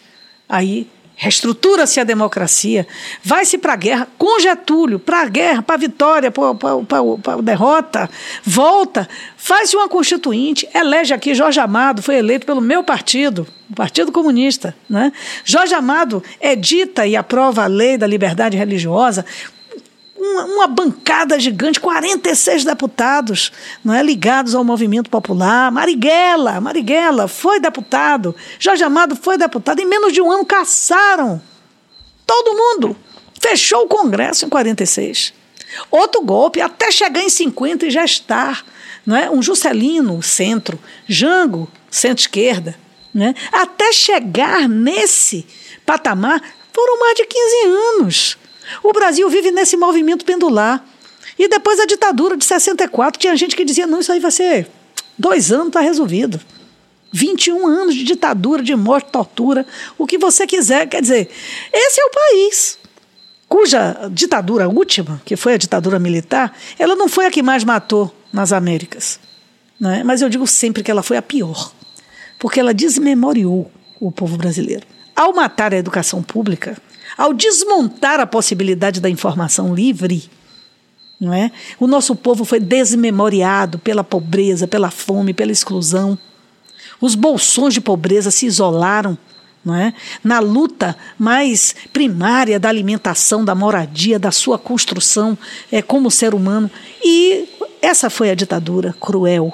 [0.49, 0.87] Aí
[1.21, 2.87] reestrutura-se a democracia,
[3.23, 8.09] vai-se para a guerra, com Getúlio, para a guerra, para a vitória, para a derrota,
[8.43, 9.07] volta,
[9.37, 14.75] faz-se uma constituinte, elege aqui Jorge Amado, foi eleito pelo meu partido, o Partido Comunista.
[14.89, 15.13] Né?
[15.45, 19.23] Jorge Amado edita e aprova a lei da liberdade religiosa,
[20.21, 23.51] uma, uma, bancada gigante, 46 deputados
[23.83, 25.71] não é, ligados ao movimento popular.
[25.71, 28.35] Marighella, Marighella foi deputado.
[28.59, 29.79] Jorge Amado foi deputado.
[29.79, 31.41] Em menos de um ano caçaram
[32.25, 32.95] todo mundo.
[33.39, 35.33] Fechou o Congresso em 46.
[35.89, 38.63] Outro golpe, até chegar em 50 e já estar.
[39.03, 39.31] Não é?
[39.31, 40.79] Um Juscelino, centro.
[41.07, 42.75] Jango, centro-esquerda.
[43.11, 43.33] Né?
[43.51, 45.47] Até chegar nesse
[45.83, 46.41] patamar,
[46.71, 48.37] foram mais de 15 anos.
[48.83, 50.85] O Brasil vive nesse movimento pendular.
[51.37, 54.67] E depois a ditadura de 64, tinha gente que dizia: não, isso aí vai ser
[55.17, 56.39] dois anos, está resolvido.
[57.13, 59.65] 21 anos de ditadura, de morte, tortura,
[59.97, 60.87] o que você quiser.
[60.87, 61.29] Quer dizer,
[61.73, 62.81] esse é o país
[63.51, 68.09] cuja ditadura última, que foi a ditadura militar, ela não foi a que mais matou
[68.31, 69.19] nas Américas.
[69.77, 70.05] Não é?
[70.05, 71.73] Mas eu digo sempre que ela foi a pior,
[72.39, 73.69] porque ela desmemoriou
[73.99, 74.87] o povo brasileiro.
[75.13, 76.77] Ao matar a educação pública,
[77.17, 80.29] ao desmontar a possibilidade da informação livre,
[81.19, 81.51] não é?
[81.79, 86.17] O nosso povo foi desmemoriado pela pobreza, pela fome, pela exclusão.
[86.99, 89.15] Os bolsões de pobreza se isolaram,
[89.63, 89.93] não é?
[90.23, 95.37] Na luta mais primária da alimentação, da moradia, da sua construção
[95.71, 96.69] é, como ser humano.
[97.03, 97.47] E
[97.81, 99.53] essa foi a ditadura cruel,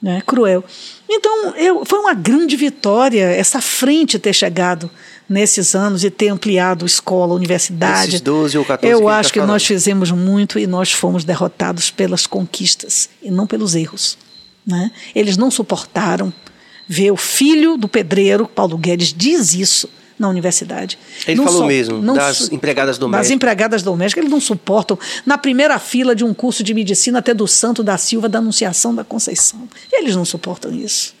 [0.00, 0.22] né?
[0.26, 0.62] Cruel.
[1.08, 4.90] Então, eu, foi uma grande vitória essa frente ter chegado
[5.32, 8.10] nesses anos e ter ampliado escola, universidade.
[8.10, 9.52] Esses 12 ou 14 Eu que acho tá que falando.
[9.52, 14.18] nós fizemos muito e nós fomos derrotados pelas conquistas e não pelos erros.
[14.64, 14.92] Né?
[15.14, 16.32] Eles não suportaram
[16.86, 19.88] ver o filho do pedreiro, Paulo Guedes diz isso
[20.18, 20.98] na universidade.
[21.26, 23.26] Ele não falou mesmo, das empregadas domésticas.
[23.28, 24.98] Das empregadas domésticas, eles não suportam.
[25.26, 28.94] Na primeira fila de um curso de medicina até do Santo da Silva, da Anunciação
[28.94, 29.68] da Conceição.
[29.90, 31.14] Eles não suportam isso.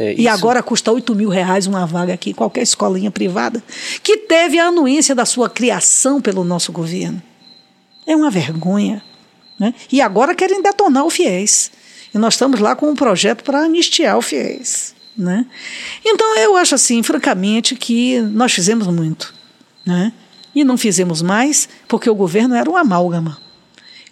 [0.00, 3.60] É, e agora custa 8 mil reais uma vaga aqui, qualquer escolinha privada,
[4.00, 7.20] que teve a anuência da sua criação pelo nosso governo.
[8.06, 9.02] É uma vergonha.
[9.58, 9.74] Né?
[9.90, 11.72] E agora querem detonar o FIES.
[12.14, 14.94] E nós estamos lá com um projeto para anistiar o FIES.
[15.16, 15.44] Né?
[16.04, 19.34] Então, eu acho assim, francamente, que nós fizemos muito.
[19.84, 20.12] Né?
[20.54, 23.36] E não fizemos mais porque o governo era um amálgama.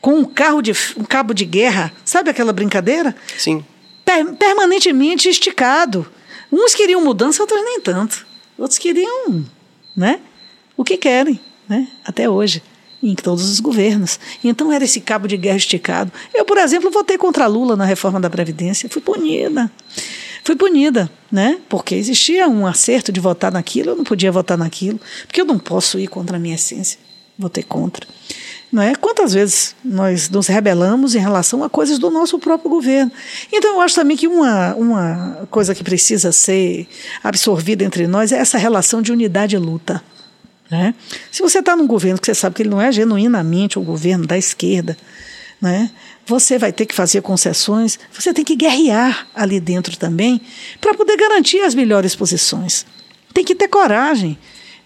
[0.00, 3.14] Com um, carro de, um cabo de guerra, sabe aquela brincadeira?
[3.38, 3.64] Sim.
[4.06, 6.06] Per, permanentemente esticado.
[6.50, 8.26] Uns queriam mudança, outros nem tanto.
[8.56, 9.44] Outros queriam
[9.94, 10.20] né,
[10.76, 11.38] o que querem,
[11.68, 12.62] né, até hoje
[13.02, 14.18] em todos os governos.
[14.42, 16.12] Então era esse cabo de guerra esticado.
[16.32, 19.70] Eu, por exemplo, votei contra Lula na reforma da Previdência, fui punida.
[20.42, 21.58] Fui punida, né?
[21.68, 25.58] Porque existia um acerto de votar naquilo, eu não podia votar naquilo, porque eu não
[25.58, 26.98] posso ir contra a minha essência.
[27.36, 28.06] Votei contra.
[28.76, 28.94] Não é?
[28.94, 33.10] Quantas vezes nós nos rebelamos em relação a coisas do nosso próprio governo?
[33.50, 36.86] Então, eu acho também que uma, uma coisa que precisa ser
[37.24, 40.04] absorvida entre nós é essa relação de unidade e luta.
[40.70, 40.94] Né?
[41.32, 44.26] Se você está num governo que você sabe que ele não é genuinamente o governo
[44.26, 44.94] da esquerda,
[45.58, 45.90] né?
[46.26, 50.38] você vai ter que fazer concessões, você tem que guerrear ali dentro também
[50.82, 52.84] para poder garantir as melhores posições.
[53.32, 54.36] Tem que ter coragem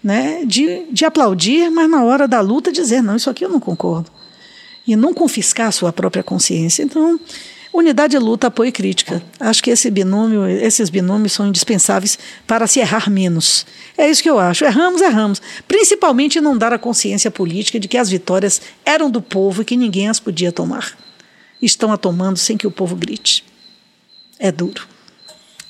[0.03, 3.59] né, de, de aplaudir, mas na hora da luta dizer: não, isso aqui eu não
[3.59, 4.09] concordo.
[4.87, 6.83] E não confiscar a sua própria consciência.
[6.83, 7.19] Então,
[7.73, 9.23] Unidade, luta, apoio e crítica.
[9.39, 13.65] Acho que esse binômio, esses binômios são indispensáveis para se errar menos.
[13.97, 14.65] É isso que eu acho.
[14.65, 15.41] Erramos, erramos.
[15.69, 19.77] Principalmente não dar a consciência política de que as vitórias eram do povo e que
[19.77, 20.97] ninguém as podia tomar.
[21.61, 23.45] Estão a tomando sem que o povo grite.
[24.37, 24.85] É duro.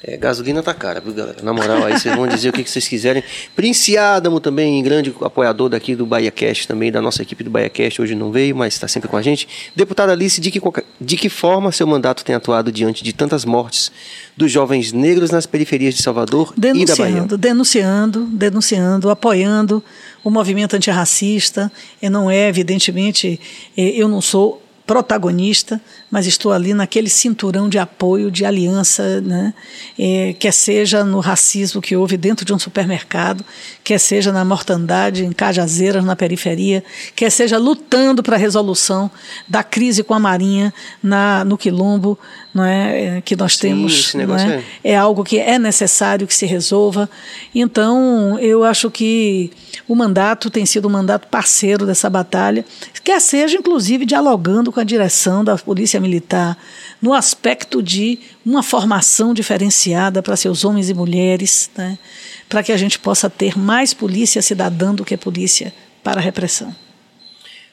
[0.03, 1.37] É, gasolina tá cara, viu, galera?
[1.43, 3.23] Na moral, aí vocês vão dizer o que, que vocês quiserem.
[3.55, 7.69] Prince Adamo também, grande apoiador daqui do Bahia Cast, também da nossa equipe do Bahia
[7.69, 9.47] Cast, hoje não veio, mas está sempre com a gente.
[9.75, 10.59] Deputada Alice, de que,
[10.99, 13.91] de que forma seu mandato tem atuado diante de tantas mortes
[14.35, 17.27] dos jovens negros nas periferias de Salvador e da Bahia?
[17.37, 19.83] Denunciando, denunciando, apoiando
[20.23, 21.71] o movimento antirracista.
[22.01, 23.39] E não é, evidentemente,
[23.77, 24.61] eh, eu não sou
[24.91, 25.79] protagonista,
[26.11, 29.53] mas estou ali naquele cinturão de apoio, de aliança, né?
[29.97, 33.45] É, quer seja no racismo que houve dentro de um supermercado,
[33.85, 36.83] quer seja na mortandade em Cajazeiras, na periferia,
[37.15, 39.09] quer seja lutando para a resolução
[39.47, 42.19] da crise com a Marinha na, no Quilombo,
[42.53, 44.13] não é, é que nós Sim, temos.
[44.13, 44.61] Não é?
[44.83, 47.09] é algo que é necessário que se resolva.
[47.55, 49.51] Então, eu acho que
[49.91, 52.63] o mandato tem sido um mandato parceiro dessa batalha,
[53.03, 56.57] quer seja, inclusive, dialogando com a direção da Polícia Militar,
[57.01, 61.99] no aspecto de uma formação diferenciada para seus homens e mulheres, né,
[62.47, 66.73] para que a gente possa ter mais polícia cidadã do que polícia para a repressão.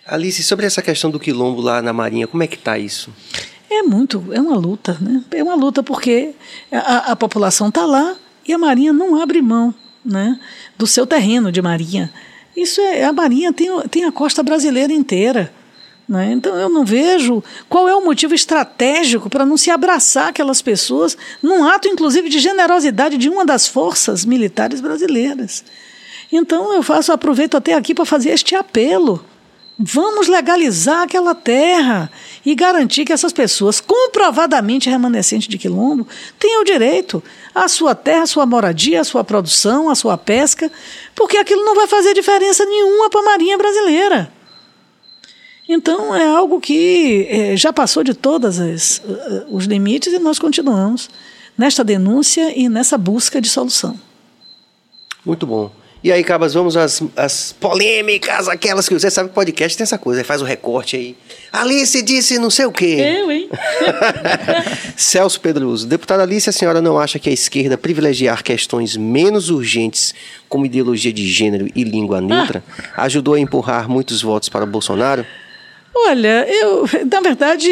[0.05, 3.15] Alice, sobre essa questão do quilombo lá na Marinha, como é que está isso?
[3.71, 5.23] É muito, é uma luta, né?
[5.31, 6.35] É uma luta porque
[6.73, 9.73] a, a população está lá e a Marinha não abre mão,
[10.09, 10.41] né,
[10.77, 12.11] do seu terreno de Marinha.
[12.57, 15.53] Isso é a Marinha tem, tem a costa brasileira inteira.
[16.09, 16.33] Né?
[16.33, 21.17] Então eu não vejo qual é o motivo estratégico para não se abraçar aquelas pessoas
[21.43, 25.63] num ato, inclusive, de generosidade de uma das forças militares brasileiras.
[26.33, 29.23] Então eu faço, aproveito até aqui para fazer este apelo.
[29.79, 32.11] Vamos legalizar aquela terra
[32.51, 36.09] e garantir que essas pessoas, comprovadamente remanescentes de quilombo,
[36.39, 37.23] tenham direito
[37.55, 40.73] à sua terra, à sua moradia, à sua produção, à sua pesca,
[41.15, 44.33] porque aquilo não vai fazer diferença nenhuma para a Marinha Brasileira.
[45.69, 48.57] Então é algo que é, já passou de todos
[49.51, 51.11] os limites e nós continuamos
[51.57, 54.01] nesta denúncia e nessa busca de solução.
[55.23, 55.71] Muito bom.
[56.03, 59.99] E aí, Cabas, vamos às, às polêmicas, aquelas que você sabe que podcast tem essa
[59.99, 61.17] coisa, faz o recorte aí.
[61.53, 63.19] Alice disse não sei o quê.
[63.19, 63.49] Eu, hein?
[64.97, 65.89] Celso Pedroso.
[65.89, 70.15] Deputada Alice, a senhora não acha que a esquerda privilegiar questões menos urgentes
[70.49, 72.63] como ideologia de gênero e língua neutra
[72.95, 73.03] ah.
[73.03, 75.27] ajudou a empurrar muitos votos para Bolsonaro?
[75.93, 77.69] Olha, eu, na verdade,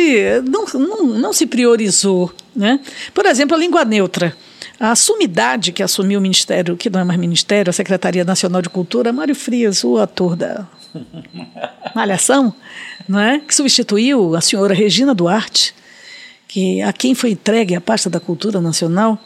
[0.49, 2.33] não, não, não se priorizou.
[2.57, 2.81] Né?
[3.15, 4.35] Por exemplo, a língua neutra.
[4.79, 8.69] A sumidade que assumiu o Ministério, que não é mais Ministério, a Secretaria Nacional de
[8.69, 10.67] Cultura, Mário Frias, o ator da
[11.95, 12.55] Malhação,
[13.09, 13.41] não é?
[13.41, 15.75] que substituiu a senhora Regina Duarte,
[16.47, 19.19] que a quem foi entregue a pasta da Cultura Nacional,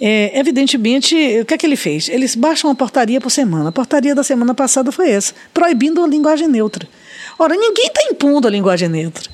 [0.00, 2.08] é, evidentemente, o que é que ele fez?
[2.08, 3.68] Eles baixam uma portaria por semana.
[3.68, 6.88] A portaria da semana passada foi essa, proibindo a linguagem neutra.
[7.38, 9.30] Ora, ninguém está impondo a linguagem neutra.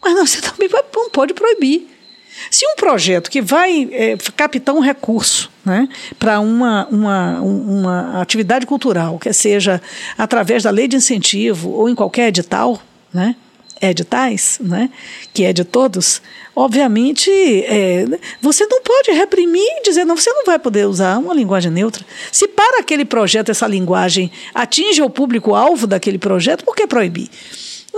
[0.00, 1.88] Mas não, você também não pode proibir.
[2.50, 5.88] Se um projeto que vai é, captar um recurso né,
[6.18, 9.80] para uma, uma, uma atividade cultural, que seja
[10.16, 12.80] através da lei de incentivo ou em qualquer edital,
[13.12, 13.36] né,
[13.80, 14.90] editais, né,
[15.32, 16.20] que é de todos,
[16.54, 18.04] obviamente é,
[18.40, 22.04] você não pode reprimir e dizer, não, você não vai poder usar uma linguagem neutra.
[22.32, 27.28] Se para aquele projeto essa linguagem atinge o público-alvo daquele projeto, por que proibir?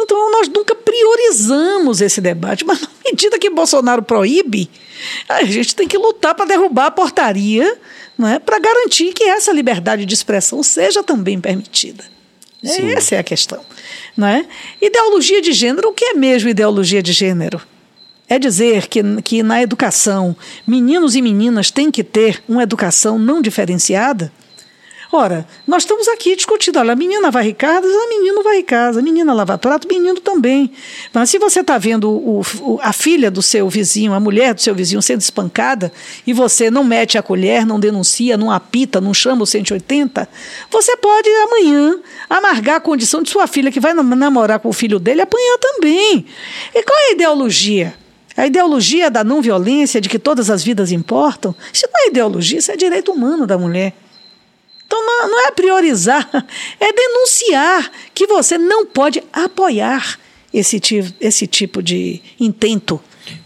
[0.02, 4.70] Então, nós nunca priorizamos esse debate, mas na medida que Bolsonaro proíbe,
[5.28, 7.78] a gente tem que lutar para derrubar a portaria
[8.27, 12.05] é, para garantir que essa liberdade de expressão seja também permitida.
[12.62, 12.93] Sim.
[12.93, 13.60] Essa é a questão.
[14.16, 14.44] Não é?
[14.81, 17.60] Ideologia de gênero, o que é mesmo ideologia de gênero?
[18.28, 20.36] É dizer que, que na educação
[20.66, 24.31] meninos e meninas têm que ter uma educação não diferenciada?
[25.12, 29.03] Ora, nós estamos aqui discutindo, olha, a menina vai casa, a menino vai casa, a
[29.03, 30.70] menina lava prato, o menino também.
[31.12, 34.61] Mas se você está vendo o, o, a filha do seu vizinho, a mulher do
[34.61, 35.93] seu vizinho sendo espancada,
[36.24, 40.28] e você não mete a colher, não denuncia, não apita, não chama o 180,
[40.70, 45.01] você pode amanhã amargar a condição de sua filha que vai namorar com o filho
[45.01, 46.24] dele apanhar também.
[46.73, 47.95] E qual é a ideologia?
[48.37, 52.61] A ideologia da não violência, de que todas as vidas importam, isso não é ideologia,
[52.61, 53.93] isso é direito humano da mulher.
[54.91, 56.29] Então não é priorizar,
[56.81, 60.19] é denunciar que você não pode apoiar
[60.53, 63.01] esse tipo, esse tipo de intento.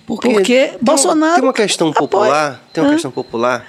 [0.06, 1.34] Porque, Porque tem Bolsonaro.
[1.34, 2.60] Tem uma questão popular, apoia.
[2.72, 3.66] tem uma questão popular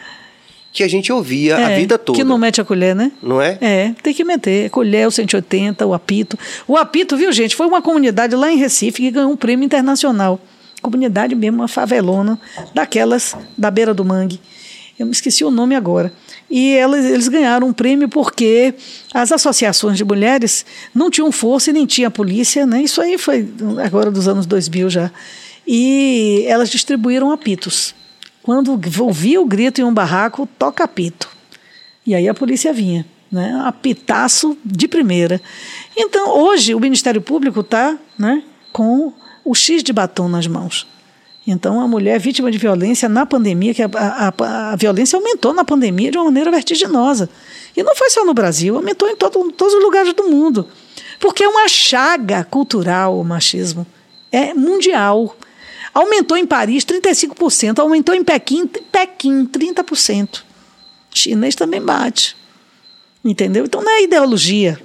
[0.72, 2.18] que a gente ouvia é, a vida toda.
[2.18, 3.12] Que não mete a colher, né?
[3.22, 3.58] Não é?
[3.60, 4.70] É, tem que meter.
[4.70, 6.40] Colher, o 180, o apito.
[6.66, 7.58] O apito, viu, gente?
[7.58, 10.40] Foi uma comunidade lá em Recife que ganhou um prêmio internacional.
[10.82, 12.40] Comunidade mesmo, uma favelona,
[12.74, 14.40] daquelas da beira do mangue.
[14.98, 16.14] Eu me esqueci o nome agora
[16.50, 18.74] e eles ganharam um prêmio porque
[19.14, 22.84] as associações de mulheres não tinham força e nem tinha polícia, né?
[22.84, 23.50] Isso aí foi
[23.84, 25.12] agora dos anos 2000 já.
[25.68, 27.96] E elas distribuíram apitos.
[28.44, 31.28] Quando ouvia o grito em um barraco, toca apito.
[32.06, 33.60] E aí a polícia vinha, né?
[33.66, 35.42] Apitaço de primeira.
[35.98, 39.12] Então, hoje o Ministério Público está, né, com
[39.44, 40.86] o X de batom nas mãos.
[41.48, 45.64] Então, a mulher vítima de violência na pandemia, que a, a, a, violência aumentou na
[45.64, 47.30] pandemia de uma maneira vertiginosa.
[47.78, 50.68] E não foi só no Brasil, aumentou em todo, todos os lugares do mundo.
[51.20, 53.86] Porque é uma chaga cultural o machismo.
[54.32, 55.38] É mundial.
[55.94, 60.44] Aumentou em Paris 35%, aumentou em Pequim, Pequim 30%.
[61.14, 62.36] Chinês também bate.
[63.24, 63.66] Entendeu?
[63.66, 64.80] Então não é ideologia.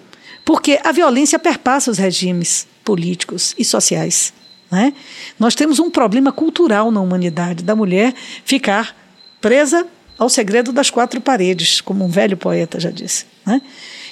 [0.45, 4.33] Porque a violência perpassa os regimes políticos e sociais.
[4.71, 4.93] Né?
[5.39, 8.15] Nós temos um problema cultural na humanidade da mulher
[8.45, 8.97] ficar
[9.41, 9.87] presa
[10.19, 13.25] ao segredo das quatro paredes, como um velho poeta já disse.
[13.47, 13.61] Né?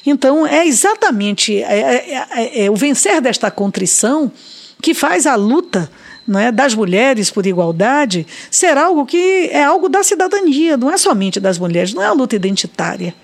[0.06, 4.32] Então, é exatamente é, é, é, é o vencer desta contrição
[4.80, 5.90] que faz a luta
[6.36, 11.40] é, das mulheres por igualdade ser algo que é algo da cidadania, não é somente
[11.40, 13.14] das mulheres, não é a luta identitária.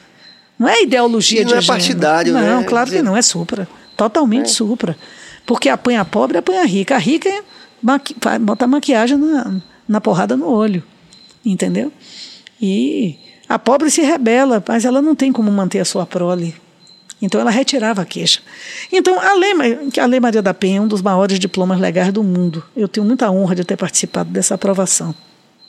[0.59, 2.51] Não é ideologia e de não é partidário, não, né?
[2.51, 3.67] Não, claro que não, é supra.
[3.97, 4.49] Totalmente é.
[4.49, 4.97] supra.
[5.47, 6.95] Porque apanha pobre, apanha rica.
[6.95, 7.43] A rica é
[7.83, 10.83] maqui bota maquiagem na, na porrada no olho.
[11.45, 11.93] Entendeu?
[12.61, 13.19] E
[13.49, 16.55] a pobre se rebela, mas ela não tem como manter a sua prole.
[17.21, 18.41] Então ela retirava a queixa.
[18.93, 19.53] Então a lei,
[20.01, 22.65] a lei Maria da Penha é um dos maiores diplomas legais do mundo.
[22.77, 25.15] Eu tenho muita honra de ter participado dessa aprovação.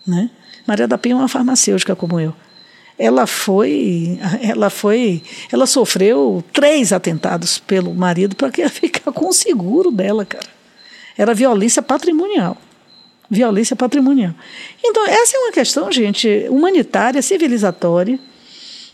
[0.07, 0.29] Né?
[0.67, 2.33] Maria da Penha é uma farmacêutica como eu
[2.97, 9.33] ela foi, ela foi, ela sofreu três atentados pelo marido para que ficar com o
[9.33, 10.47] seguro dela, cara.
[11.17, 12.57] Era violência patrimonial.
[13.29, 14.33] Violência patrimonial.
[14.83, 18.19] Então, essa é uma questão, gente, humanitária, civilizatória.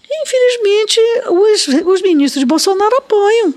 [0.10, 1.00] Infelizmente,
[1.30, 3.54] os, os ministros de Bolsonaro apoiam.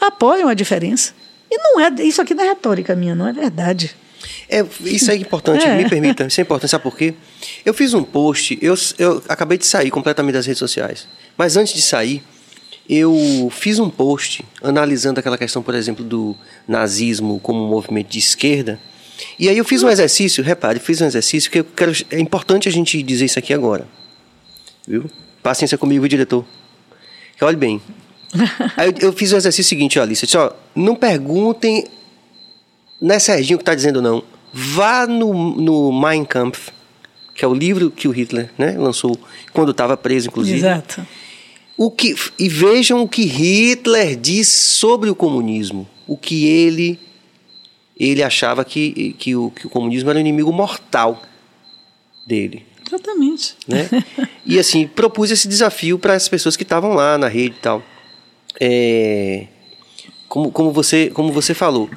[0.00, 1.14] Apoiam a diferença.
[1.50, 3.94] E não é, isso aqui não é retórica minha, não é verdade.
[4.48, 5.76] É, isso é importante, é.
[5.76, 7.14] me permita, isso é importante, sabe por quê?
[7.64, 11.06] Eu fiz um post, eu, eu acabei de sair completamente das redes sociais,
[11.36, 12.22] mas antes de sair,
[12.88, 16.36] eu fiz um post analisando aquela questão, por exemplo, do
[16.68, 18.78] nazismo como um movimento de esquerda,
[19.38, 22.68] e aí eu fiz um exercício, repare, fiz um exercício que eu quero, é importante
[22.68, 23.86] a gente dizer isso aqui agora,
[24.86, 25.10] viu?
[25.42, 26.44] Paciência comigo, diretor.
[27.40, 27.82] Olhe bem.
[28.76, 31.84] Aí eu, eu fiz o exercício seguinte, ó, Alice, ó, não perguntem
[33.00, 34.22] não é Serginho que está dizendo não.
[34.52, 36.70] Vá no, no Mein Kampf,
[37.34, 39.18] que é o livro que o Hitler né, lançou
[39.52, 40.58] quando estava preso, inclusive.
[40.58, 41.04] Exato.
[41.76, 45.88] O que, e vejam o que Hitler diz sobre o comunismo.
[46.06, 47.00] O que ele,
[47.98, 51.20] ele achava que, que, o, que o comunismo era o inimigo mortal
[52.24, 52.64] dele.
[52.86, 53.56] Exatamente.
[53.66, 53.88] Né?
[54.46, 57.82] E assim, propus esse desafio para as pessoas que estavam lá na rede e tal.
[58.60, 59.46] É,
[60.28, 61.88] como, como, você, como você falou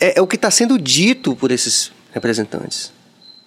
[0.00, 2.92] é, é o que está sendo dito por esses representantes.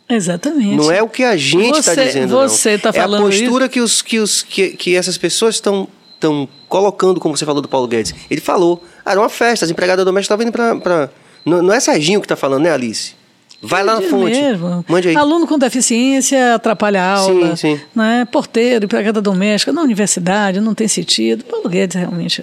[0.07, 0.75] Exatamente.
[0.75, 2.29] Não é o que a gente está dizendo.
[2.29, 3.23] Você está falando.
[3.23, 3.73] É a postura isso?
[3.73, 5.87] que, os, que, os, que, que essas pessoas estão
[6.19, 8.13] estão colocando, como você falou do Paulo Guedes.
[8.29, 11.09] Ele falou, ah, era uma festa, as empregadas domésticas estavam indo para.
[11.45, 13.13] Não, não é Serginho que está falando, né, Alice?
[13.61, 14.39] Vai lá na fonte.
[14.39, 14.85] Mesmo.
[14.87, 15.15] Mande aí.
[15.15, 17.55] Aluno com deficiência atrapalha a aula.
[17.55, 17.81] Sim, sim.
[17.93, 18.25] Né?
[18.31, 21.43] Porteiro, empregada doméstica, na universidade, não tem sentido.
[21.43, 22.41] Paulo Guedes realmente.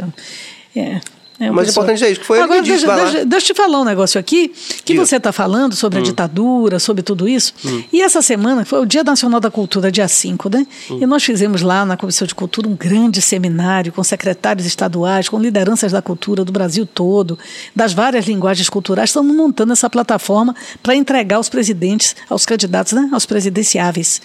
[0.74, 1.01] É.
[1.38, 3.52] É Mas o importante é isso, que foi Agora, ele que disse, deixa, deixa, deixa,
[3.52, 4.48] eu te falar um negócio aqui,
[4.84, 5.04] que Diga.
[5.04, 6.02] você está falando sobre hum.
[6.02, 7.52] a ditadura, sobre tudo isso.
[7.62, 7.84] Hum.
[7.92, 10.66] E essa semana foi o Dia Nacional da Cultura, dia 5, né?
[10.90, 10.98] Hum.
[11.02, 15.38] E nós fizemos lá na Comissão de Cultura um grande seminário com secretários estaduais, com
[15.38, 17.38] lideranças da cultura do Brasil todo,
[17.74, 19.10] das várias linguagens culturais.
[19.10, 23.10] Estamos montando essa plataforma para entregar aos presidentes, aos candidatos, né?
[23.12, 24.22] aos presidenciáveis.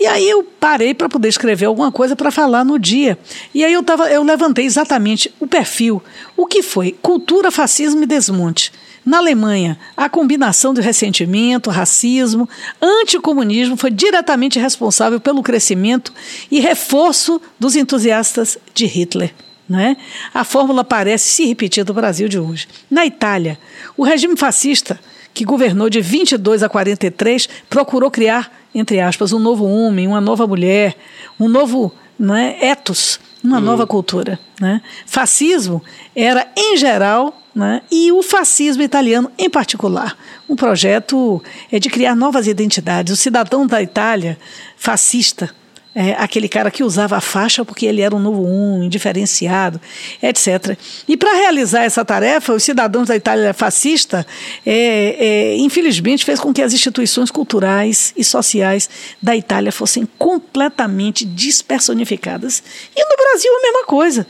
[0.00, 3.18] E aí eu parei para poder escrever alguma coisa para falar no dia.
[3.52, 6.02] E aí eu, tava, eu levantei exatamente o perfil,
[6.38, 8.72] o que foi cultura, fascismo e desmonte.
[9.04, 12.48] Na Alemanha, a combinação de ressentimento, racismo,
[12.80, 16.12] anticomunismo foi diretamente responsável pelo crescimento
[16.50, 19.34] e reforço dos entusiastas de Hitler.
[19.68, 19.96] Né?
[20.32, 22.68] A fórmula parece se repetir no Brasil de hoje.
[22.88, 23.58] Na Itália,
[23.96, 25.00] o regime fascista,
[25.34, 30.46] que governou de 22 a 43, procurou criar entre aspas, um novo homem, uma nova
[30.46, 30.96] mulher,
[31.38, 33.60] um novo né, ethos, uma hum.
[33.60, 34.38] nova cultura.
[34.60, 34.80] Né?
[35.06, 35.82] Fascismo
[36.14, 40.16] era, em geral, né, e o fascismo italiano em particular.
[40.48, 43.12] Um projeto é de criar novas identidades.
[43.12, 44.38] O cidadão da Itália,
[44.76, 45.50] fascista,
[45.94, 49.80] é, aquele cara que usava a faixa porque ele era um novo um, diferenciado,
[50.22, 50.76] etc.
[51.08, 54.26] E para realizar essa tarefa, os cidadãos da Itália fascista,
[54.66, 58.88] é, é, infelizmente, fez com que as instituições culturais e sociais
[59.20, 62.62] da Itália fossem completamente despersonificadas.
[62.94, 64.26] E no Brasil a mesma coisa.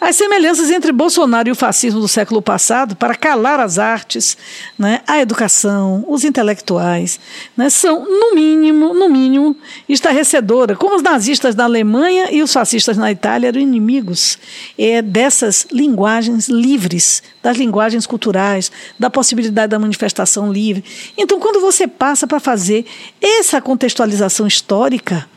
[0.00, 4.36] As semelhanças entre Bolsonaro e o fascismo do século passado, para calar as artes,
[4.78, 7.20] né, a educação, os intelectuais,
[7.56, 9.56] né, são, no mínimo, no mínimo,
[9.88, 14.38] estarrecedora, como os nazistas na Alemanha e os fascistas na Itália eram inimigos
[14.78, 20.84] é, dessas linguagens livres, das linguagens culturais, da possibilidade da manifestação livre.
[21.18, 22.86] Então, quando você passa para fazer
[23.20, 25.28] essa contextualização histórica,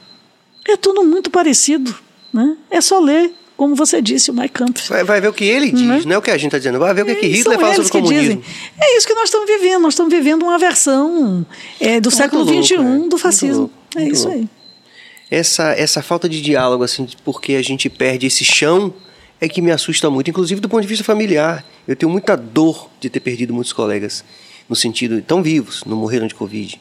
[0.67, 1.93] é tudo muito parecido.
[2.31, 2.55] Né?
[2.69, 4.89] É só ler como você disse, o Mike Kampf.
[4.89, 6.47] Vai, vai, ver o que ele diz, não é, não é o que a gente
[6.47, 6.77] está dizendo.
[6.77, 8.21] Vai ver o que, é, que Hitler fala sobre o comunismo.
[8.21, 8.43] Dizem.
[8.77, 9.81] É isso que nós estamos vivendo.
[9.81, 11.45] Nós estamos vivendo uma versão
[11.79, 13.07] é, do muito século XXI é.
[13.07, 13.71] do fascismo.
[13.95, 14.41] Muito é isso louco.
[14.41, 14.49] aí
[15.29, 18.93] essa, essa falta de diálogo, assim, porque a gente perde esse chão,
[19.39, 21.65] é que me assusta muito, inclusive do ponto de vista familiar.
[21.87, 24.23] Eu tenho muita dor de ter perdido muitos colegas,
[24.69, 26.79] no sentido, tão vivos, não morreram de Covid.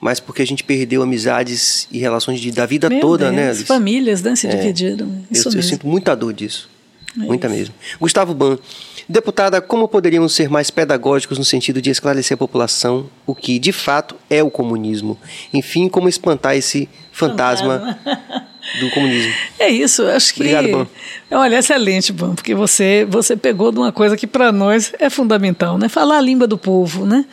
[0.00, 3.50] Mas porque a gente perdeu amizades e relações de, da vida Meu toda, Deus, né?
[3.50, 5.24] As famílias né, se é, dividiram.
[5.30, 6.68] Isso eu, eu, sinto muita dor disso.
[7.16, 7.56] É muita isso.
[7.56, 7.74] mesmo.
[8.00, 8.58] Gustavo Ban,
[9.08, 13.72] deputada, como poderíamos ser mais pedagógicos no sentido de esclarecer a população o que de
[13.72, 15.18] fato é o comunismo?
[15.52, 18.48] Enfim, como espantar esse fantasma, fantasma.
[18.80, 19.32] do comunismo.
[19.58, 20.40] É isso, acho que.
[20.40, 20.86] Obrigado, Ban.
[21.30, 25.78] Olha, excelente, Ban, porque você, você pegou de uma coisa que para nós é fundamental,
[25.78, 25.88] né?
[25.88, 27.24] Falar a língua do povo, né?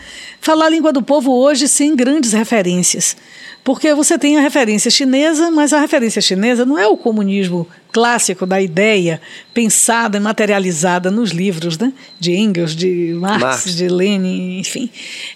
[0.41, 3.15] Falar a língua do povo hoje sem grandes referências.
[3.63, 8.45] Porque você tem a referência chinesa, mas a referência chinesa não é o comunismo clássico
[8.45, 9.21] da ideia
[9.53, 11.91] pensada e materializada nos livros né?
[12.19, 13.75] de Engels, de Marx, Marx.
[13.75, 14.89] de Lenin, enfim.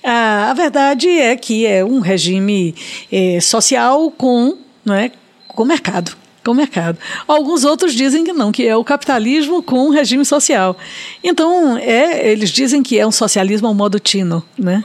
[0.04, 2.74] A, a, verdade é que é um regime
[3.12, 5.12] é, social com, não é,
[5.54, 6.98] com mercado com o mercado.
[7.28, 10.78] Alguns outros dizem que não, que é o capitalismo com o regime social.
[11.24, 14.84] Então, é, eles dizem que é um socialismo ao modo tino, né?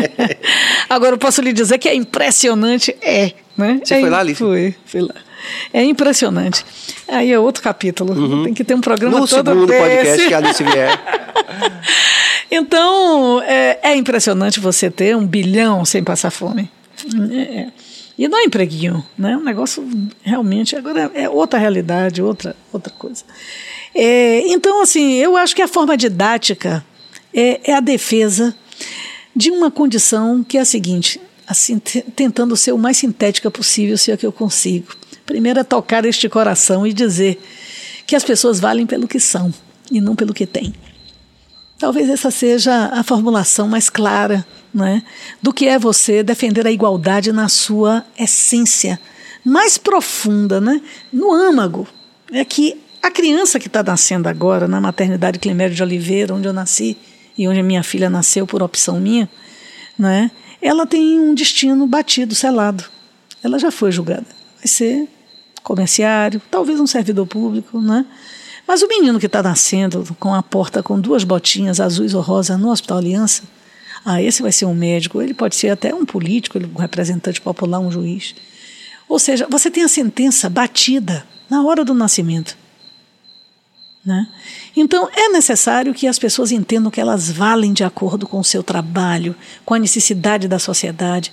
[0.88, 3.32] Agora, eu posso lhe dizer que é impressionante, é.
[3.56, 3.80] Né?
[3.84, 4.36] Você é, foi lá, Lívia?
[4.36, 5.14] Fui, fui lá.
[5.72, 6.64] É impressionante.
[7.06, 8.14] Aí é outro capítulo.
[8.14, 8.44] Uhum.
[8.44, 9.82] Tem que ter um programa no todo segundo desse.
[9.82, 11.00] podcast que a Alice vier.
[12.50, 16.70] então, é, é, impressionante você ter um bilhão sem passar fome.
[17.30, 17.66] É.
[18.16, 19.36] E não é empreguinho, né?
[19.36, 19.86] Um negócio
[20.22, 23.24] realmente agora é outra realidade, outra outra coisa.
[23.94, 26.84] É, então, assim, eu acho que a forma didática
[27.32, 28.54] é, é a defesa
[29.34, 34.12] de uma condição que é a seguinte, assim, tentando ser o mais sintética possível, se
[34.12, 34.94] é que eu consigo.
[35.26, 37.40] Primeiro é tocar este coração e dizer
[38.06, 39.52] que as pessoas valem pelo que são
[39.90, 40.74] e não pelo que têm.
[41.78, 45.02] Talvez essa seja a formulação mais clara né,
[45.40, 48.98] do que é você defender a igualdade na sua essência
[49.44, 50.80] mais profunda, né,
[51.12, 51.86] no âmago.
[52.32, 56.52] É que a criança que está nascendo agora na maternidade Climério de Oliveira, onde eu
[56.52, 56.96] nasci
[57.36, 59.28] e onde minha filha nasceu por opção minha,
[59.98, 60.30] né,
[60.60, 62.84] ela tem um destino batido, selado.
[63.42, 64.26] Ela já foi julgada.
[64.58, 65.06] Vai ser
[65.62, 68.06] comerciário, talvez um servidor público, né?
[68.66, 72.56] Mas o menino que está nascendo com a porta com duas botinhas azuis ou rosa
[72.56, 73.42] no Hospital Aliança,
[74.04, 77.80] ah, esse vai ser um médico, ele pode ser até um político, um representante popular,
[77.80, 78.34] um juiz.
[79.08, 82.56] Ou seja, você tem a sentença batida na hora do nascimento.
[84.04, 84.26] Né?
[84.76, 88.62] Então, é necessário que as pessoas entendam que elas valem de acordo com o seu
[88.62, 91.32] trabalho, com a necessidade da sociedade.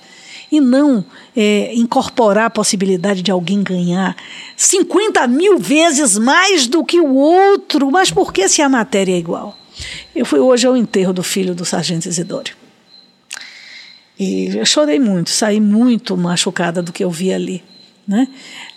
[0.50, 4.18] e não é, incorporar a possibilidade de alguém ganhar
[4.58, 7.90] 50 mil vezes mais do que o outro.
[7.90, 9.58] Mas por que se a matéria é igual?
[10.14, 12.61] Eu fui hoje ao enterro do filho do sargento Isidório.
[14.22, 17.64] E eu chorei muito, saí muito machucada do que eu vi ali.
[18.08, 18.28] Né?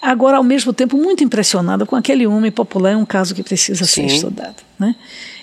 [0.01, 3.85] Agora, ao mesmo tempo, muito impressionada com aquele homem popular, é um caso que precisa
[3.85, 4.09] Sim.
[4.09, 4.57] ser estudado.
[4.79, 4.97] Né?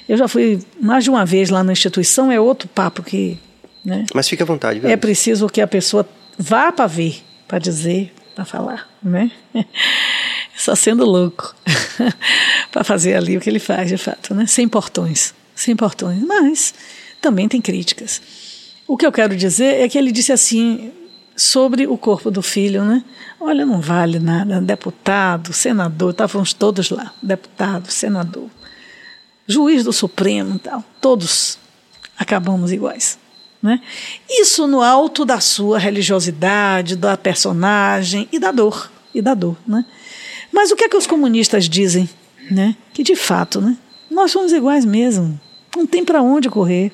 [0.10, 3.38] Eu já fui mais de uma vez lá na instituição, é outro papo que.
[3.86, 4.08] Né?
[4.12, 4.80] Mas fique à vontade.
[4.80, 4.90] Viu?
[4.90, 8.90] É preciso que a pessoa vá para ver, para dizer, para falar.
[9.04, 9.30] Né?
[10.58, 11.56] Só sendo louco
[12.74, 14.48] para fazer ali o que ele faz, de fato, né?
[14.48, 15.32] sem portões.
[15.54, 16.24] Sem portões.
[16.24, 16.74] Mas
[17.22, 18.20] também tem críticas.
[18.92, 20.92] O que eu quero dizer é que ele disse assim:
[21.34, 23.02] sobre o corpo do filho, né?
[23.40, 24.60] Olha, não vale nada.
[24.60, 27.14] Deputado, senador, estávamos todos lá.
[27.24, 28.50] Deputado, senador,
[29.48, 30.84] juiz do Supremo, tal.
[31.00, 31.58] Todos
[32.20, 33.18] acabamos iguais.
[33.64, 33.80] Né?
[34.30, 38.92] Isso no alto da sua religiosidade, da personagem e da dor.
[39.16, 39.86] E da dor né?
[40.52, 42.10] Mas o que é que os comunistas dizem?
[42.50, 42.76] Né?
[42.94, 43.78] Que de fato, né?
[44.10, 45.40] nós somos iguais mesmo.
[45.78, 46.92] Não tem para onde correr.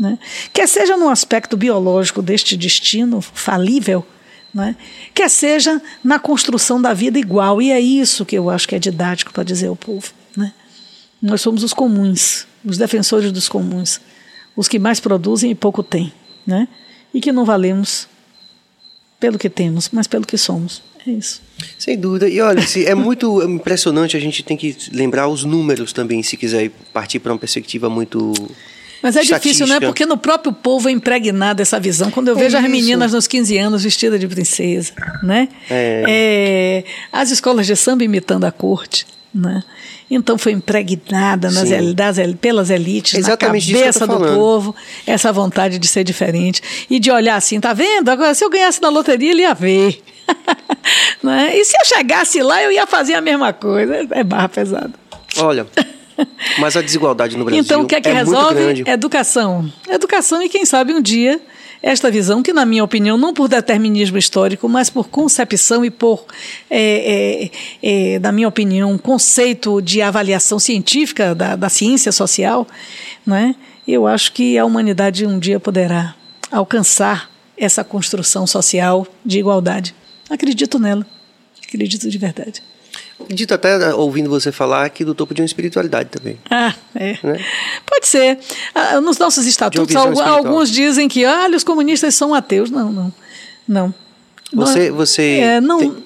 [0.00, 0.18] Né?
[0.50, 4.04] Quer seja no aspecto biológico deste destino falível,
[4.52, 4.74] né?
[5.14, 7.60] quer seja na construção da vida igual.
[7.60, 10.10] E é isso que eu acho que é didático para dizer ao povo.
[10.34, 10.54] Né?
[11.20, 14.00] Nós somos os comuns, os defensores dos comuns,
[14.56, 16.10] os que mais produzem e pouco têm,
[16.46, 16.66] né?
[17.12, 18.08] e que não valemos
[19.20, 20.82] pelo que temos, mas pelo que somos.
[21.06, 21.42] É isso.
[21.78, 22.26] Sem dúvida.
[22.26, 26.70] E olha, é muito impressionante, a gente tem que lembrar os números também, se quiser
[26.92, 28.32] partir para uma perspectiva muito
[29.02, 29.80] mas é difícil, né?
[29.80, 32.10] Porque no próprio povo é impregnada essa visão.
[32.10, 32.64] Quando eu é vejo isso.
[32.64, 35.48] as meninas nos 15 anos vestidas de princesa, né?
[35.70, 36.04] É.
[36.08, 39.62] É, as escolas de samba imitando a corte, né?
[40.10, 44.74] Então foi impregnada nas, das, pelas elites, Exatamente na cabeça do povo,
[45.06, 46.60] essa vontade de ser diferente
[46.90, 48.08] e de olhar assim, tá vendo?
[48.08, 50.02] Agora, se eu ganhasse na loteria, ele ia ver.
[51.22, 51.56] né?
[51.56, 54.06] E se eu chegasse lá, eu ia fazer a mesma coisa.
[54.10, 54.92] É barra pesada.
[55.38, 55.64] Olha,
[56.58, 58.82] mas a desigualdade no Brasil Então, o que é que é resolve?
[58.86, 59.72] Educação.
[59.88, 61.40] Educação e, quem sabe, um dia,
[61.82, 66.24] esta visão, que, na minha opinião, não por determinismo histórico, mas por concepção e por,
[66.70, 67.50] é,
[67.82, 72.66] é, é, na minha opinião, um conceito de avaliação científica da, da ciência social,
[73.26, 73.54] né?
[73.86, 76.14] eu acho que a humanidade um dia poderá
[76.50, 79.94] alcançar essa construção social de igualdade.
[80.28, 81.06] Acredito nela.
[81.62, 82.62] Acredito de verdade.
[83.30, 86.36] Acredito até, eh, ouvindo você falar, que do topo de uma espiritualidade também.
[86.50, 87.16] Ah, é.
[87.22, 87.38] Né?
[87.86, 88.36] Pode ser.
[88.74, 92.72] Ah, nos nossos estatutos, alguns dizem que ah, os comunistas são ateus.
[92.72, 93.12] Não, não.
[93.68, 93.94] Não.
[94.52, 94.90] Você.
[94.90, 95.96] Não, você é, não, tem,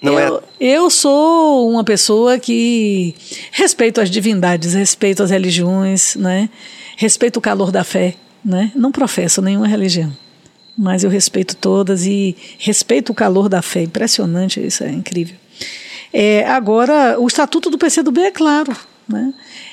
[0.00, 0.42] não eu, é...
[0.60, 3.12] eu sou uma pessoa que
[3.50, 6.48] respeito as divindades, respeito as religiões, né?
[6.96, 8.14] respeito o calor da fé.
[8.44, 8.70] Né?
[8.76, 10.12] Não professo nenhuma religião
[10.80, 13.82] mas eu respeito todas e respeito o calor da fé.
[13.82, 15.34] Impressionante, isso é incrível.
[16.12, 18.76] É, agora, o estatuto do PCdoB é claro.
[19.08, 19.32] Né?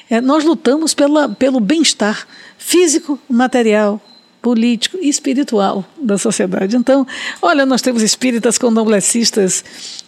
[0.09, 4.01] É, nós lutamos pela, pelo bem-estar físico, material,
[4.41, 6.75] político e espiritual da sociedade.
[6.75, 7.05] Então,
[7.41, 9.63] olha, nós temos espíritas candomblecistas,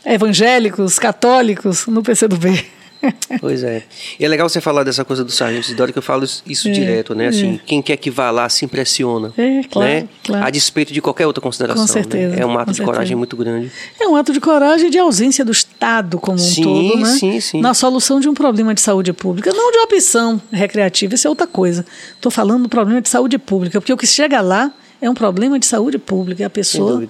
[0.05, 2.76] evangélicos, católicos no PCdoB.
[3.39, 3.83] Pois é.
[4.19, 6.71] E é legal você falar dessa coisa do sargento Isidoro, que eu falo isso é,
[6.71, 7.27] direto, né?
[7.27, 7.59] Assim, é.
[7.65, 9.33] quem quer que vá lá se impressiona.
[9.37, 10.07] É, claro, né?
[10.23, 10.45] claro.
[10.45, 11.85] A despeito de qualquer outra consideração.
[11.85, 11.93] Com né?
[11.93, 12.35] certeza.
[12.35, 12.41] Né?
[12.41, 13.71] É um ato de coragem muito grande.
[13.99, 17.05] É um ato de coragem de ausência do Estado como um sim, todo, né?
[17.05, 17.61] Sim, sim.
[17.61, 19.51] Na solução de um problema de saúde pública.
[19.53, 21.85] Não de opção recreativa, isso é outra coisa.
[22.15, 24.71] Estou falando do problema de saúde pública, porque o que chega lá
[25.01, 26.45] é um problema de saúde pública.
[26.45, 27.07] A pessoa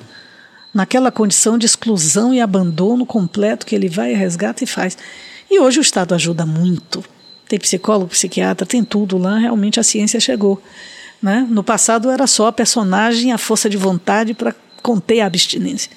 [0.78, 4.96] naquela condição de exclusão e abandono completo que ele vai, resgata e faz.
[5.50, 7.04] E hoje o Estado ajuda muito.
[7.48, 10.62] Tem psicólogo, psiquiatra, tem tudo lá, realmente a ciência chegou.
[11.22, 11.48] Né?
[11.50, 14.54] No passado era só a personagem, a força de vontade para
[14.84, 15.92] conter a abstinência.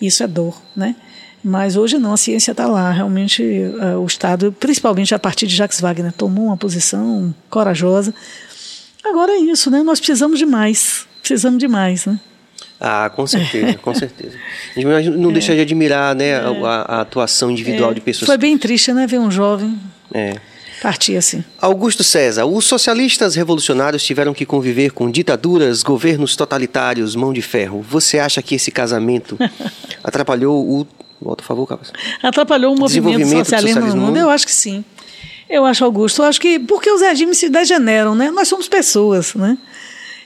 [0.00, 0.96] Isso é dor, né?
[1.42, 2.90] Mas hoje não, a ciência está lá.
[2.90, 8.12] Realmente uh, o Estado, principalmente a partir de Jacques Wagner, tomou uma posição corajosa.
[9.04, 9.82] Agora é isso, né?
[9.82, 11.06] Nós precisamos de mais.
[11.20, 12.18] Precisamos de mais, né?
[12.80, 14.36] Ah, com certeza, com certeza.
[14.76, 15.32] A gente não é.
[15.32, 16.62] deixa de admirar né, a, é.
[16.64, 17.94] a, atuação individual é.
[17.94, 18.26] de pessoas.
[18.26, 19.06] Foi bem triste, né?
[19.06, 19.78] Ver um jovem
[20.12, 20.36] é.
[20.80, 21.42] partir assim.
[21.60, 27.82] Augusto César, os socialistas revolucionários tiveram que conviver com ditaduras, governos totalitários, mão de ferro.
[27.82, 29.36] Você acha que esse casamento
[30.02, 30.86] atrapalhou o.
[31.20, 31.92] Volta, por favor, Carlos.
[32.22, 34.16] Atrapalhou o movimento socialismo no mundo?
[34.18, 34.84] Eu acho que sim.
[35.50, 36.60] Eu acho, Augusto, eu acho que.
[36.60, 38.30] Porque os regimes se degeneram, né?
[38.30, 39.58] Nós somos pessoas, né?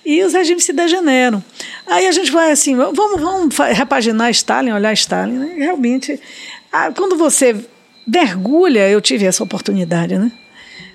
[0.05, 1.43] E os regimes se degeneram.
[1.87, 5.39] Aí a gente vai assim, vamos, vamos repaginar Stalin, olhar Stalin.
[5.39, 5.55] Né?
[5.59, 6.21] Realmente,
[6.97, 7.57] quando você
[8.07, 10.33] mergulha, eu tive essa oportunidade, né?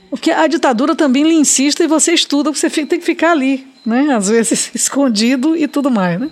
[0.10, 4.14] Porque a ditadura também lhe insiste e você estuda, você tem que ficar ali, né?
[4.16, 6.30] Às vezes escondido e tudo mais, né?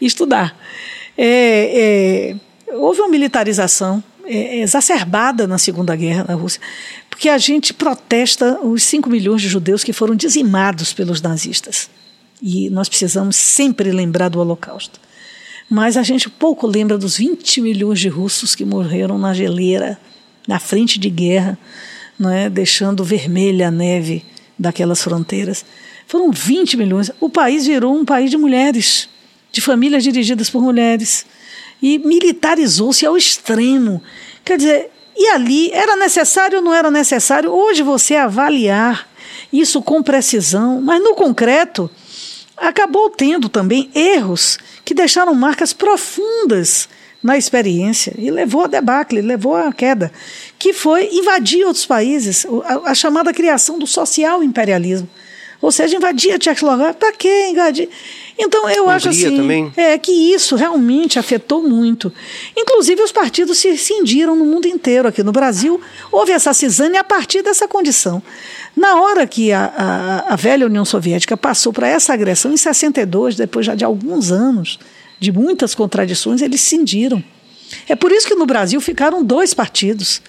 [0.00, 0.56] estudar.
[1.16, 2.34] É,
[2.70, 6.60] é, houve uma militarização é, exacerbada na Segunda Guerra na Rússia,
[7.08, 11.88] porque a gente protesta os 5 milhões de judeus que foram dizimados pelos nazistas.
[12.46, 15.00] E nós precisamos sempre lembrar do Holocausto.
[15.66, 19.98] Mas a gente pouco lembra dos 20 milhões de russos que morreram na geleira,
[20.46, 21.58] na frente de guerra,
[22.18, 22.50] não é?
[22.50, 24.22] deixando vermelha a neve
[24.58, 25.64] daquelas fronteiras.
[26.06, 27.10] Foram 20 milhões.
[27.18, 29.08] O país virou um país de mulheres,
[29.50, 31.24] de famílias dirigidas por mulheres.
[31.80, 34.02] E militarizou-se ao extremo.
[34.44, 37.50] Quer dizer, e ali era necessário ou não era necessário?
[37.50, 39.08] Hoje você avaliar
[39.50, 41.90] isso com precisão, mas no concreto
[42.56, 46.88] acabou tendo também erros que deixaram marcas profundas
[47.22, 50.12] na experiência e levou a debacle, levou a queda,
[50.58, 55.08] que foi invadir outros países, a, a chamada criação do social imperialismo.
[55.60, 57.88] Ou seja, invadir a Tchecoslováquia, para quê invadir?
[58.38, 59.72] Então, eu Hungria acho assim também.
[59.76, 62.12] É, que isso realmente afetou muito.
[62.56, 65.08] Inclusive, os partidos se cindiram no mundo inteiro.
[65.08, 65.80] Aqui no Brasil,
[66.10, 68.22] houve essa cisânia a partir dessa condição.
[68.76, 73.36] Na hora que a, a, a velha União Soviética passou para essa agressão, em 62,
[73.36, 74.78] depois já de alguns anos,
[75.20, 77.22] de muitas contradições, eles cindiram.
[77.88, 80.20] É por isso que no Brasil ficaram dois partidos.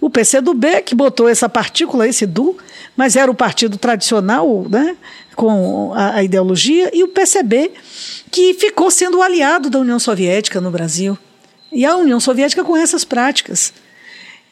[0.00, 2.56] O PCdoB, que botou essa partícula, esse DU,
[2.96, 4.96] mas era o partido tradicional, né,
[5.34, 7.72] com a, a ideologia, e o PCB,
[8.30, 11.18] que ficou sendo o aliado da União Soviética no Brasil.
[11.72, 13.72] E a União Soviética com essas práticas.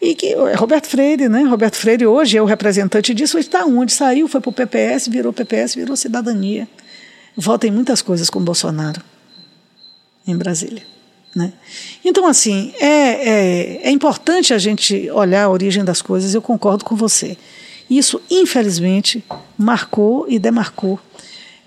[0.01, 1.43] E que é Roberto Freire, né?
[1.45, 5.33] Roberto Freire hoje é o representante disso, está onde saiu, foi para o PPS, virou
[5.33, 6.69] PPS, virou cidadania.
[7.37, 9.01] Vota em muitas coisas com Bolsonaro
[10.27, 10.96] em Brasília.
[11.37, 11.53] Né?
[12.03, 16.83] Então, assim, é, é, é importante a gente olhar a origem das coisas, eu concordo
[16.83, 17.37] com você.
[17.91, 19.23] Isso, infelizmente,
[19.59, 20.99] marcou e demarcou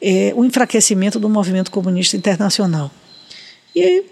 [0.02, 2.90] é, o enfraquecimento do movimento comunista internacional.
[3.76, 4.06] E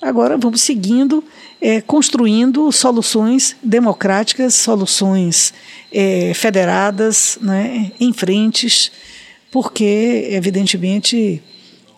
[0.00, 1.22] agora vamos seguindo,
[1.60, 5.52] é, construindo soluções democráticas, soluções
[5.92, 8.90] é, federadas, né, em frentes,
[9.50, 11.42] porque, evidentemente,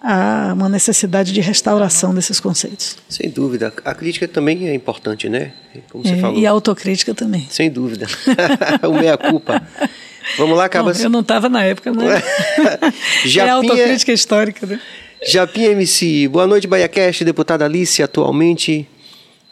[0.02, 2.96] há uma necessidade de restauração desses conceitos.
[3.08, 3.72] Sem dúvida.
[3.84, 5.52] A crítica também é importante, né?
[5.90, 6.38] Como você é, falou.
[6.38, 7.46] E a autocrítica também.
[7.50, 8.06] Sem dúvida.
[8.82, 9.62] o meia-culpa.
[10.38, 10.92] Vamos lá, acaba.
[10.92, 12.22] eu não estava na época, né?
[13.24, 13.44] Japinha...
[13.44, 14.80] É autocrítica histórica, né?
[15.26, 16.28] Japinha MC.
[16.28, 17.24] Boa noite, BaiaCast.
[17.24, 18.88] Deputada Alice, atualmente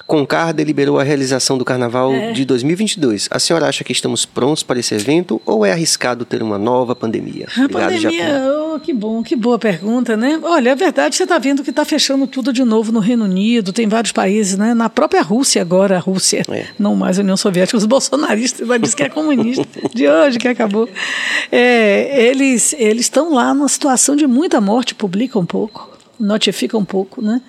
[0.08, 2.32] Concar deliberou a realização do Carnaval é.
[2.32, 3.28] de 2022.
[3.30, 6.96] A senhora acha que estamos prontos para esse evento ou é arriscado ter uma nova
[6.96, 7.46] pandemia?
[7.54, 8.42] A Obrigado, pandemia,
[8.74, 10.40] oh, que bom, que boa pergunta, né?
[10.42, 13.70] Olha, é verdade, você está vendo que está fechando tudo de novo no Reino Unido,
[13.70, 14.72] tem vários países, né?
[14.72, 16.68] Na própria Rússia agora, a Rússia, é.
[16.78, 20.48] não mais a União Soviética, os bolsonaristas vai dizer que é comunista, de hoje que
[20.48, 20.88] acabou.
[21.52, 27.20] É, eles estão lá numa situação de muita morte, publicam um pouco, notificam um pouco,
[27.20, 27.42] né?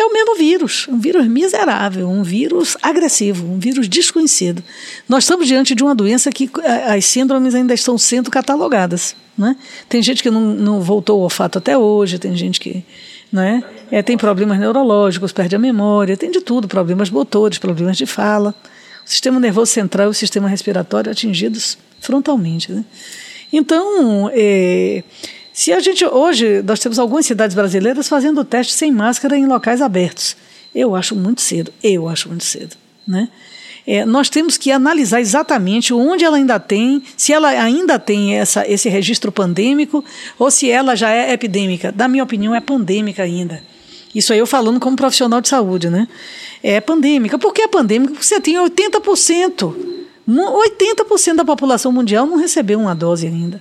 [0.00, 4.64] É o mesmo vírus, um vírus miserável, um vírus agressivo, um vírus desconhecido.
[5.06, 9.14] Nós estamos diante de uma doença que eh, as síndromes ainda estão sendo catalogadas.
[9.36, 9.54] Né?
[9.90, 12.82] Tem gente que não, não voltou ao olfato até hoje, tem gente que
[13.30, 18.06] né, é, tem problemas neurológicos, perde a memória, tem de tudo, problemas motores, problemas de
[18.06, 18.54] fala.
[19.06, 22.72] O sistema nervoso central e o sistema respiratório atingidos frontalmente.
[22.72, 22.86] Né?
[23.52, 25.04] Então, é,
[25.60, 29.82] se a gente hoje nós temos algumas cidades brasileiras fazendo teste sem máscara em locais
[29.82, 30.34] abertos,
[30.74, 31.70] eu acho muito cedo.
[31.82, 32.76] Eu acho muito cedo,
[33.06, 33.28] né?
[33.86, 38.66] É, nós temos que analisar exatamente onde ela ainda tem, se ela ainda tem essa,
[38.66, 40.02] esse registro pandêmico
[40.38, 41.92] ou se ela já é epidêmica.
[41.92, 43.62] Da minha opinião, é pandêmica ainda.
[44.14, 46.08] Isso aí eu falando como profissional de saúde, né?
[46.62, 47.38] É pandêmica.
[47.38, 48.14] Por que é pandêmica?
[48.14, 49.74] Porque você tem 80%.
[50.26, 53.60] 80% da população mundial não recebeu uma dose ainda.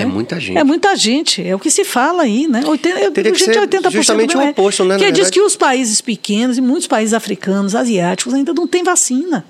[0.00, 0.12] É né?
[0.12, 0.58] muita gente.
[0.58, 1.46] É muita gente.
[1.46, 2.62] É o que se fala aí, né?
[2.64, 4.98] 80, Teria que gente, ser 80% justamente o oposto, né?
[4.98, 9.44] Que diz que os países pequenos e muitos países africanos, asiáticos, ainda não têm vacina.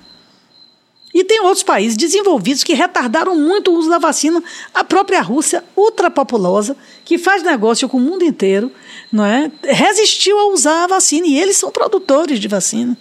[1.16, 4.43] E tem outros países desenvolvidos que retardaram muito o uso da vacina.
[4.74, 8.70] A própria Rússia, ultrapopulosa, que faz negócio com o mundo inteiro,
[9.10, 9.51] não é?
[9.62, 11.27] resistiu a usar a vacina.
[11.27, 12.94] E eles são produtores de vacina.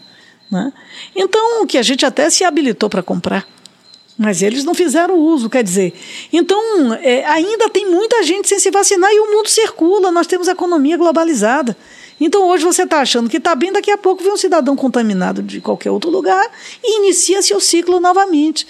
[0.50, 0.74] Não é?
[1.14, 3.46] Então, que a gente até se habilitou para comprar.
[4.18, 5.94] Mas eles não fizeram uso, quer dizer.
[6.32, 10.48] Então, é, ainda tem muita gente sem se vacinar e o mundo circula, nós temos
[10.48, 11.76] economia globalizada.
[12.20, 15.44] Então, hoje você está achando que está bem, daqui a pouco vem um cidadão contaminado
[15.44, 16.50] de qualquer outro lugar
[16.82, 18.66] e inicia-se o ciclo novamente.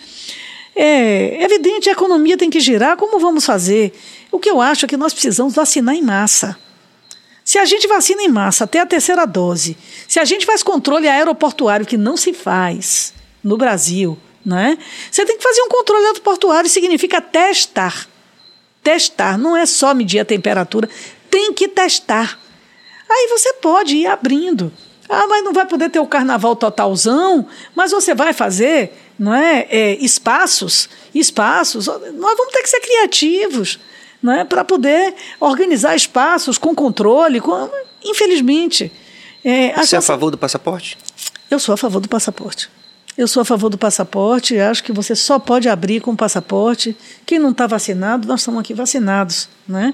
[0.75, 3.93] É evidente, a economia tem que girar, como vamos fazer?
[4.31, 6.57] O que eu acho é que nós precisamos vacinar em massa.
[7.43, 9.77] Se a gente vacina em massa até a terceira dose,
[10.07, 13.13] se a gente faz controle aeroportuário, que não se faz
[13.43, 14.77] no Brasil, né?
[15.09, 18.07] Você tem que fazer um controle aeroportuário, significa testar.
[18.83, 20.87] Testar, não é só medir a temperatura,
[21.29, 22.39] tem que testar.
[23.09, 24.71] Aí você pode ir abrindo.
[25.09, 29.67] Ah, mas não vai poder ter o carnaval totalzão, mas você vai fazer, não é,
[29.69, 31.87] é espaços, espaços.
[31.87, 33.79] Nós vamos ter que ser criativos,
[34.21, 37.39] não é, para poder organizar espaços com controle.
[37.39, 37.69] Com,
[38.03, 38.91] infelizmente,
[39.43, 40.97] é, você é a favor do passaporte?
[41.51, 42.67] Eu sou a favor do passaporte.
[43.17, 46.95] Eu sou a favor do passaporte, acho que você só pode abrir com o passaporte.
[47.25, 49.47] Quem não está vacinado, nós estamos aqui vacinados.
[49.67, 49.93] Né?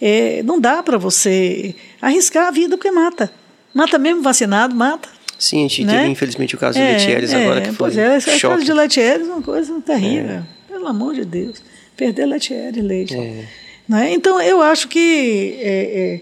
[0.00, 3.30] É, não dá para você arriscar a vida porque mata.
[3.72, 5.08] Mata mesmo vacinado, mata.
[5.38, 5.98] Sim, a gente né?
[5.98, 7.76] teve infelizmente o caso de é, Letieres é, agora que foi.
[7.76, 10.30] Pois é, esse caso de Letieres é uma coisa terrível.
[10.30, 10.42] É.
[10.66, 11.62] Pelo amor de Deus.
[11.96, 13.14] Perder Letieres, leite.
[13.14, 13.44] É.
[13.88, 14.12] Né?
[14.12, 16.20] Então eu acho que é,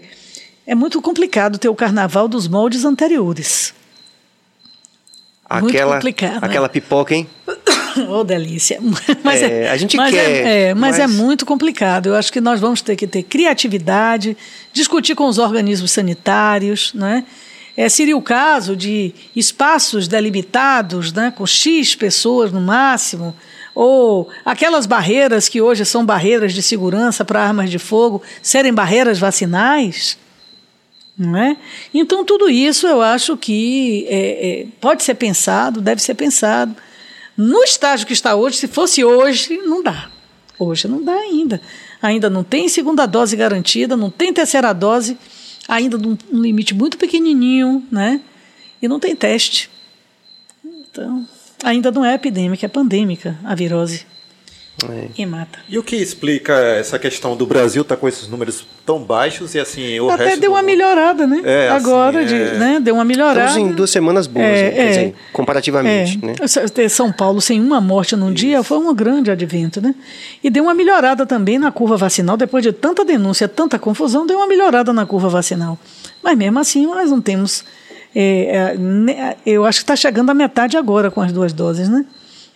[0.67, 3.73] é muito complicado ter o carnaval dos moldes anteriores.
[5.49, 7.27] Aquela, complicado, aquela pipoca, hein?
[8.09, 8.79] oh, delícia.
[9.23, 10.29] Mas é, é, a gente mas quer.
[10.29, 12.07] É, é mas, mas, é muito complicado.
[12.07, 14.35] Eu acho que nós vamos ter que ter criatividade,
[14.73, 17.23] discutir com os organismos sanitários, né?
[17.77, 23.35] É, seria o caso de espaços delimitados, né, com X pessoas no máximo,
[23.75, 29.19] ou aquelas barreiras que hoje são barreiras de segurança para armas de fogo serem barreiras
[29.19, 30.17] vacinais?
[31.19, 31.57] É?
[31.93, 34.19] Então, tudo isso eu acho que é,
[34.61, 36.75] é, pode ser pensado, deve ser pensado.
[37.35, 40.11] No estágio que está hoje, se fosse hoje, não dá.
[40.59, 41.59] Hoje não dá ainda.
[42.01, 45.17] Ainda não tem segunda dose garantida, não tem terceira dose,
[45.67, 48.21] ainda num um limite muito pequenininho, né?
[48.79, 49.71] E não tem teste.
[50.63, 51.27] Então,
[51.63, 54.05] ainda não é epidêmica, é pandêmica a virose.
[54.85, 55.07] É.
[55.17, 55.57] E mata.
[55.67, 59.55] E o que explica essa questão do Brasil estar tá com esses números tão baixos
[59.55, 60.67] e assim o Até deu uma mundo...
[60.67, 61.41] melhorada, né?
[61.43, 62.53] É, assim, Agora, assim, é...
[62.53, 62.79] né?
[62.79, 63.47] deu uma melhorada.
[63.47, 64.87] Estamos em duas semanas boas, é, né?
[64.87, 66.19] dizer, comparativamente.
[66.21, 66.27] É.
[66.27, 66.89] Né?
[66.89, 68.35] São Paulo sem uma morte num Isso.
[68.35, 69.95] dia foi um grande advento, né?
[70.43, 74.37] E deu uma melhorada também na curva vacinal, depois de tanta denúncia, tanta confusão, deu
[74.37, 75.79] uma melhorada na curva vacinal.
[76.21, 77.65] Mas mesmo assim, nós não temos.
[78.15, 78.75] É,
[79.09, 82.05] é, eu acho que está chegando a metade agora com as duas doses, né?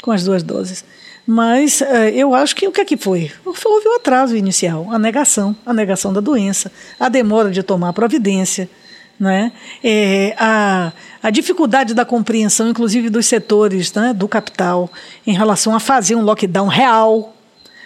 [0.04, 0.86] Com as duas doses.
[1.26, 3.32] Mas uh, eu acho que o que é que foi?
[3.46, 8.70] Houve o atraso inicial, a negação, a negação da doença, a demora de tomar providência,
[9.20, 9.52] né?
[9.84, 10.92] É, a,
[11.22, 14.90] a dificuldade da compreensão, inclusive dos setores né, do capital,
[15.26, 17.36] em relação a fazer um lockdown real,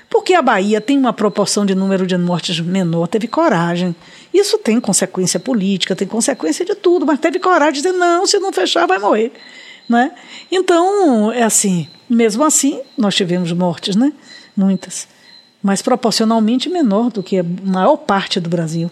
[0.10, 3.94] porque a Bahia tem uma proporção de número de mortes menor, teve coragem.
[4.34, 8.40] Isso tem consequência política, tem consequência de tudo, mas teve coragem de dizer: não, se
[8.40, 9.34] não fechar, vai morrer.
[9.90, 10.12] Né?
[10.50, 14.12] Então, é assim, mesmo assim, nós tivemos mortes, né?
[14.56, 15.08] Muitas.
[15.62, 18.90] Mas proporcionalmente menor do que a maior parte do Brasil.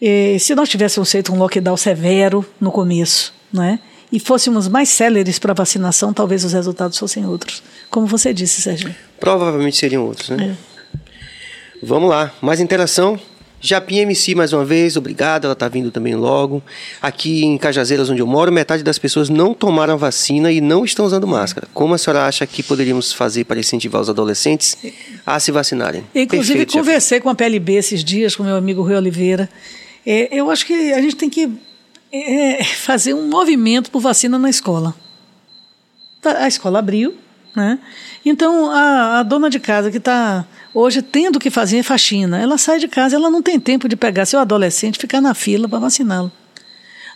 [0.00, 3.78] E se nós tivéssemos feito um lockdown severo no começo, né?
[4.12, 7.62] E fôssemos mais céleres para a vacinação, talvez os resultados fossem outros.
[7.90, 8.94] Como você disse, Sérgio.
[9.20, 10.56] Provavelmente seriam outros, né?
[10.56, 10.70] É.
[11.82, 13.18] Vamos lá, mais interação.
[13.60, 16.62] Japim MC mais uma vez, obrigado, ela está vindo também logo.
[17.00, 20.84] Aqui em Cajazeiras, onde eu moro, metade das pessoas não tomaram a vacina e não
[20.84, 21.68] estão usando máscara.
[21.74, 24.76] Como a senhora acha que poderíamos fazer para incentivar os adolescentes
[25.26, 26.02] a se vacinarem?
[26.14, 27.24] Inclusive, Perfeito, conversei Japim.
[27.24, 29.48] com a PLB esses dias, com meu amigo Rui Oliveira.
[30.06, 31.50] É, eu acho que a gente tem que
[32.12, 34.94] é, fazer um movimento por vacina na escola.
[36.24, 37.14] A escola abriu,
[37.54, 37.78] né?
[38.24, 42.78] Então, a, a dona de casa que está hoje tendo que fazer faxina, ela sai
[42.78, 45.78] de casa, ela não tem tempo de pegar seu adolescente e ficar na fila para
[45.78, 46.30] vaciná-lo.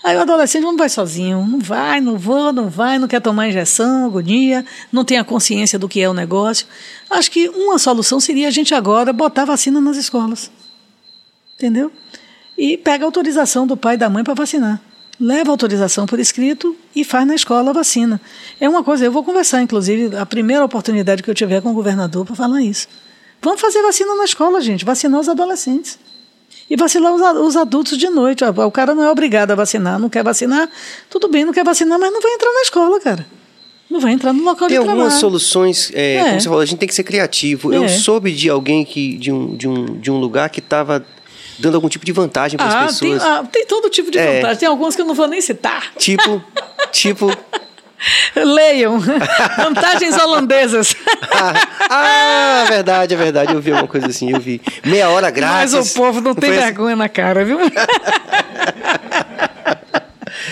[0.02, 3.48] Aí o adolescente não vai sozinho, não vai, não vou, não vai, não quer tomar
[3.48, 6.66] injeção, agonia, não tem a consciência do que é o negócio.
[7.08, 10.50] Acho que uma solução seria a gente agora botar vacina nas escolas.
[11.54, 11.90] Entendeu?
[12.58, 14.80] E pega autorização do pai e da mãe para vacinar
[15.20, 18.20] leva autorização por escrito e faz na escola a vacina.
[18.60, 21.74] É uma coisa, eu vou conversar, inclusive, a primeira oportunidade que eu tiver com o
[21.74, 22.88] governador para falar isso.
[23.40, 25.98] Vamos fazer vacina na escola, gente, vacinar os adolescentes.
[26.68, 28.42] E vacinar os adultos de noite.
[28.42, 30.68] O cara não é obrigado a vacinar, não quer vacinar,
[31.10, 33.26] tudo bem, não quer vacinar, mas não vai entrar na escola, cara.
[33.90, 34.96] Não vai entrar no local tem de trabalho.
[34.96, 36.24] Tem algumas soluções, é, é.
[36.24, 37.72] como você falou, a gente tem que ser criativo.
[37.72, 37.76] É.
[37.76, 41.04] Eu soube de alguém que, de, um, de, um, de um lugar que estava
[41.58, 43.22] dando algum tipo de vantagem para as ah, pessoas.
[43.22, 44.36] Tem, ah, tem todo tipo de é.
[44.36, 44.58] vantagem.
[44.58, 45.92] Tem algumas que eu não vou nem citar.
[45.96, 46.42] Tipo,
[46.92, 47.30] tipo.
[48.36, 48.98] Leiam.
[49.56, 50.94] Vantagens holandesas.
[51.32, 51.54] ah,
[51.88, 53.54] ah, verdade, é verdade.
[53.54, 54.60] Eu vi alguma coisa assim, eu vi.
[54.84, 55.72] Meia hora grátis.
[55.74, 56.60] Mas o povo não, tem assim?
[56.60, 57.02] vergonha assim?
[57.02, 57.58] na cara, viu?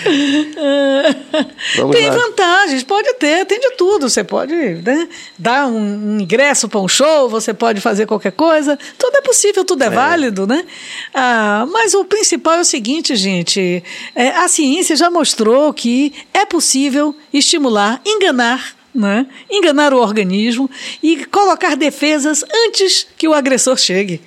[1.77, 2.15] Vamos tem lá.
[2.15, 4.09] vantagens, pode ter, tem de tudo.
[4.09, 5.07] Você pode né,
[5.37, 8.77] dar um ingresso para um show, você pode fazer qualquer coisa.
[8.97, 9.89] Tudo é possível, tudo é, é.
[9.89, 10.65] válido, né?
[11.13, 13.83] Ah, mas o principal é o seguinte, gente:
[14.15, 18.75] é, a ciência já mostrou que é possível estimular, enganar.
[18.95, 19.25] Né?
[19.49, 20.69] enganar o organismo
[21.01, 24.21] e colocar defesas antes que o agressor chegue.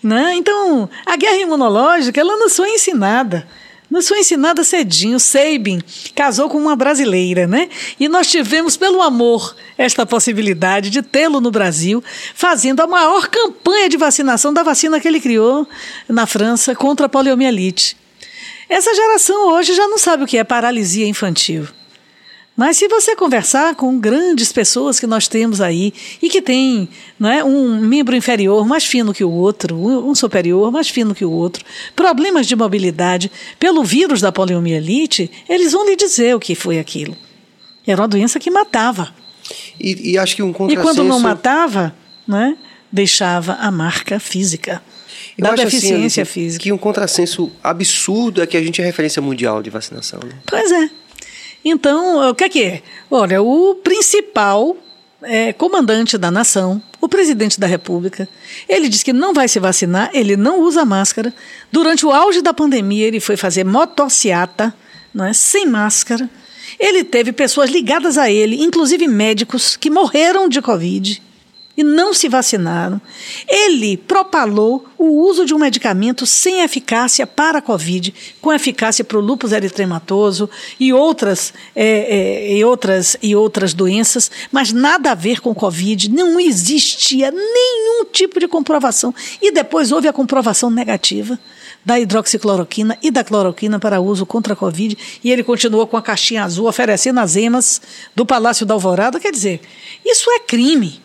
[0.00, 0.36] Né?
[0.36, 3.44] Então, a guerra imunológica ela não foi ensinada.
[3.94, 5.20] Nos foi ensinada cedinho.
[5.20, 5.80] Sabin
[6.16, 7.68] casou com uma brasileira, né?
[8.00, 12.02] E nós tivemos, pelo amor, esta possibilidade de tê-lo no Brasil,
[12.34, 15.64] fazendo a maior campanha de vacinação da vacina que ele criou
[16.08, 17.96] na França contra a poliomielite.
[18.68, 21.68] Essa geração hoje já não sabe o que é paralisia infantil.
[22.56, 26.88] Mas se você conversar com grandes pessoas que nós temos aí e que têm
[27.20, 31.30] é, um membro inferior mais fino que o outro, um superior mais fino que o
[31.30, 31.64] outro,
[31.96, 37.16] problemas de mobilidade pelo vírus da poliomielite, eles vão lhe dizer o que foi aquilo.
[37.84, 39.12] Era uma doença que matava.
[39.78, 40.80] E, e acho que um contrassenso...
[40.80, 41.94] E quando não matava,
[42.26, 42.56] né,
[42.90, 44.80] deixava a marca física.
[45.36, 46.62] Eu da assim, deficiência assim, física.
[46.62, 50.20] Que um contrassenso absurdo é que a gente é referência mundial de vacinação.
[50.20, 50.36] Né?
[50.46, 50.88] Pois é.
[51.64, 52.82] Então, o que é que é?
[53.10, 54.76] Olha, o principal
[55.22, 58.28] é, comandante da nação, o presidente da República,
[58.68, 61.32] ele diz que não vai se vacinar, ele não usa máscara.
[61.72, 64.74] Durante o auge da pandemia, ele foi fazer motociata,
[65.12, 66.28] não é, sem máscara.
[66.78, 71.22] Ele teve pessoas ligadas a ele, inclusive médicos, que morreram de Covid
[71.76, 73.00] e não se vacinaram.
[73.48, 79.18] Ele propalou o uso de um medicamento sem eficácia para a Covid, com eficácia para
[79.18, 80.48] o lúpus eritematoso
[80.78, 86.10] e outras, é, é, e outras, e outras doenças, mas nada a ver com Covid.
[86.10, 89.14] Não existia nenhum tipo de comprovação.
[89.42, 91.38] E depois houve a comprovação negativa
[91.84, 96.02] da hidroxicloroquina e da cloroquina para uso contra a Covid, e ele continuou com a
[96.02, 97.82] caixinha azul oferecendo as emas
[98.16, 99.20] do Palácio da Alvorada.
[99.20, 99.60] Quer dizer,
[100.04, 101.03] isso é crime.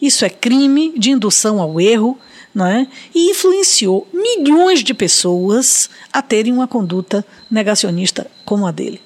[0.00, 2.18] Isso é crime de indução ao erro,
[2.54, 2.86] não é?
[3.14, 9.00] E influenciou milhões de pessoas a terem uma conduta negacionista como a dele.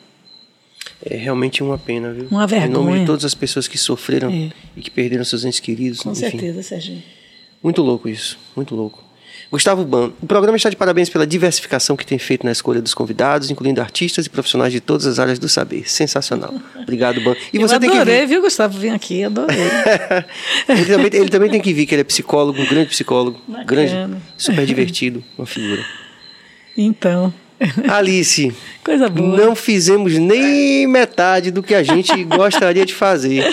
[1.04, 2.28] É realmente uma pena, viu?
[2.30, 2.70] Uma vergonha.
[2.70, 4.50] Em nome de todas as pessoas que sofreram é.
[4.76, 6.00] e que perderam seus entes queridos.
[6.00, 6.20] Com enfim.
[6.20, 7.02] certeza, Serginho.
[7.62, 9.03] Muito louco isso, muito louco.
[9.50, 12.92] Gustavo Ban, o programa está de parabéns pela diversificação que tem feito na escolha dos
[12.94, 15.88] convidados, incluindo artistas e profissionais de todas as áreas do saber.
[15.88, 16.54] Sensacional.
[16.76, 17.34] Obrigado, Ban.
[17.52, 18.26] E você Eu adorei, tem que vir...
[18.26, 19.56] viu, Gustavo, vir aqui, adorei.
[20.68, 23.64] ele, também, ele também tem que vir, que ele é psicólogo, um grande psicólogo, Bacana.
[23.64, 25.84] grande, super divertido, uma figura.
[26.76, 27.32] Então.
[27.88, 28.52] Alice,
[28.84, 29.36] Coisa boa.
[29.36, 33.44] não fizemos nem metade do que a gente gostaria de fazer.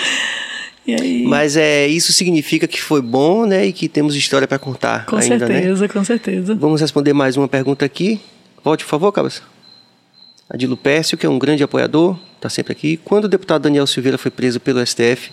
[1.26, 3.66] Mas é, isso significa que foi bom, né?
[3.66, 5.54] E que temos história para contar com ainda, né?
[5.54, 5.88] certeza, né?
[5.88, 8.20] Com certeza, Vamos responder mais uma pergunta aqui.
[8.64, 9.42] Volte, por favor, Cabeça.
[10.50, 12.96] A de Lupécio, que é um grande apoiador, está sempre aqui.
[12.96, 15.30] Quando o deputado Daniel Silveira foi preso pelo STF,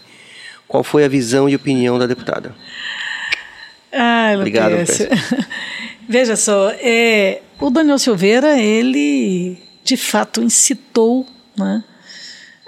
[0.67, 2.53] qual foi a visão e opinião da deputada?
[3.91, 5.07] Ah, Obrigado, Lupécio.
[6.07, 11.25] Veja só, é, o Daniel Silveira, ele de fato incitou
[11.57, 11.83] né,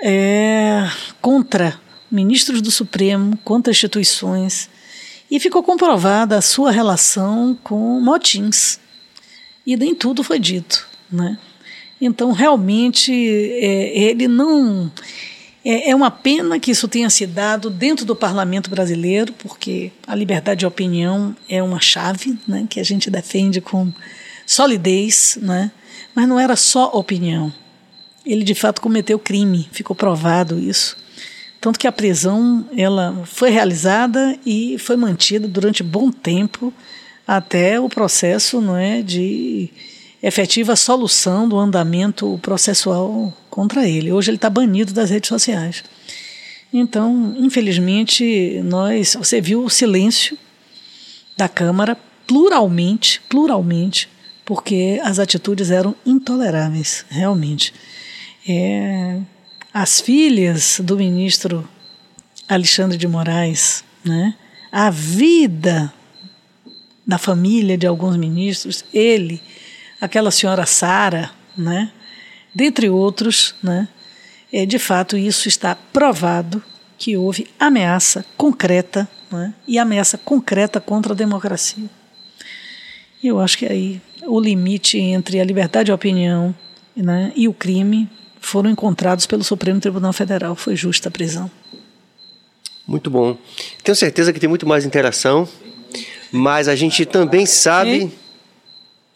[0.04, 0.88] é,
[1.22, 1.80] contra
[2.12, 4.70] ministros do Supremo, contra instituições,
[5.30, 8.80] e ficou comprovada a sua relação com motins.
[9.66, 10.86] E nem tudo foi dito.
[11.10, 11.38] Né?
[12.00, 14.92] Então, realmente, é, ele não.
[15.64, 20.16] É, é uma pena que isso tenha se dado dentro do parlamento brasileiro, porque a
[20.16, 23.94] liberdade de opinião é uma chave né, que a gente defende com
[24.46, 25.72] solidez, né?
[26.14, 27.54] mas não era só opinião.
[28.26, 30.98] Ele de fato cometeu crime, ficou provado isso.
[31.62, 36.74] Tanto que a prisão ela foi realizada e foi mantida durante bom tempo
[37.28, 39.70] até o processo não é, de
[40.24, 44.12] efetiva solução do andamento processual contra ele.
[44.12, 45.84] Hoje ele está banido das redes sociais.
[46.74, 50.36] Então, infelizmente, nós, você viu o silêncio
[51.38, 54.10] da Câmara pluralmente, pluralmente,
[54.44, 57.72] porque as atitudes eram intoleráveis, realmente.
[58.48, 59.20] É,
[59.74, 61.68] as filhas do ministro
[62.48, 64.36] Alexandre de Moraes, né?
[64.72, 65.94] a vida
[67.06, 69.42] da família de alguns ministros, ele,
[70.00, 71.92] aquela senhora Sara, né?
[72.54, 73.88] dentre outros, né?
[74.52, 76.62] é, de fato isso está provado
[76.98, 79.54] que houve ameaça concreta né?
[79.68, 81.90] e ameaça concreta contra a democracia.
[83.24, 86.54] E eu acho que aí o limite entre a liberdade de opinião
[86.96, 88.10] né, e o crime
[88.42, 90.56] foram encontrados pelo Supremo Tribunal Federal.
[90.56, 91.50] Foi justa a prisão.
[92.86, 93.38] Muito bom.
[93.84, 95.48] Tenho certeza que tem muito mais interação,
[96.32, 98.12] mas a gente também sabe.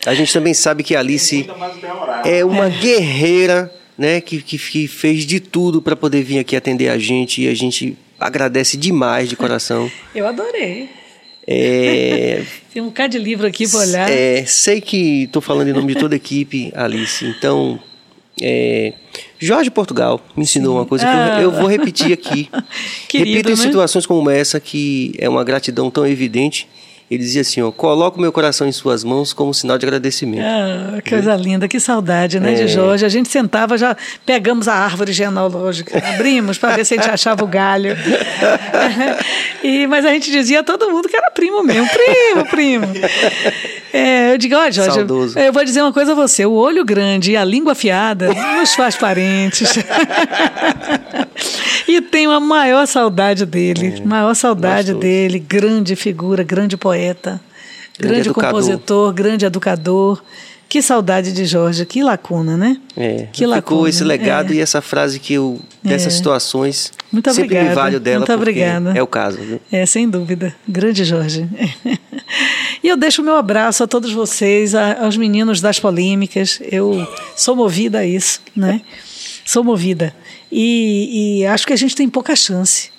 [0.05, 1.49] A gente também sabe que a Alice
[2.23, 4.21] é uma guerreira, né?
[4.21, 7.55] Que, que, que fez de tudo para poder vir aqui atender a gente e a
[7.55, 9.91] gente agradece demais de coração.
[10.13, 10.89] Eu adorei.
[11.47, 12.43] É...
[12.71, 14.11] Tem um bocado de livro aqui para olhar.
[14.11, 17.25] É, sei que estou falando em nome de toda a equipe, Alice.
[17.25, 17.79] Então,
[18.41, 18.93] é,
[19.39, 20.79] Jorge Portugal me ensinou Sim.
[20.79, 21.37] uma coisa que ah.
[21.41, 22.49] eu, eu, vou repetir aqui.
[23.07, 23.63] Querido, Repito em né?
[23.63, 26.67] situações como essa que é uma gratidão tão evidente
[27.09, 30.43] ele dizia assim: ó, coloco meu coração em suas mãos como sinal de agradecimento.
[30.43, 32.55] Ah, coisa linda, que saudade, né, é.
[32.55, 33.05] de Jorge.
[33.05, 33.95] A gente sentava, já
[34.25, 37.95] pegamos a árvore genealógica, abrimos para ver se a gente achava o galho.
[39.63, 42.87] e, mas a gente dizia a todo mundo que era primo mesmo, primo, primo.
[43.93, 45.39] É, eu digo, ó, Jorge, Saudoso.
[45.39, 48.29] eu vou dizer uma coisa a você: o olho grande e a língua afiada
[48.59, 49.73] nos faz parentes.
[51.87, 54.99] e tenho a maior saudade dele, é, maior saudade gostoso.
[54.99, 57.19] dele, grande figura, grande poeta, grande,
[57.97, 60.21] grande compositor, grande educador.
[60.67, 62.77] Que saudade de Jorge, que lacuna, né?
[62.97, 63.61] É, que lacuna.
[63.61, 64.57] Ficou esse legado é.
[64.57, 66.17] e essa frase que eu, dessas é.
[66.17, 68.91] situações, muito sempre obrigada, me valho dela, muito obrigada.
[68.93, 69.37] é o caso.
[69.37, 69.61] Viu?
[69.71, 70.53] É, sem dúvida.
[70.67, 71.47] Grande Jorge.
[72.83, 76.59] e eu deixo o meu abraço a todos vocês, aos meninos das polêmicas.
[76.71, 77.07] Eu
[77.37, 78.81] sou movida a isso, né?
[79.45, 80.11] Sou movida.
[80.51, 82.89] E, e acho que a gente tem pouca chance.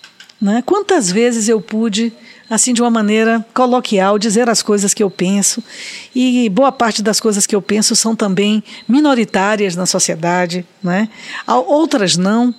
[0.40, 0.62] Né?
[0.64, 2.12] Quantas vezes eu pude,
[2.48, 5.62] assim, de uma maneira coloquial, dizer as coisas que eu penso,
[6.14, 11.08] e boa parte das coisas que eu penso são também minoritárias na sociedade, né?
[11.46, 12.54] outras não,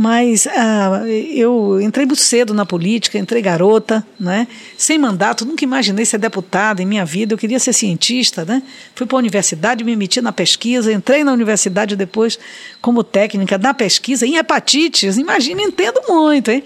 [0.00, 4.48] mas ah, eu entrei muito cedo na política, entrei garota, né?
[4.74, 8.62] sem mandato, nunca imaginei ser deputada em minha vida, eu queria ser cientista, né?
[8.94, 12.38] fui para a universidade, me meti na pesquisa, entrei na universidade depois
[12.80, 16.64] como técnica na pesquisa em hepatites, imagina, entendo muito, hein?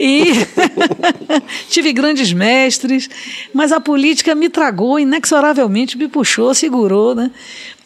[0.00, 0.32] E
[1.70, 3.08] tive grandes mestres,
[3.54, 7.30] mas a política me tragou inexoravelmente, me puxou, segurou, né?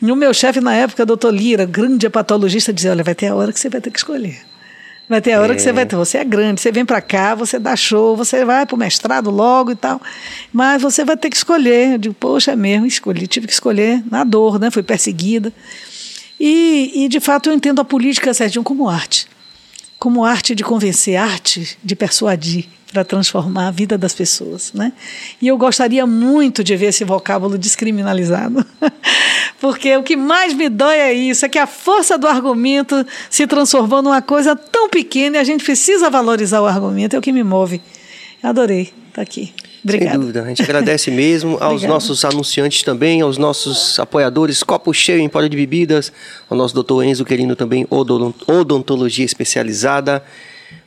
[0.00, 3.34] E o meu chefe na época, doutor Lira, grande hepatologista, dizia, olha, vai ter a
[3.34, 4.45] hora que você vai ter que escolher.
[5.08, 5.56] Vai ter a hora é.
[5.56, 5.96] que você vai ter.
[5.96, 9.30] Você é grande, você vem para cá, você dá show, você vai para o mestrado
[9.30, 10.00] logo e tal.
[10.52, 11.92] Mas você vai ter que escolher.
[11.92, 13.26] Eu digo, poxa, é mesmo, escolhi.
[13.26, 14.70] Tive que escolher na dor, né?
[14.70, 15.52] Fui perseguida.
[16.38, 19.26] E, e de fato, eu entendo a política, Sérgio, como arte.
[19.98, 24.92] Como arte de convencer, arte de persuadir para transformar a vida das pessoas, né?
[25.42, 28.64] E eu gostaria muito de ver esse vocábulo descriminalizado,
[29.60, 33.46] porque o que mais me dói é isso, é que a força do argumento se
[33.46, 37.32] transformou numa coisa tão pequena e a gente precisa valorizar o argumento, é o que
[37.32, 37.80] me move.
[38.42, 39.52] Adorei estar tá aqui.
[39.82, 40.12] Obrigada.
[40.12, 45.20] Sem dúvida, a gente agradece mesmo aos nossos anunciantes também, aos nossos apoiadores, Copo Cheio
[45.20, 46.12] Empório de Bebidas,
[46.48, 50.22] ao nosso doutor Enzo Querino também, odontologia especializada.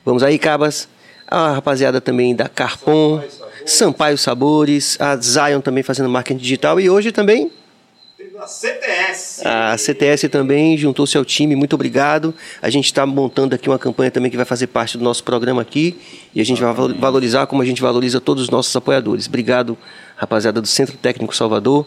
[0.06, 0.88] Vamos aí, Cabas
[1.30, 3.22] a rapaziada também da Carpon,
[3.66, 7.52] Sampaio Sabores, a Zion também fazendo marketing digital e hoje também
[8.40, 9.46] a CTS.
[9.46, 12.34] A CTS também juntou-se ao time, muito obrigado.
[12.62, 15.62] A gente está montando aqui uma campanha também que vai fazer parte do nosso programa
[15.62, 16.00] aqui
[16.34, 19.28] e a gente vai valorizar como a gente valoriza todos os nossos apoiadores.
[19.28, 19.78] Obrigado,
[20.16, 21.86] rapaziada do Centro Técnico Salvador.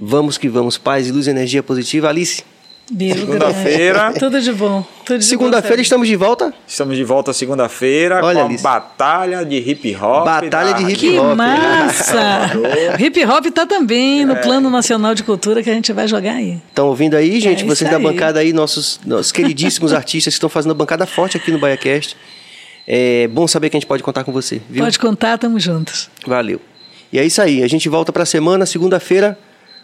[0.00, 2.08] Vamos que vamos, paz e luz e energia positiva.
[2.08, 2.42] Alice.
[2.90, 4.12] Segunda-feira.
[4.18, 4.84] Tudo de bom.
[5.20, 6.52] Segunda-feira estamos de volta?
[6.66, 10.24] Estamos de volta segunda-feira com a batalha de hip hop.
[10.24, 11.30] Batalha de hip hop.
[11.30, 12.50] Que massa!
[12.98, 14.42] hip hop tá também no é.
[14.42, 16.60] Plano Nacional de Cultura que a gente vai jogar aí.
[16.68, 17.62] Estão ouvindo aí, é gente?
[17.62, 21.36] É Vocês da bancada aí, nossos, nossos queridíssimos artistas que estão fazendo a bancada forte
[21.36, 22.16] aqui no BaiaCast.
[22.86, 24.82] É bom saber que a gente pode contar com você, viu?
[24.82, 26.10] Pode contar, tamo juntos.
[26.26, 26.60] Valeu.
[27.12, 29.38] E é isso aí, a gente volta para a semana, segunda-feira,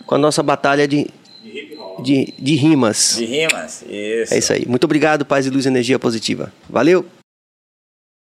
[0.05, 1.07] com a nossa batalha de
[2.03, 3.17] de, de rimas.
[3.19, 4.35] De rimas, isso.
[4.35, 4.65] É isso aí.
[4.67, 6.53] Muito obrigado, paz e luz e energia positiva.
[6.69, 7.07] Valeu!